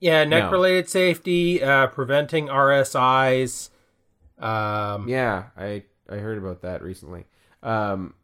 Yeah, 0.00 0.24
neck 0.24 0.44
No. 0.44 0.50
related 0.50 0.88
safety, 0.90 1.62
uh, 1.62 1.86
preventing 1.86 2.48
RSIs. 2.48 3.70
Um, 4.38 5.08
Yeah, 5.08 5.44
I 5.56 5.84
I 6.10 6.16
heard 6.16 6.38
about 6.38 6.62
that 6.62 6.82
recently. 6.82 7.24
Um, 7.62 8.14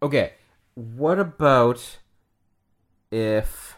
okay, 0.00 0.34
what 0.74 1.18
about 1.18 1.98
if 3.10 3.76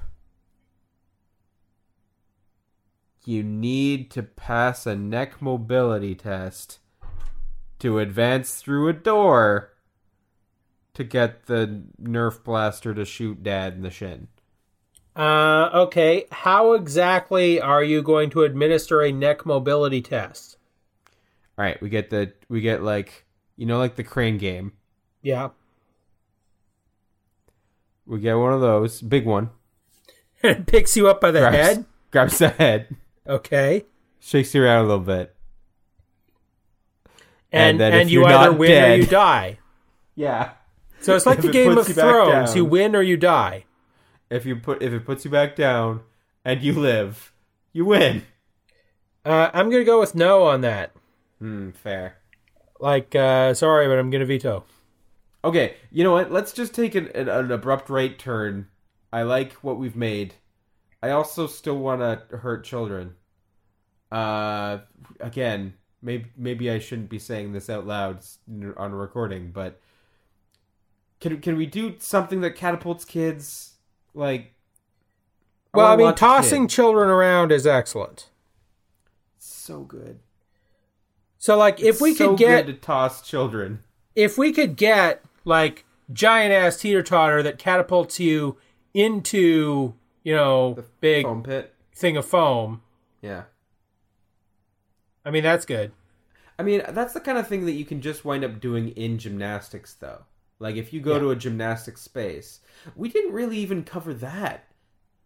you 3.26 3.42
need 3.42 4.10
to 4.12 4.22
pass 4.22 4.86
a 4.86 4.94
neck 4.94 5.40
mobility 5.40 6.14
test 6.14 6.78
to 7.78 7.98
advance 7.98 8.56
through 8.56 8.88
a 8.88 8.92
door 8.92 9.72
to 10.94 11.04
get 11.04 11.46
the 11.46 11.82
Nerf 12.00 12.42
blaster 12.42 12.94
to 12.94 13.04
shoot 13.04 13.42
Dad 13.42 13.74
in 13.74 13.82
the 13.82 13.90
shin? 13.90 14.28
Uh, 15.16 15.70
okay. 15.74 16.26
How 16.30 16.72
exactly 16.72 17.60
are 17.60 17.84
you 17.84 18.02
going 18.02 18.30
to 18.30 18.42
administer 18.42 19.02
a 19.02 19.12
neck 19.12 19.44
mobility 19.46 20.00
test? 20.00 20.56
All 21.56 21.64
right, 21.64 21.80
we 21.80 21.88
get 21.88 22.10
the 22.10 22.32
we 22.48 22.60
get 22.60 22.82
like 22.82 23.24
you 23.56 23.66
know 23.66 23.78
like 23.78 23.94
the 23.94 24.02
crane 24.02 24.38
game. 24.38 24.72
Yeah. 25.22 25.50
We 28.06 28.20
get 28.20 28.34
one 28.34 28.52
of 28.52 28.60
those, 28.60 29.00
big 29.00 29.24
one. 29.24 29.50
And 30.42 30.56
it 30.58 30.66
picks 30.66 30.96
you 30.96 31.08
up 31.08 31.20
by 31.20 31.30
the 31.30 31.40
grabs, 31.40 31.56
head. 31.56 31.84
grabs 32.10 32.38
the 32.38 32.48
head. 32.50 32.96
Okay. 33.28 33.84
shakes 34.20 34.54
you 34.54 34.62
around 34.62 34.84
a 34.84 34.88
little 34.88 35.04
bit. 35.04 35.34
And 37.52 37.70
And 37.72 37.80
then 37.80 37.92
and, 37.92 38.02
if 38.02 38.10
you 38.10 38.20
you're 38.20 38.28
either 38.28 38.50
not 38.50 38.58
win 38.58 38.92
or 38.92 38.94
you 38.96 39.06
die. 39.06 39.58
Yeah. 40.16 40.52
So 41.00 41.16
it's 41.16 41.26
like 41.26 41.38
If 41.38 41.42
the 41.44 41.48
it 41.50 41.52
Game 41.52 41.70
of 41.72 41.78
puts 41.78 41.88
you 41.88 41.94
back 41.96 42.04
Thrones. 42.04 42.48
down. 42.50 42.56
You 42.56 42.64
win 42.64 42.94
or 42.94 43.02
you 43.02 43.16
die. 43.16 43.64
If 44.30 44.46
you 44.46 44.54
put 44.56 44.80
if 44.80 44.92
it 44.92 45.04
puts 45.04 45.24
you 45.24 45.30
back 45.30 45.56
down 45.56 46.02
and 46.44 46.62
you 46.62 46.72
live, 46.72 47.32
you 47.72 47.84
win. 47.84 48.22
Uh, 49.24 49.50
I'm 49.52 49.70
gonna 49.70 49.82
go 49.84 49.98
with 49.98 50.14
no 50.14 50.44
on 50.44 50.60
that. 50.60 50.92
Hmm, 51.40 51.70
fair. 51.70 52.18
Like, 52.78 53.14
uh, 53.16 53.54
sorry, 53.54 53.88
but 53.88 53.98
I'm 53.98 54.08
gonna 54.10 54.24
veto. 54.24 54.64
Okay, 55.44 55.74
you 55.90 56.04
know 56.04 56.12
what? 56.12 56.30
Let's 56.30 56.52
just 56.52 56.74
take 56.74 56.94
an, 56.94 57.08
an, 57.14 57.28
an 57.28 57.50
abrupt 57.50 57.90
right 57.90 58.16
turn. 58.16 58.68
I 59.12 59.22
like 59.22 59.52
what 59.54 59.78
we've 59.78 59.96
made. 59.96 60.34
I 61.04 61.10
also 61.10 61.46
still 61.46 61.76
want 61.76 62.00
to 62.00 62.38
hurt 62.38 62.64
children. 62.64 63.14
Uh, 64.10 64.78
again, 65.20 65.74
maybe 66.00 66.30
maybe 66.34 66.70
I 66.70 66.78
shouldn't 66.78 67.10
be 67.10 67.18
saying 67.18 67.52
this 67.52 67.68
out 67.68 67.86
loud 67.86 68.20
on 68.78 68.92
a 68.92 68.96
recording, 68.96 69.50
but 69.50 69.78
can 71.20 71.42
can 71.42 71.58
we 71.58 71.66
do 71.66 71.96
something 71.98 72.40
that 72.40 72.52
catapults 72.52 73.04
kids? 73.04 73.74
Like, 74.14 74.54
Well, 75.74 75.88
I 75.88 75.96
mean, 75.96 76.14
tossing 76.14 76.68
children 76.68 77.10
around 77.10 77.52
is 77.52 77.66
excellent. 77.66 78.30
so 79.36 79.80
good. 79.80 80.20
So, 81.38 81.58
like, 81.58 81.80
if 81.82 82.00
we 82.00 82.14
so 82.14 82.30
could 82.30 82.38
get 82.38 82.64
good 82.64 82.76
to 82.76 82.80
toss 82.80 83.20
children. 83.20 83.80
if 84.14 84.38
we 84.38 84.52
could 84.52 84.76
get 84.76 85.22
like 85.44 85.84
giant 86.10 86.54
ass 86.54 86.78
teeter 86.78 87.02
totter 87.02 87.42
that 87.42 87.58
catapults 87.58 88.18
you 88.18 88.56
into 88.94 89.94
you 90.24 90.34
know 90.34 90.74
the 90.74 90.84
big 91.00 91.24
Foam 91.24 91.42
pit. 91.44 91.72
thing 91.94 92.16
of 92.16 92.26
foam, 92.26 92.82
Yeah. 93.22 93.44
I 95.24 95.30
mean 95.30 95.42
that's 95.44 95.64
good. 95.64 95.92
I 96.58 96.62
mean, 96.62 96.82
that's 96.90 97.14
the 97.14 97.20
kind 97.20 97.36
of 97.36 97.48
thing 97.48 97.66
that 97.66 97.72
you 97.72 97.84
can 97.84 98.00
just 98.00 98.24
wind 98.24 98.44
up 98.44 98.60
doing 98.60 98.90
in 98.90 99.18
gymnastics, 99.18 99.94
though. 99.94 100.22
Like, 100.60 100.76
if 100.76 100.92
you 100.92 101.00
go 101.00 101.14
Yeah. 101.14 101.18
to 101.18 101.30
a 101.32 101.36
gymnastics 101.36 102.00
space, 102.02 102.60
we 102.94 103.08
didn't 103.08 103.32
really 103.32 103.56
even 103.58 103.82
cover 103.82 104.14
that. 104.14 104.68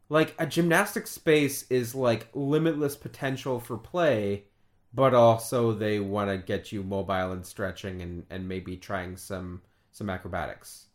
Like, 0.08 0.34
a 0.38 0.46
gymnastics 0.46 1.10
space 1.10 1.64
is 1.70 1.94
like 1.94 2.28
limitless 2.32 2.96
potential 2.96 3.60
for 3.60 3.76
play, 3.76 4.44
but 4.94 5.12
also 5.12 5.72
they 5.74 6.00
want 6.00 6.30
to 6.30 6.38
get 6.38 6.72
you 6.72 6.82
mobile 6.82 7.32
and 7.32 7.44
stretching 7.44 8.00
and, 8.00 8.24
and 8.30 8.48
maybe 8.48 8.76
trying 8.78 9.16
some 9.18 9.60
some 9.90 10.08
acrobatics, 10.08 10.86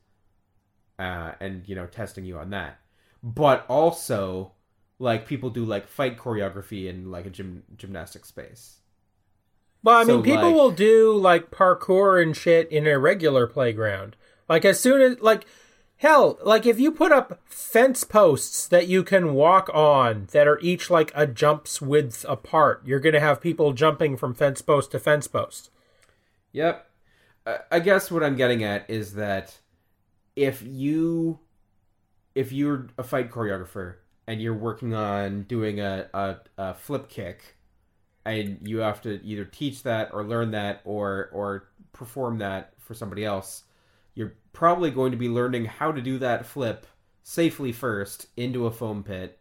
uh, 0.98 1.34
and 1.40 1.70
you 1.70 1.76
know 1.76 1.86
testing 1.86 2.26
you 2.26 2.40
on 2.40 2.50
that. 2.50 2.80
But 3.24 3.66
also, 3.70 4.52
like 5.00 5.26
people 5.26 5.50
do 5.50 5.64
like 5.64 5.88
fight 5.88 6.18
choreography 6.18 6.88
in 6.90 7.10
like 7.10 7.26
a 7.26 7.30
gym 7.30 7.64
gymnastics 7.78 8.28
space. 8.28 8.80
Well, 9.82 9.98
I 9.98 10.06
So, 10.06 10.16
mean, 10.16 10.24
people 10.24 10.48
like- 10.50 10.56
will 10.56 10.72
do 10.72 11.14
like 11.16 11.50
parkour 11.52 12.22
and 12.22 12.36
shit 12.36 12.70
in 12.72 12.86
a 12.86 13.00
regular 13.00 13.48
playground. 13.48 14.16
Like 14.50 14.66
as 14.66 14.80
soon 14.80 15.02
as 15.02 15.20
like 15.22 15.46
hell, 15.98 16.38
like 16.44 16.66
if 16.66 16.80
you 16.80 16.92
put 16.92 17.12
up 17.14 17.40
fence 17.46 18.04
posts 18.04 18.68
that 18.68 18.88
you 18.88 19.04
can 19.04 19.34
walk 19.34 19.70
on 19.74 20.28
that 20.34 20.48
are 20.48 20.60
each 20.62 20.90
like 20.90 21.12
a 21.16 21.26
jump's 21.26 21.82
width 21.82 22.26
apart, 22.28 22.82
you're 22.86 23.00
gonna 23.00 23.20
have 23.22 23.40
people 23.40 23.72
jumping 23.72 24.18
from 24.18 24.34
fence 24.34 24.62
post 24.62 24.92
to 24.92 25.00
fence 25.00 25.28
post. 25.28 25.70
Yep. 26.52 26.90
I 27.72 27.80
guess 27.80 28.10
what 28.12 28.24
I'm 28.24 28.36
getting 28.38 28.64
at 28.64 28.90
is 28.90 29.16
that 29.16 29.60
if 30.36 30.62
you 30.62 31.40
if 32.36 32.52
you're 32.52 32.88
a 32.98 33.04
fight 33.04 33.32
choreographer 33.32 33.96
and 34.28 34.42
you're 34.42 34.54
working 34.54 34.94
on 34.94 35.44
doing 35.44 35.80
a, 35.80 36.08
a, 36.14 36.38
a 36.58 36.74
flip 36.74 37.10
kick 37.10 37.58
and 38.26 38.58
you 38.64 38.80
have 38.80 39.02
to 39.02 39.24
either 39.24 39.46
teach 39.46 39.84
that 39.84 40.10
or 40.14 40.24
learn 40.24 40.52
that 40.52 40.82
or 40.86 41.30
or 41.34 41.70
perform 41.92 42.38
that 42.40 42.74
for 42.80 42.94
somebody 42.94 43.24
else, 43.26 43.64
you're 44.16 44.36
probably 44.54 44.92
going 44.92 45.12
to 45.12 45.18
be 45.18 45.30
learning 45.30 45.66
how 45.66 45.92
to 45.92 46.02
do 46.02 46.18
that 46.20 46.46
flip 46.46 46.88
safely 47.24 47.72
first 47.72 48.28
into 48.38 48.66
a 48.66 48.72
foam 48.72 49.04
pit. 49.04 49.40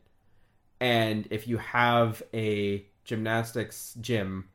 And 0.81 1.29
if 1.31 1.47
you 1.47 1.59
have 1.59 2.23
a 2.35 2.87
gymnastics 3.05 3.95
gym 4.01 4.49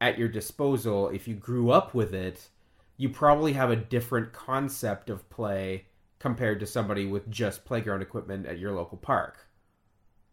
at 0.00 0.18
your 0.18 0.28
disposal, 0.28 1.08
if 1.08 1.26
you 1.26 1.34
grew 1.34 1.70
up 1.70 1.94
with 1.94 2.14
it, 2.14 2.48
you 2.96 3.08
probably 3.08 3.54
have 3.54 3.70
a 3.70 3.76
different 3.76 4.32
concept 4.32 5.10
of 5.10 5.28
play 5.30 5.86
compared 6.24 6.58
to 6.58 6.64
somebody 6.66 7.04
with 7.04 7.30
just 7.30 7.66
playground 7.66 8.00
equipment 8.00 8.46
at 8.46 8.58
your 8.58 8.72
local 8.72 8.96
park. 8.96 9.46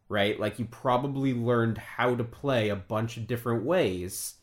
Right? 0.08 0.40
Like 0.40 0.58
you 0.58 0.64
probably 0.64 1.34
learned 1.34 1.78
how 1.78 2.16
to 2.16 2.24
play 2.24 2.70
a 2.70 2.78
bunch 2.78 3.18
of 3.18 3.28
different 3.28 3.66
ways. 3.66 4.36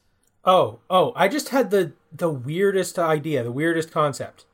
Oh, 0.45 0.81
oh, 0.91 1.15
I 1.17 1.27
just 1.29 1.49
had 1.49 1.71
the 1.71 1.93
the 2.13 2.29
weirdest 2.29 2.99
idea, 2.99 3.43
the 3.43 3.51
weirdest 3.51 3.91
concept. 3.91 4.45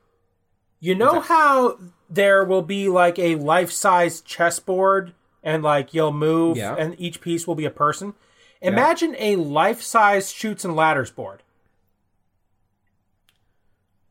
You 0.79 0.95
know 0.95 1.19
how 1.19 1.77
there 2.09 2.45
will 2.45 2.61
be 2.61 2.87
like 2.87 3.19
a 3.19 3.35
life-size 3.35 4.21
chessboard 4.21 5.13
and 5.43 5.63
like 5.63 5.93
you'll 5.93 6.13
move 6.13 6.55
Yeah. 6.55 6.75
and 6.79 6.95
each 6.97 7.19
piece 7.19 7.45
will 7.45 7.55
be 7.55 7.65
a 7.65 7.71
person? 7.71 8.13
Imagine 8.61 9.17
a 9.19 9.35
life-size 9.35 10.31
Chutes 10.31 10.63
and 10.63 10.77
Ladders 10.77 11.11
board. 11.11 11.43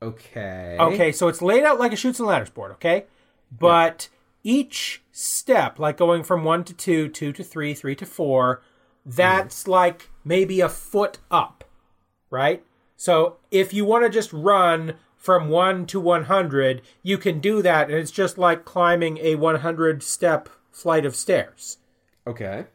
Okay. 0.04 0.76
Okay, 0.78 1.12
so 1.12 1.28
it's 1.28 1.40
laid 1.40 1.64
out 1.64 1.78
like 1.78 1.92
a 1.92 1.96
Chutes 1.96 2.18
and 2.18 2.28
Ladders 2.28 2.50
board, 2.50 2.72
okay? 2.72 3.06
But 3.50 4.08
each 4.42 5.02
step, 5.12 5.78
like 5.78 5.96
going 5.96 6.22
from 6.22 6.44
one 6.44 6.64
to 6.64 6.74
two, 6.74 7.08
two 7.08 7.32
to 7.32 7.42
three, 7.42 7.74
three 7.74 7.96
to 7.96 8.06
four, 8.06 8.62
that's 9.06 9.62
mm-hmm. 9.62 9.70
like 9.70 10.10
maybe 10.24 10.60
a 10.60 10.68
foot 10.68 11.18
up, 11.30 11.64
right? 12.30 12.64
So 12.96 13.36
if 13.50 13.72
you 13.72 13.84
want 13.84 14.04
to 14.04 14.10
just 14.10 14.32
run 14.32 14.94
from 15.16 15.48
one 15.48 15.86
to 15.86 15.98
100, 15.98 16.82
you 17.02 17.16
can 17.16 17.40
do 17.40 17.62
that, 17.62 17.88
and 17.88 17.98
it's 17.98 18.10
just 18.10 18.36
like 18.36 18.66
climbing 18.66 19.16
a 19.18 19.36
100 19.36 20.02
step 20.02 20.50
flight 20.70 21.06
of 21.06 21.16
stairs. 21.16 21.78
Okay. 22.26 22.66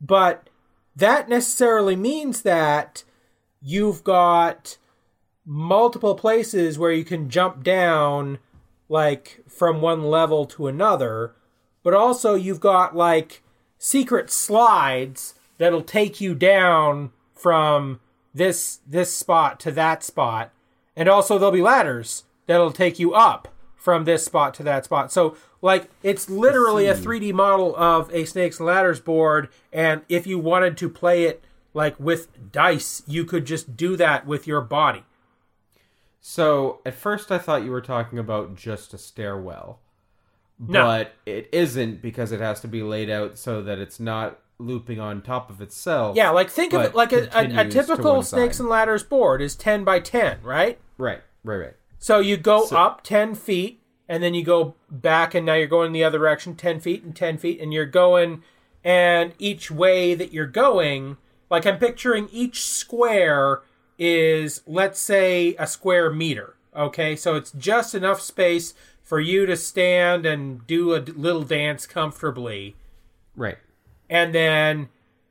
But 0.00 0.50
that 0.94 1.30
necessarily 1.30 1.96
means 1.96 2.42
that 2.42 3.04
you've 3.62 4.04
got 4.04 4.76
multiple 5.44 6.14
places 6.14 6.78
where 6.78 6.92
you 6.92 7.04
can 7.04 7.28
jump 7.28 7.62
down 7.62 8.38
like 8.88 9.40
from 9.48 9.80
one 9.80 10.04
level 10.04 10.46
to 10.46 10.66
another, 10.66 11.34
but 11.82 11.94
also 11.94 12.34
you've 12.34 12.60
got 12.60 12.96
like 12.96 13.42
secret 13.78 14.30
slides 14.30 15.34
that'll 15.58 15.82
take 15.82 16.20
you 16.20 16.34
down 16.34 17.12
from 17.34 18.00
this 18.32 18.80
this 18.86 19.14
spot 19.14 19.60
to 19.60 19.70
that 19.70 20.02
spot. 20.02 20.50
And 20.96 21.08
also 21.08 21.38
there'll 21.38 21.52
be 21.52 21.62
ladders 21.62 22.24
that'll 22.46 22.72
take 22.72 22.98
you 22.98 23.14
up 23.14 23.48
from 23.76 24.04
this 24.04 24.24
spot 24.24 24.54
to 24.54 24.62
that 24.62 24.84
spot. 24.84 25.12
So 25.12 25.36
like 25.60 25.90
it's 26.02 26.28
literally 26.28 26.86
a 26.86 26.96
hmm. 26.96 27.04
3D 27.04 27.32
model 27.32 27.76
of 27.76 28.12
a 28.14 28.24
snakes 28.24 28.58
and 28.58 28.66
ladders 28.66 29.00
board 29.00 29.48
and 29.72 30.02
if 30.08 30.26
you 30.26 30.38
wanted 30.38 30.76
to 30.78 30.88
play 30.88 31.24
it 31.24 31.44
like 31.74 31.98
with 31.98 32.52
dice, 32.52 33.02
you 33.06 33.24
could 33.24 33.44
just 33.44 33.76
do 33.76 33.96
that 33.96 34.26
with 34.26 34.46
your 34.46 34.60
body. 34.60 35.04
So 36.26 36.80
at 36.86 36.94
first 36.94 37.30
I 37.30 37.36
thought 37.36 37.64
you 37.64 37.70
were 37.70 37.82
talking 37.82 38.18
about 38.18 38.56
just 38.56 38.94
a 38.94 38.98
stairwell. 38.98 39.80
No. 40.58 40.84
But 40.84 41.12
it 41.26 41.50
isn't 41.52 42.00
because 42.00 42.32
it 42.32 42.40
has 42.40 42.60
to 42.62 42.68
be 42.68 42.82
laid 42.82 43.10
out 43.10 43.36
so 43.36 43.60
that 43.60 43.78
it's 43.78 44.00
not 44.00 44.38
looping 44.58 44.98
on 44.98 45.20
top 45.20 45.50
of 45.50 45.60
itself. 45.60 46.16
Yeah, 46.16 46.30
like 46.30 46.48
think 46.48 46.72
of 46.72 46.80
it 46.80 46.94
like 46.94 47.12
a, 47.12 47.28
a, 47.36 47.66
a 47.66 47.68
typical 47.68 48.22
snakes 48.22 48.58
and 48.58 48.70
ladders 48.70 49.02
board 49.02 49.42
is 49.42 49.54
10 49.54 49.84
by 49.84 50.00
10, 50.00 50.38
right? 50.42 50.78
Right, 50.96 51.20
right, 51.42 51.56
right. 51.56 51.74
So 51.98 52.20
you 52.20 52.38
go 52.38 52.64
So- 52.64 52.78
up 52.78 53.02
10 53.04 53.34
feet 53.34 53.82
and 54.08 54.22
then 54.22 54.32
you 54.32 54.42
go 54.42 54.76
back 54.90 55.34
and 55.34 55.44
now 55.44 55.54
you're 55.54 55.66
going 55.66 55.92
the 55.92 56.04
other 56.04 56.18
direction 56.18 56.54
10 56.56 56.80
feet 56.80 57.02
and 57.04 57.14
10 57.14 57.36
feet 57.36 57.60
and 57.60 57.74
you're 57.74 57.84
going 57.84 58.42
and 58.82 59.34
each 59.38 59.70
way 59.70 60.14
that 60.14 60.32
you're 60.32 60.46
going 60.46 61.16
like 61.50 61.64
i'm 61.64 61.78
picturing 61.78 62.28
each 62.30 62.66
square 62.66 63.62
is 63.98 64.62
let's 64.66 64.98
say 65.00 65.54
a 65.58 65.66
square 65.66 66.10
meter 66.10 66.54
okay 66.74 67.14
so 67.14 67.34
it's 67.36 67.52
just 67.52 67.94
enough 67.94 68.20
space 68.20 68.74
for 69.02 69.20
you 69.20 69.46
to 69.46 69.56
stand 69.56 70.26
and 70.26 70.66
do 70.66 70.92
a 70.92 71.00
d- 71.00 71.12
little 71.12 71.42
dance 71.44 71.86
comfortably 71.86 72.74
Right. 73.36 73.58
and 74.10 74.34
then 74.34 74.88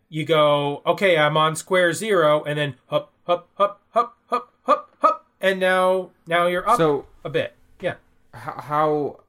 you 0.09 0.25
go 0.25 0.81
okay 0.85 1.17
i'm 1.17 1.35
on 1.37 1.55
square 1.55 1.91
zero 1.93 2.43
and 2.43 2.57
then 2.57 2.75
hop 2.87 3.11
hop 3.25 3.49
hop 3.55 3.81
hop 3.91 4.17
hop 4.27 4.53
hop 4.63 4.89
hop 5.01 5.25
and 5.41 5.59
now 5.59 6.11
now 6.27 6.47
you're 6.47 6.67
up 6.69 6.77
So 6.77 7.05
a 7.25 7.29
bit 7.29 7.55
yeah 7.81 7.95
how 8.33 9.21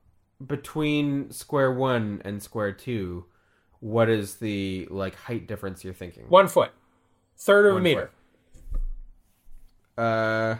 between 0.44 1.30
square 1.30 1.72
1 1.72 2.22
and 2.24 2.42
square 2.42 2.72
2 2.72 3.24
what 3.80 4.08
is 4.08 4.36
the 4.36 4.86
like 4.90 5.14
height 5.14 5.46
difference 5.46 5.84
you're 5.84 5.92
thinking? 5.92 6.24
One 6.30 6.48
foot, 6.48 6.70
third 7.36 7.66
of 7.66 7.72
a 7.72 7.74
One 7.74 7.82
meter. 7.82 8.10
Uh 9.96 10.56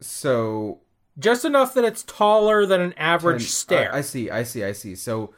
so 0.00 0.80
Just 1.18 1.44
enough 1.44 1.74
that 1.74 1.84
it's 1.84 2.02
taller 2.04 2.66
than 2.66 2.80
an 2.80 2.92
average 2.94 3.42
10 3.42 3.48
stair. 3.48 3.92
I, 3.92 3.98
I 3.98 4.00
see, 4.00 4.30
I 4.30 4.42
see, 4.42 4.64
I 4.64 4.72
see. 4.72 4.94
So 4.94 5.34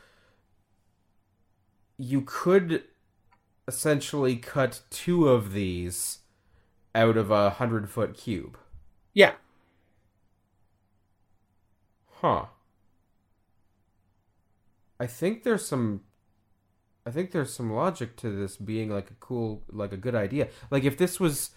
you 1.97 2.22
could 2.22 2.84
essentially 3.68 4.36
cut 4.36 4.80
two 4.91 5.28
of 5.28 5.53
these 5.53 6.18
out 6.95 7.16
of 7.16 7.30
a 7.30 7.51
hundred 7.51 7.88
foot 7.88 8.14
cube. 8.16 8.59
yeah. 9.14 9.32
Huh. 12.20 12.47
I 14.99 15.07
think 15.07 15.43
there's 15.45 15.66
some 15.66 16.03
I 17.07 17.11
think 17.11 17.30
there's 17.30 17.53
some 17.53 17.72
logic 17.72 18.16
to 18.18 18.30
this 18.30 18.57
being 18.59 18.91
like 18.91 19.11
a 19.11 19.14
cool 19.20 19.62
like 19.70 19.93
a 19.93 19.97
good 19.97 20.14
idea. 20.14 20.49
Like 20.70 20.84
if 20.84 20.99
this 20.99 21.18
was 21.18 21.51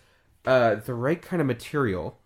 uh 0.46 0.76
the 0.76 0.94
right 0.94 1.22
kind 1.22 1.42
of 1.42 1.48
material, 1.48 2.20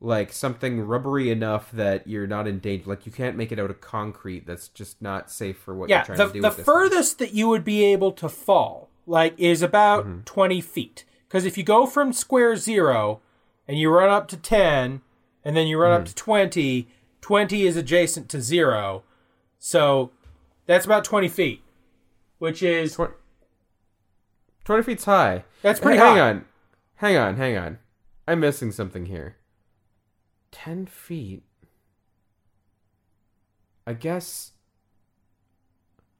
like 0.00 0.32
something 0.32 0.80
rubbery 0.82 1.30
enough 1.30 1.70
that 1.72 2.06
you're 2.06 2.26
not 2.26 2.46
in 2.46 2.58
danger 2.58 2.88
like 2.90 3.06
you 3.06 3.12
can't 3.12 3.36
make 3.36 3.50
it 3.52 3.58
out 3.58 3.70
of 3.70 3.80
concrete 3.80 4.46
that's 4.46 4.68
just 4.68 5.00
not 5.00 5.30
safe 5.30 5.56
for 5.58 5.74
what 5.74 5.88
Yeah. 5.88 5.98
you're 5.98 6.04
trying 6.16 6.18
The, 6.18 6.26
to 6.26 6.32
do 6.34 6.40
the 6.42 6.48
with 6.48 6.56
this 6.58 6.66
thing. 6.66 6.74
furthest 6.74 7.18
that 7.20 7.32
you 7.32 7.48
would 7.48 7.64
be 7.64 7.84
able 7.84 8.12
to 8.12 8.28
fall, 8.28 8.90
like, 9.06 9.34
is 9.38 9.62
about 9.62 10.04
Mm-hmm. 10.06 10.20
20 10.24 10.60
feet. 10.60 11.04
Because 11.28 11.44
if 11.44 11.56
you 11.58 11.64
go 11.64 11.86
from 11.86 12.12
square 12.12 12.54
zero 12.56 13.20
and 13.66 13.78
you 13.78 13.90
run 13.90 14.08
up 14.10 14.28
to 14.28 14.36
10 14.36 15.00
and 15.44 15.56
then 15.56 15.66
you 15.66 15.78
run 15.78 15.92
up 15.92 16.04
to 16.06 16.14
20, 16.14 16.86
20 17.20 17.66
is 17.66 17.76
adjacent 17.76 18.28
to 18.28 18.40
zero. 18.40 19.02
So 19.58 20.10
that's 20.66 20.84
about 20.84 21.04
20 21.04 21.28
feet, 21.28 21.62
which 22.38 22.62
is. 22.62 22.94
Twen- 22.94 23.10
20 24.64 24.82
feet's 24.82 25.04
high. 25.04 25.44
That's 25.62 25.80
pretty 25.80 25.98
hang 25.98 26.16
high. 26.16 26.20
on. 26.20 26.44
Hang 27.04 27.18
on, 27.18 27.36
hang 27.36 27.58
on. 27.58 27.78
I'm 28.26 28.40
missing 28.40 28.72
something 28.72 29.04
here. 29.04 29.36
10 30.52 30.86
feet. 30.86 31.42
I 33.86 33.92
guess. 33.92 34.52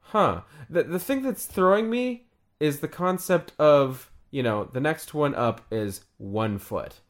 Huh. 0.01 0.43
The, 0.68 0.82
the 0.82 0.99
thing 0.99 1.22
that's 1.22 1.47
throwing 1.47 1.89
me 1.89 2.26
is 2.61 2.80
the 2.80 2.89
concept 2.89 3.55
of, 3.59 4.11
you 4.30 4.43
know, 4.43 4.68
the 4.74 4.80
next 4.80 5.14
one 5.14 5.35
up 5.35 5.62
is 5.70 6.03
one 6.18 6.59
foot. 6.59 7.01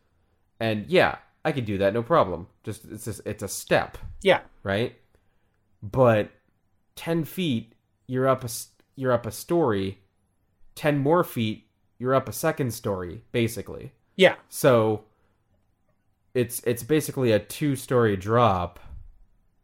And 0.61 0.87
yeah, 0.87 1.17
I 1.45 1.51
could 1.51 1.65
do 1.65 1.77
that, 1.79 1.95
no 1.95 2.03
problem. 2.05 2.47
Just, 2.63 2.85
it's 2.85 3.07
just, 3.07 3.23
it's 3.27 3.43
a 3.43 3.49
step 3.49 3.99
Yeah. 4.23 4.43
right? 4.63 4.95
But 5.83 6.31
ten 6.95 7.25
feet, 7.25 7.75
you're 8.07 8.29
up 8.29 8.45
a 8.45 8.49
you're 8.95 9.11
up 9.11 9.27
a 9.27 9.33
story. 9.33 9.99
Ten 10.77 10.97
more 10.97 11.25
feet, 11.25 11.64
you're 11.99 12.15
up 12.15 12.29
a 12.29 12.33
second 12.33 12.73
story, 12.73 13.23
basically. 13.33 13.93
Yeah. 14.17 14.35
So 14.49 15.05
it's 16.35 16.61
it's 16.67 16.83
basically 16.83 17.33
a 17.33 17.39
two 17.39 17.77
story 17.77 18.17
drop 18.17 18.81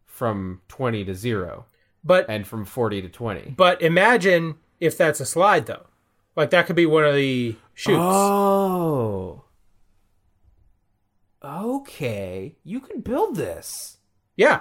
from 0.07 0.61
twenty 0.69 1.05
to 1.05 1.15
zero, 1.15 1.67
But 2.05 2.27
and 2.29 2.47
from 2.47 2.65
forty 2.65 3.01
to 3.03 3.09
twenty. 3.09 3.55
but 3.57 3.81
imagine 3.83 4.57
if 4.81 4.97
that's 4.97 5.21
a 5.21 5.27
slide 5.27 5.67
though. 5.67 5.87
Like 6.37 6.51
that 6.51 6.67
could 6.67 6.77
be 6.77 6.87
one 6.87 7.05
of 7.05 7.15
the 7.15 7.57
chutes. 7.75 7.99
Oh. 8.01 9.45
Okay, 11.43 12.57
you 12.65 12.81
can 12.81 13.01
build 13.01 13.35
this. 13.37 13.97
Yeah. 14.37 14.61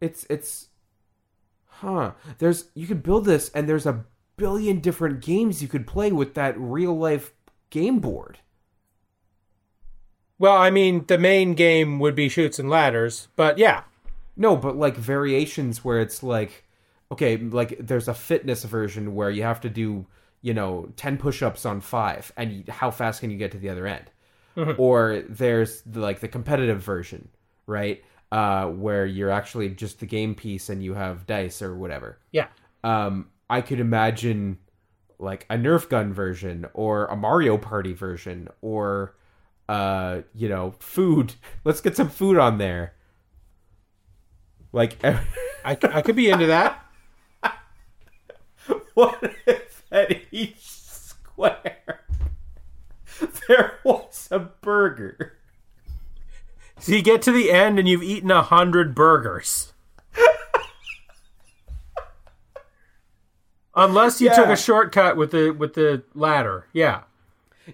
It's 0.00 0.26
it's 0.28 0.68
huh. 1.66 2.12
There's 2.38 2.66
you 2.74 2.86
could 2.86 3.02
build 3.02 3.24
this 3.24 3.50
and 3.50 3.68
there's 3.68 3.86
a 3.86 4.04
billion 4.36 4.80
different 4.80 5.20
games 5.20 5.62
you 5.62 5.68
could 5.68 5.86
play 5.86 6.12
with 6.12 6.34
that 6.34 6.58
real 6.58 6.96
life 6.96 7.32
game 7.70 7.98
board. 8.00 8.38
Well, 10.38 10.56
I 10.56 10.70
mean, 10.70 11.04
the 11.06 11.18
main 11.18 11.54
game 11.54 11.98
would 12.00 12.14
be 12.14 12.28
Chutes 12.28 12.58
and 12.58 12.68
Ladders, 12.68 13.28
but 13.36 13.56
yeah. 13.58 13.84
No, 14.36 14.56
but 14.56 14.76
like 14.76 14.96
variations 14.96 15.84
where 15.84 16.00
it's 16.00 16.22
like 16.22 16.64
okay, 17.12 17.36
like 17.36 17.76
there's 17.78 18.08
a 18.08 18.14
fitness 18.14 18.64
version 18.64 19.14
where 19.14 19.30
you 19.30 19.42
have 19.44 19.60
to 19.60 19.70
do, 19.70 20.06
you 20.42 20.52
know, 20.54 20.88
10 20.96 21.16
push-ups 21.18 21.64
on 21.64 21.80
5 21.80 22.32
and 22.36 22.66
how 22.68 22.90
fast 22.90 23.20
can 23.20 23.30
you 23.30 23.36
get 23.38 23.52
to 23.52 23.58
the 23.58 23.68
other 23.68 23.86
end? 23.86 24.10
Or 24.78 25.22
there's 25.28 25.82
the, 25.82 26.00
like 26.00 26.20
the 26.20 26.28
competitive 26.28 26.82
version, 26.82 27.28
right? 27.66 28.02
Uh 28.32 28.66
where 28.66 29.06
you're 29.06 29.30
actually 29.30 29.68
just 29.70 30.00
the 30.00 30.06
game 30.06 30.34
piece 30.34 30.68
and 30.68 30.82
you 30.82 30.94
have 30.94 31.26
dice 31.26 31.62
or 31.62 31.74
whatever. 31.76 32.18
Yeah. 32.32 32.48
um, 32.82 33.28
I 33.48 33.60
could 33.60 33.80
imagine 33.80 34.58
like 35.18 35.46
a 35.48 35.56
Nerf 35.56 35.88
gun 35.88 36.12
version 36.12 36.66
or 36.74 37.06
a 37.06 37.16
Mario 37.16 37.56
Party 37.56 37.92
version 37.92 38.48
or 38.60 39.14
uh, 39.68 40.22
you 40.34 40.48
know, 40.48 40.74
food. 40.78 41.34
Let's 41.64 41.80
get 41.80 41.96
some 41.96 42.08
food 42.08 42.38
on 42.38 42.58
there. 42.58 42.94
Like, 44.72 44.98
I, 45.04 45.18
I 45.64 46.02
could 46.02 46.16
be 46.16 46.30
into 46.30 46.46
that. 46.46 46.84
what 48.94 49.34
if 49.46 49.84
at 49.90 50.22
each 50.30 50.60
square 50.60 52.00
there 53.48 53.78
was 53.84 54.28
a 54.30 54.38
burger? 54.38 55.38
So 56.80 56.92
you 56.92 57.02
get 57.02 57.22
to 57.22 57.32
the 57.32 57.50
end 57.50 57.78
and 57.78 57.88
you've 57.88 58.02
eaten 58.02 58.30
a 58.30 58.42
hundred 58.42 58.94
burgers. 58.94 59.73
Unless 63.76 64.20
you 64.20 64.28
took 64.34 64.48
a 64.48 64.56
shortcut 64.56 65.16
with 65.16 65.32
the 65.32 65.50
with 65.50 65.74
the 65.74 66.04
ladder. 66.14 66.66
Yeah. 66.72 67.02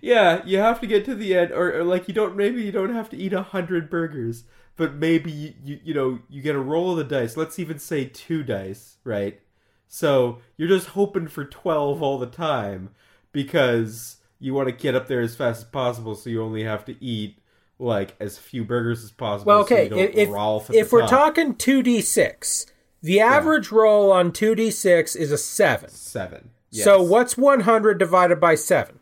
Yeah, 0.01 0.43
you 0.45 0.59
have 0.59 0.81
to 0.83 0.87
get 0.87 1.05
to 1.07 1.17
the 1.17 1.37
end, 1.37 1.51
or, 1.51 1.79
or 1.79 1.85
like 1.85 2.07
you 2.07 2.15
don't. 2.15 2.37
Maybe 2.37 2.63
you 2.63 2.71
don't 2.71 2.95
have 2.95 3.11
to 3.11 3.17
eat 3.17 3.33
a 3.33 3.43
hundred 3.43 3.91
burgers, 3.91 4.45
but 4.77 4.95
maybe 4.95 5.33
you, 5.33 5.55
you 5.65 5.81
you 5.83 5.95
know 5.95 6.21
you 6.29 6.43
get 6.43 6.55
a 6.55 6.61
roll 6.61 6.93
of 6.93 6.99
the 6.99 7.05
dice. 7.05 7.37
Let's 7.37 7.59
even 7.59 7.81
say 7.81 8.05
two 8.05 8.45
dice, 8.45 8.99
right? 9.03 9.41
So 9.89 10.39
you're 10.57 10.69
just 10.69 10.89
hoping 10.89 11.27
for 11.27 11.45
twelve 11.45 12.03
all 12.03 12.19
the 12.19 12.27
time 12.27 12.91
because 13.33 14.19
you 14.39 14.55
want 14.55 14.69
to 14.69 14.73
get 14.73 14.95
up 14.95 15.09
there 15.09 15.23
as 15.23 15.35
fast 15.35 15.63
as 15.63 15.69
possible. 15.69 16.15
So 16.15 16.31
you 16.31 16.41
only 16.41 16.63
have 16.63 16.85
to 16.85 16.95
eat 17.05 17.39
like 17.81 18.15
as 18.21 18.39
few 18.39 18.63
burgers 18.63 19.03
as 19.03 19.11
possible. 19.11 19.49
Well, 19.49 19.67
so 19.67 19.75
okay. 19.75 19.89
don't 19.89 19.99
if 19.99 20.15
if, 20.15 20.71
if 20.71 20.93
we're 20.93 21.01
top. 21.01 21.11
talking 21.11 21.57
two 21.57 21.83
d 21.83 22.01
six, 22.01 22.67
the 23.03 23.21
average 23.21 23.71
roll 23.71 24.13
on 24.13 24.33
two 24.33 24.55
d 24.55 24.71
six 24.71 25.15
is 25.17 25.33
a 25.33 25.39
seven. 25.39 25.89
seven, 25.91 26.51
So 26.71 27.03
what's 27.03 27.37
one 27.37 27.61
hundred 27.61 27.99
divided 27.99 28.41
by 28.41 28.55
seven? 28.55 28.99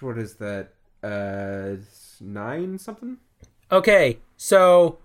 What 0.00 0.18
is 0.18 0.34
that? 0.36 0.70
Uh, 1.02 1.76
nine 2.20 2.78
something. 2.78 3.18
Okay, 3.72 4.18
so 4.36 4.98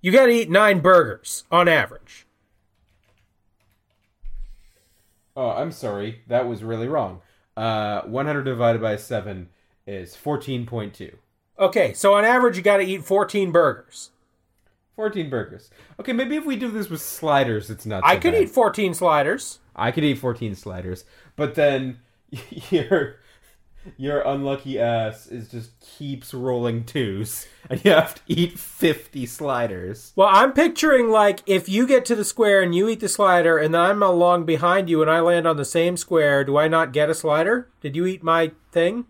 you 0.00 0.12
got 0.12 0.26
to 0.26 0.32
eat 0.32 0.50
nine 0.50 0.80
burgers 0.80 1.44
on 1.50 1.68
average. 1.68 2.26
Oh, 5.36 5.50
I'm 5.50 5.72
sorry. 5.72 6.22
That 6.28 6.48
was 6.48 6.62
really 6.62 6.88
wrong. 6.88 7.20
Uh, 7.56 8.02
100 8.02 8.42
divided 8.44 8.80
by 8.80 8.96
7 8.96 9.48
is 9.86 10.16
14.2. 10.16 11.14
Okay, 11.58 11.92
so 11.92 12.14
on 12.14 12.24
average 12.24 12.56
you 12.56 12.62
got 12.62 12.76
to 12.78 12.82
eat 12.84 13.02
fourteen 13.02 13.50
burgers. 13.50 14.10
14 14.96 15.30
burgers. 15.30 15.70
Okay, 16.00 16.12
maybe 16.12 16.36
if 16.36 16.44
we 16.44 16.56
do 16.56 16.70
this 16.70 16.88
with 16.88 17.02
sliders, 17.02 17.70
it's 17.70 17.86
not. 17.86 18.02
I 18.04 18.16
could 18.16 18.32
bad. 18.32 18.42
eat 18.44 18.50
fourteen 18.50 18.94
sliders. 18.94 19.58
I 19.76 19.90
could 19.92 20.04
eat 20.04 20.18
14 20.18 20.54
sliders, 20.54 21.04
but 21.36 21.54
then 21.54 21.98
your 22.70 23.16
your 23.96 24.20
unlucky 24.22 24.80
ass 24.80 25.26
is 25.26 25.48
just 25.48 25.70
keeps 25.80 26.32
rolling 26.34 26.82
twos, 26.84 27.46
and 27.70 27.84
you 27.84 27.90
have 27.92 28.14
to 28.16 28.20
eat 28.26 28.58
50 28.58 29.26
sliders. 29.26 30.12
Well, 30.16 30.28
I'm 30.30 30.52
picturing 30.52 31.10
like 31.10 31.40
if 31.46 31.68
you 31.68 31.86
get 31.86 32.04
to 32.06 32.14
the 32.16 32.24
square 32.24 32.62
and 32.62 32.74
you 32.74 32.88
eat 32.88 33.00
the 33.00 33.08
slider, 33.08 33.58
and 33.58 33.74
then 33.74 33.80
I'm 33.80 34.02
along 34.02 34.44
behind 34.46 34.88
you 34.88 35.02
and 35.02 35.10
I 35.10 35.20
land 35.20 35.46
on 35.46 35.56
the 35.56 35.64
same 35.64 35.96
square, 35.96 36.42
do 36.42 36.56
I 36.56 36.68
not 36.68 36.92
get 36.92 37.10
a 37.10 37.14
slider? 37.14 37.68
Did 37.80 37.94
you 37.94 38.06
eat 38.06 38.22
my 38.24 38.52
thing? 38.72 39.04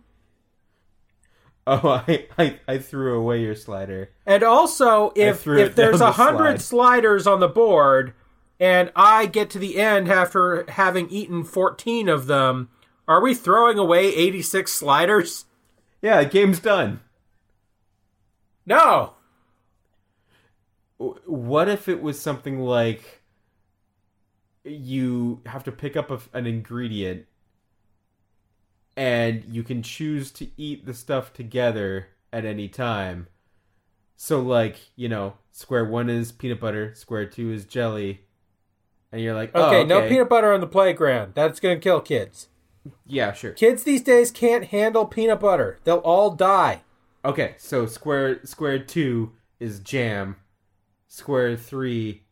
Oh, 1.69 2.05
I 2.07 2.27
I, 2.39 2.61
I 2.69 2.79
threw 2.79 3.19
away 3.19 3.43
your 3.43 3.57
slider. 3.57 4.11
And 4.25 4.45
also, 4.45 5.13
if 5.17 5.49
if 5.49 5.75
there's 5.75 5.97
a 5.97 6.05
the 6.05 6.13
hundred 6.13 6.61
slide. 6.61 7.01
sliders 7.01 7.27
on 7.27 7.41
the 7.41 7.49
board, 7.49 8.15
and 8.61 8.93
I 8.95 9.27
get 9.27 9.51
to 9.51 9.59
the 9.59 9.81
end 9.81 10.09
after 10.09 10.65
having 10.71 11.11
eaten 11.11 11.43
fourteen 11.43 12.09
of 12.09 12.29
them, 12.29 12.69
are 13.09 13.21
we 13.21 13.35
throwing 13.35 13.79
away 13.79 14.15
eighty 14.15 14.43
six 14.43 14.73
sliders? 14.73 15.47
Yeah, 16.01 16.23
game's 16.23 16.61
done. 16.61 17.01
No. 18.65 19.15
What 20.99 21.69
if 21.69 21.89
it 21.89 22.01
was 22.01 22.21
something 22.21 22.61
like 22.61 23.23
you 24.63 25.41
have 25.47 25.65
to 25.65 25.73
pick 25.73 25.97
up 25.97 26.13
a, 26.13 26.21
an 26.33 26.47
ingredient 26.47 27.27
and 28.97 29.45
you 29.47 29.63
can 29.63 29.83
choose 29.83 30.31
to 30.33 30.49
eat 30.57 30.87
the 30.87 30.95
stuff 30.95 31.33
together 31.33 32.09
at 32.33 32.45
any 32.45 32.69
time. 32.69 33.29
So 34.17 34.41
like, 34.41 34.77
you 34.97 35.09
know, 35.09 35.35
square 35.53 35.85
1 35.85 36.09
is 36.09 36.33
peanut 36.33 36.61
butter, 36.61 36.95
square 36.95 37.27
2 37.27 37.53
is 37.53 37.65
jelly. 37.67 38.23
And 39.13 39.21
you're 39.21 39.35
like, 39.35 39.51
oh, 39.55 39.67
Okay, 39.67 39.77
okay, 39.81 39.89
no 39.89 40.09
peanut 40.09 40.29
butter 40.29 40.53
on 40.53 40.61
the 40.61 40.67
playground. 40.67 41.35
That's 41.35 41.61
gonna 41.61 41.79
kill 41.79 42.01
kids. 42.01 42.49
Yeah, 43.05 43.33
sure. 43.33 43.53
Kids 43.53 43.83
these 43.83 44.03
days 44.03 44.31
can't 44.31 44.67
handle 44.67 45.07
peanut 45.07 45.41
butter. 45.41 45.79
They'll 45.85 45.99
all 45.99 46.31
die. 46.31 46.83
Okay, 47.25 47.55
so 47.59 47.87
square 47.87 48.45
square 48.45 48.79
2 48.79 49.33
is 49.61 49.81
jam. 49.81 50.37
Square 51.09 51.57
3 51.59 52.23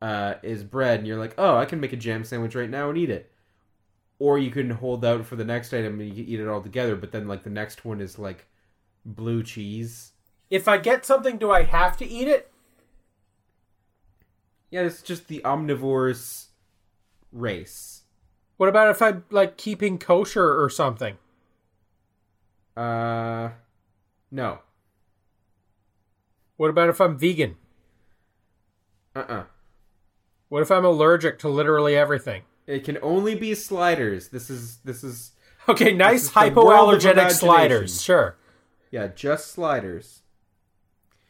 uh, 0.00 0.34
is 0.42 0.64
bread 0.64 1.00
and 1.00 1.06
you're 1.06 1.18
like, 1.18 1.34
"Oh, 1.36 1.56
I 1.56 1.64
can 1.64 1.80
make 1.80 1.92
a 1.92 1.96
jam 1.96 2.24
sandwich 2.24 2.54
right 2.54 2.70
now 2.70 2.88
and 2.88 2.98
eat 2.98 3.10
it." 3.10 3.31
Or 4.18 4.38
you 4.38 4.50
can 4.50 4.70
hold 4.70 5.04
out 5.04 5.26
for 5.26 5.36
the 5.36 5.44
next 5.44 5.72
item 5.72 6.00
and 6.00 6.08
you 6.08 6.24
can 6.24 6.32
eat 6.32 6.40
it 6.40 6.48
all 6.48 6.62
together, 6.62 6.94
but 6.96 7.12
then 7.12 7.26
like 7.26 7.42
the 7.42 7.50
next 7.50 7.84
one 7.84 8.00
is 8.00 8.18
like 8.18 8.46
blue 9.04 9.42
cheese. 9.42 10.12
If 10.48 10.68
I 10.68 10.78
get 10.78 11.04
something, 11.04 11.38
do 11.38 11.50
I 11.50 11.62
have 11.62 11.96
to 11.96 12.06
eat 12.06 12.28
it? 12.28 12.50
Yeah, 14.70 14.82
it's 14.82 15.02
just 15.02 15.28
the 15.28 15.40
omnivores 15.44 16.46
race. 17.32 18.02
What 18.56 18.68
about 18.68 18.90
if 18.90 19.02
I'm 19.02 19.24
like 19.30 19.56
keeping 19.56 19.98
kosher 19.98 20.62
or 20.62 20.70
something? 20.70 21.16
Uh 22.76 23.50
no. 24.30 24.60
What 26.56 26.70
about 26.70 26.88
if 26.88 27.00
I'm 27.00 27.18
vegan? 27.18 27.56
Uh-uh. 29.14 29.44
What 30.48 30.62
if 30.62 30.70
I'm 30.70 30.84
allergic 30.84 31.38
to 31.40 31.48
literally 31.48 31.96
everything? 31.96 32.42
It 32.66 32.84
can 32.84 32.98
only 33.02 33.34
be 33.34 33.54
sliders. 33.54 34.28
This 34.28 34.50
is 34.50 34.78
this 34.78 35.02
is 35.02 35.32
Okay, 35.68 35.92
nice 35.92 36.24
is 36.24 36.32
the 36.32 36.50
world 36.54 36.94
of 36.94 37.00
hypoallergenic 37.00 37.30
sliders. 37.30 38.02
Sure. 38.02 38.36
yeah, 38.90 39.08
just 39.08 39.52
sliders. 39.52 40.22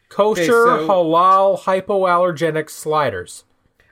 Kosher, 0.08 0.46
so- 0.46 0.88
halal, 0.88 1.60
hypoallergenic 1.60 2.70
sliders. 2.70 3.44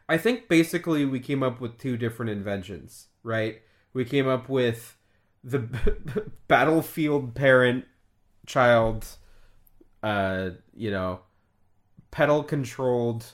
I 0.09 0.19
think 0.19 0.49
basically 0.49 1.05
we 1.05 1.21
came 1.21 1.43
up 1.43 1.61
with 1.61 1.79
two 1.79 1.97
different 1.97 2.31
inventions, 2.31 3.09
right? 3.23 3.61
We 3.93 4.05
came 4.05 4.27
up 4.27 4.49
with 4.49 4.97
the 5.45 5.61
battlefield 6.49 7.35
parent 7.35 7.87
child 8.47 9.07
uh 10.03 10.51
you 10.75 10.91
know 10.91 11.21
pedal 12.11 12.43
controlled 12.43 13.25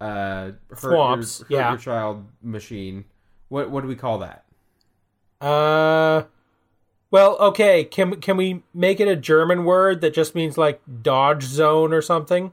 uh 0.00 0.52
hurt 0.70 0.76
Thwomps, 0.76 1.50
your, 1.50 1.62
hurt 1.62 1.70
yeah. 1.72 1.76
child 1.76 2.26
machine. 2.42 3.04
What 3.48 3.70
what 3.70 3.82
do 3.82 3.88
we 3.88 3.96
call 3.96 4.18
that? 4.18 4.44
Uh, 5.40 6.24
well, 7.10 7.36
okay. 7.38 7.84
Can 7.84 8.20
can 8.20 8.36
we 8.36 8.62
make 8.74 9.00
it 9.00 9.08
a 9.08 9.16
German 9.16 9.64
word 9.64 10.00
that 10.00 10.14
just 10.14 10.34
means 10.34 10.58
like 10.58 10.80
dodge 11.02 11.44
zone 11.44 11.92
or 11.92 12.02
something? 12.02 12.52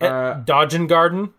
Uh, 0.00 0.42
Dodgen 0.44 0.86
garden. 0.88 1.32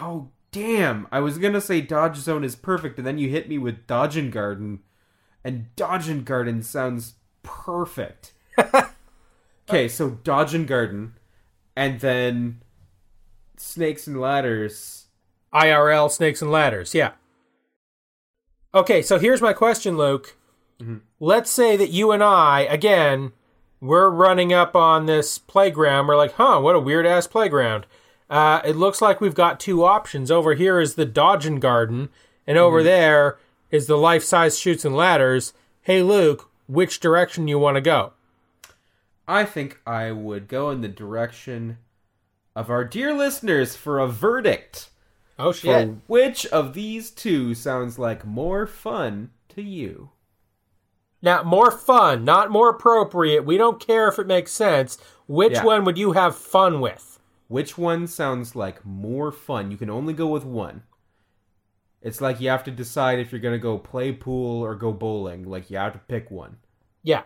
Oh 0.00 0.28
damn! 0.50 1.06
I 1.12 1.20
was 1.20 1.38
gonna 1.38 1.60
say 1.60 1.80
Dodge 1.80 2.16
Zone 2.16 2.44
is 2.44 2.56
perfect, 2.56 2.98
and 2.98 3.06
then 3.06 3.18
you 3.18 3.28
hit 3.28 3.48
me 3.48 3.58
with 3.58 3.86
Dodgen 3.86 4.30
Garden, 4.30 4.80
and 5.44 5.66
Dodgen 5.76 6.24
Garden 6.24 6.62
sounds 6.62 7.14
perfect. 7.42 8.32
okay, 9.68 9.88
so 9.88 10.10
Dodgen 10.10 10.66
Garden, 10.66 11.14
and 11.76 12.00
then 12.00 12.60
Snakes 13.62 14.06
and 14.06 14.20
Ladders. 14.20 15.06
IRL 15.52 16.10
snakes 16.10 16.42
and 16.42 16.50
ladders. 16.50 16.94
Yeah. 16.94 17.12
Okay, 18.74 19.02
so 19.02 19.18
here's 19.18 19.42
my 19.42 19.52
question, 19.52 19.96
Luke. 19.96 20.36
Let's 21.20 21.50
say 21.50 21.76
that 21.76 21.90
you 21.90 22.10
and 22.10 22.24
I, 22.24 22.62
again, 22.62 23.32
we're 23.80 24.10
running 24.10 24.52
up 24.52 24.74
on 24.74 25.06
this 25.06 25.38
playground. 25.38 26.08
We're 26.08 26.16
like, 26.16 26.32
huh, 26.32 26.58
what 26.60 26.74
a 26.74 26.80
weird 26.80 27.06
ass 27.06 27.28
playground. 27.28 27.86
Uh, 28.28 28.60
it 28.64 28.74
looks 28.74 29.00
like 29.00 29.20
we've 29.20 29.34
got 29.34 29.60
two 29.60 29.84
options. 29.84 30.30
Over 30.30 30.54
here 30.54 30.80
is 30.80 30.94
the 30.94 31.06
Dodgen 31.06 31.60
Garden, 31.60 32.08
and 32.46 32.58
over 32.58 32.82
there 32.82 33.38
is 33.70 33.86
the 33.86 33.96
life 33.96 34.24
size 34.24 34.58
Chutes 34.58 34.84
and 34.84 34.96
Ladders. 34.96 35.52
Hey, 35.82 36.02
Luke, 36.02 36.50
which 36.66 36.98
direction 36.98 37.46
you 37.46 37.60
want 37.60 37.76
to 37.76 37.80
go? 37.80 38.14
I 39.28 39.44
think 39.44 39.80
I 39.86 40.10
would 40.10 40.48
go 40.48 40.70
in 40.70 40.80
the 40.80 40.88
direction 40.88 41.78
of 42.54 42.70
our 42.70 42.84
dear 42.84 43.14
listeners 43.14 43.76
for 43.76 43.98
a 43.98 44.08
verdict. 44.08 44.90
Oh, 45.38 45.52
shit! 45.52 45.88
For 45.88 45.94
which 46.06 46.46
of 46.46 46.74
these 46.74 47.10
two 47.10 47.54
sounds 47.54 47.98
like 47.98 48.24
more 48.26 48.66
fun 48.66 49.30
to 49.50 49.62
you? 49.62 50.10
Now, 51.22 51.42
more 51.42 51.70
fun, 51.70 52.24
not 52.24 52.50
more 52.50 52.68
appropriate. 52.68 53.44
We 53.44 53.56
don't 53.56 53.80
care 53.84 54.08
if 54.08 54.18
it 54.18 54.26
makes 54.26 54.52
sense. 54.52 54.98
Which 55.26 55.52
Yeah. 55.54 55.64
one 55.64 55.84
would 55.84 55.96
you 55.96 56.12
have 56.12 56.36
fun 56.36 56.80
with? 56.80 57.20
Which 57.48 57.78
one 57.78 58.06
sounds 58.06 58.56
like 58.56 58.84
more 58.84 59.30
fun? 59.30 59.70
You 59.70 59.76
can 59.76 59.90
only 59.90 60.14
go 60.14 60.26
with 60.26 60.44
one. 60.44 60.82
It's 62.00 62.20
like 62.20 62.40
you 62.40 62.48
have 62.48 62.64
to 62.64 62.70
decide 62.72 63.20
if 63.20 63.30
you're 63.30 63.40
going 63.40 63.54
to 63.54 63.58
go 63.62 63.78
play 63.78 64.10
pool 64.10 64.60
or 64.62 64.74
go 64.74 64.92
bowling. 64.92 65.44
Like 65.48 65.70
you 65.70 65.76
have 65.76 65.92
to 65.92 66.00
pick 66.00 66.30
one. 66.30 66.56
Yeah. 67.04 67.22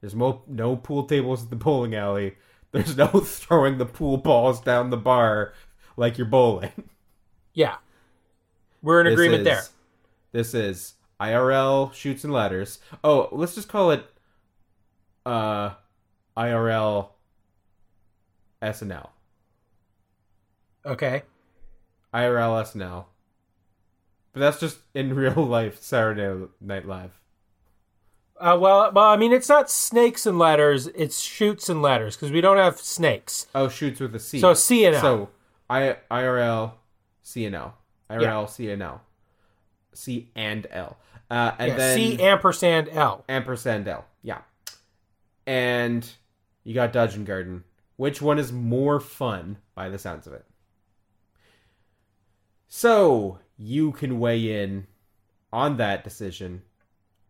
There's 0.00 0.14
mo- 0.14 0.42
no 0.46 0.76
pool 0.76 1.04
tables 1.04 1.44
at 1.44 1.50
the 1.50 1.56
bowling 1.56 1.94
alley. 1.94 2.36
There's 2.74 2.96
no 2.96 3.06
throwing 3.20 3.78
the 3.78 3.86
pool 3.86 4.16
balls 4.16 4.60
down 4.60 4.90
the 4.90 4.96
bar 4.96 5.52
like 5.96 6.18
you're 6.18 6.26
bowling. 6.26 6.72
Yeah. 7.52 7.76
We're 8.82 9.00
in 9.00 9.06
This 9.06 9.12
agreement 9.12 9.40
is- 9.42 9.44
there. 9.46 9.62
This 10.32 10.54
is 10.54 10.94
IRL 11.20 11.94
Chutes 11.94 12.24
and 12.24 12.32
Ladders. 12.32 12.80
Oh, 13.04 13.28
let's 13.30 13.54
just 13.54 13.68
call 13.68 13.92
it 13.92 14.04
uh 15.24 15.70
IRL 16.36 17.10
SNL. 18.60 19.10
Okay. 20.84 21.22
IRL 22.12 22.60
SNL. 22.64 23.04
But 24.32 24.40
that's 24.40 24.58
just 24.58 24.78
in 24.94 25.14
real 25.14 25.34
life 25.46 25.80
Saturday 25.80 26.48
Night 26.60 26.88
Live. 26.88 27.12
Uh, 28.44 28.58
well, 28.58 28.92
well, 28.92 29.06
I 29.06 29.16
mean, 29.16 29.32
it's 29.32 29.48
not 29.48 29.70
snakes 29.70 30.26
and 30.26 30.38
ladders; 30.38 30.86
it's 30.88 31.18
Chutes 31.18 31.70
and 31.70 31.80
Ladders 31.80 32.14
because 32.14 32.30
we 32.30 32.42
don't 32.42 32.58
have 32.58 32.78
snakes. 32.78 33.46
Oh, 33.54 33.70
chutes 33.70 34.00
with 34.00 34.14
a 34.14 34.18
C. 34.18 34.38
So 34.38 34.52
C 34.52 34.84
and 34.84 34.96
L. 34.96 35.00
So 35.00 35.28
I 35.70 35.96
IRL 36.10 36.72
C 37.22 37.46
and 37.46 37.54
L. 37.54 37.74
IRL 38.10 38.46
C 38.50 38.70
and 38.70 38.82
L. 38.82 39.00
C 39.94 40.28
and 40.36 40.66
L. 40.70 40.98
Uh, 41.30 41.52
and 41.58 41.68
yeah, 41.70 41.76
then 41.78 41.96
C 41.96 42.20
ampersand 42.20 42.90
L. 42.90 43.24
ampersand 43.30 43.88
L. 43.88 44.04
Yeah. 44.22 44.42
And 45.46 46.06
you 46.64 46.74
got 46.74 46.92
Dodgen 46.92 47.24
Garden. 47.24 47.64
Which 47.96 48.20
one 48.20 48.38
is 48.38 48.52
more 48.52 49.00
fun 49.00 49.56
by 49.74 49.88
the 49.88 49.98
sounds 49.98 50.26
of 50.26 50.34
it? 50.34 50.44
So 52.68 53.38
you 53.56 53.92
can 53.92 54.20
weigh 54.20 54.62
in 54.62 54.86
on 55.50 55.78
that 55.78 56.04
decision 56.04 56.60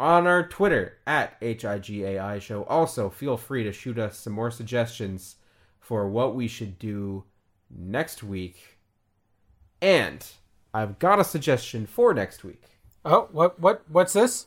on 0.05 0.27
our 0.27 0.47
Twitter 0.47 0.99
at 1.07 1.41
HIGAI 1.41 2.39
show. 2.39 2.65
Also, 2.65 3.09
feel 3.09 3.39
free 3.39 3.65
to 3.65 3.73
shoot 3.73 3.99
us 3.99 4.19
some 4.19 4.35
more 4.35 4.51
suggestions 4.51 5.37
for 5.81 6.07
what 6.07 6.35
we 6.35 6.47
should 6.47 6.79
do 6.79 7.25
next 7.75 8.23
week. 8.23 8.77
And 9.81 10.23
I've 10.75 10.99
got 10.99 11.21
a 11.21 11.25
suggestion 11.25 11.87
for 11.87 12.13
next 12.13 12.45
week. 12.45 12.65
Oh, 13.03 13.29
what, 13.33 13.59
what, 13.59 13.83
what's 13.89 14.13
this? 14.13 14.45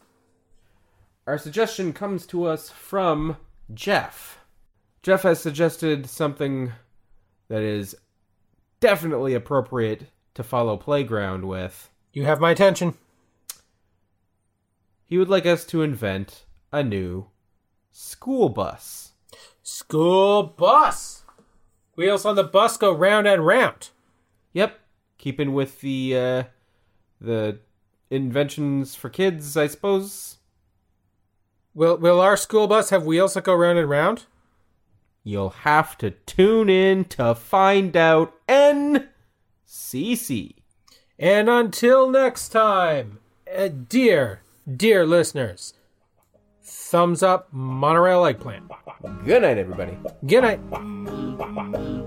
Our 1.26 1.40
suggestion 1.40 1.92
comes 1.92 2.28
to 2.28 2.46
us 2.46 2.70
from 2.70 3.38
Jeff. 3.74 4.38
Jeff 5.02 5.24
has 5.24 5.40
suggested 5.40 6.08
something 6.08 6.74
that 7.48 7.64
is 7.64 7.96
definitely 8.80 9.34
appropriate 9.34 10.12
to 10.36 10.44
follow 10.44 10.78
Playground 10.78 11.46
with. 11.46 11.90
You 12.14 12.26
have 12.26 12.40
my 12.40 12.52
attention. 12.52 12.94
He 15.08 15.18
would 15.18 15.30
like 15.30 15.46
us 15.46 15.66
to 15.68 15.82
invent 15.82 16.44
a 16.72 16.84
new 16.84 17.28
school 17.92 18.50
bus. 18.50 19.14
School 19.64 20.44
bus. 20.44 21.24
Wheels 21.96 22.26
on 22.26 22.36
the 22.36 22.44
bus 22.44 22.78
go 22.78 22.92
round 22.92 23.26
and 23.26 23.46
round. 23.46 23.90
Yep, 24.54 24.80
keeping 25.18 25.54
with 25.54 25.82
the 25.82 26.16
uh, 26.16 26.44
the 27.20 27.60
inventions 28.10 28.96
for 28.96 29.10
kids, 29.10 29.58
I 29.58 29.68
suppose. 29.68 30.38
Will 31.74 31.98
Will 31.98 32.20
our 32.20 32.38
school 32.38 32.68
bus 32.68 32.90
have 32.90 33.06
wheels 33.06 33.34
that 33.34 33.46
go 33.46 33.56
round 33.56 33.80
and 33.80 33.90
round? 33.90 34.26
You'll 35.24 35.50
have 35.50 35.98
to 36.00 36.12
tune 36.12 36.70
in 36.70 37.06
to 37.06 37.34
find 37.34 37.98
out. 37.98 38.34
NCC. 38.48 39.08
And 41.20 41.50
until 41.50 42.10
next 42.10 42.50
time, 42.50 43.20
uh, 43.54 43.70
dear, 43.70 44.42
dear 44.76 45.06
listeners, 45.06 45.74
thumbs 46.62 47.24
up, 47.24 47.48
monorail 47.52 48.26
eggplant. 48.26 48.70
Good 49.24 49.44
night, 49.44 49.58
everybody. 49.58 49.98
Good 50.26 50.42
night. 50.42 52.04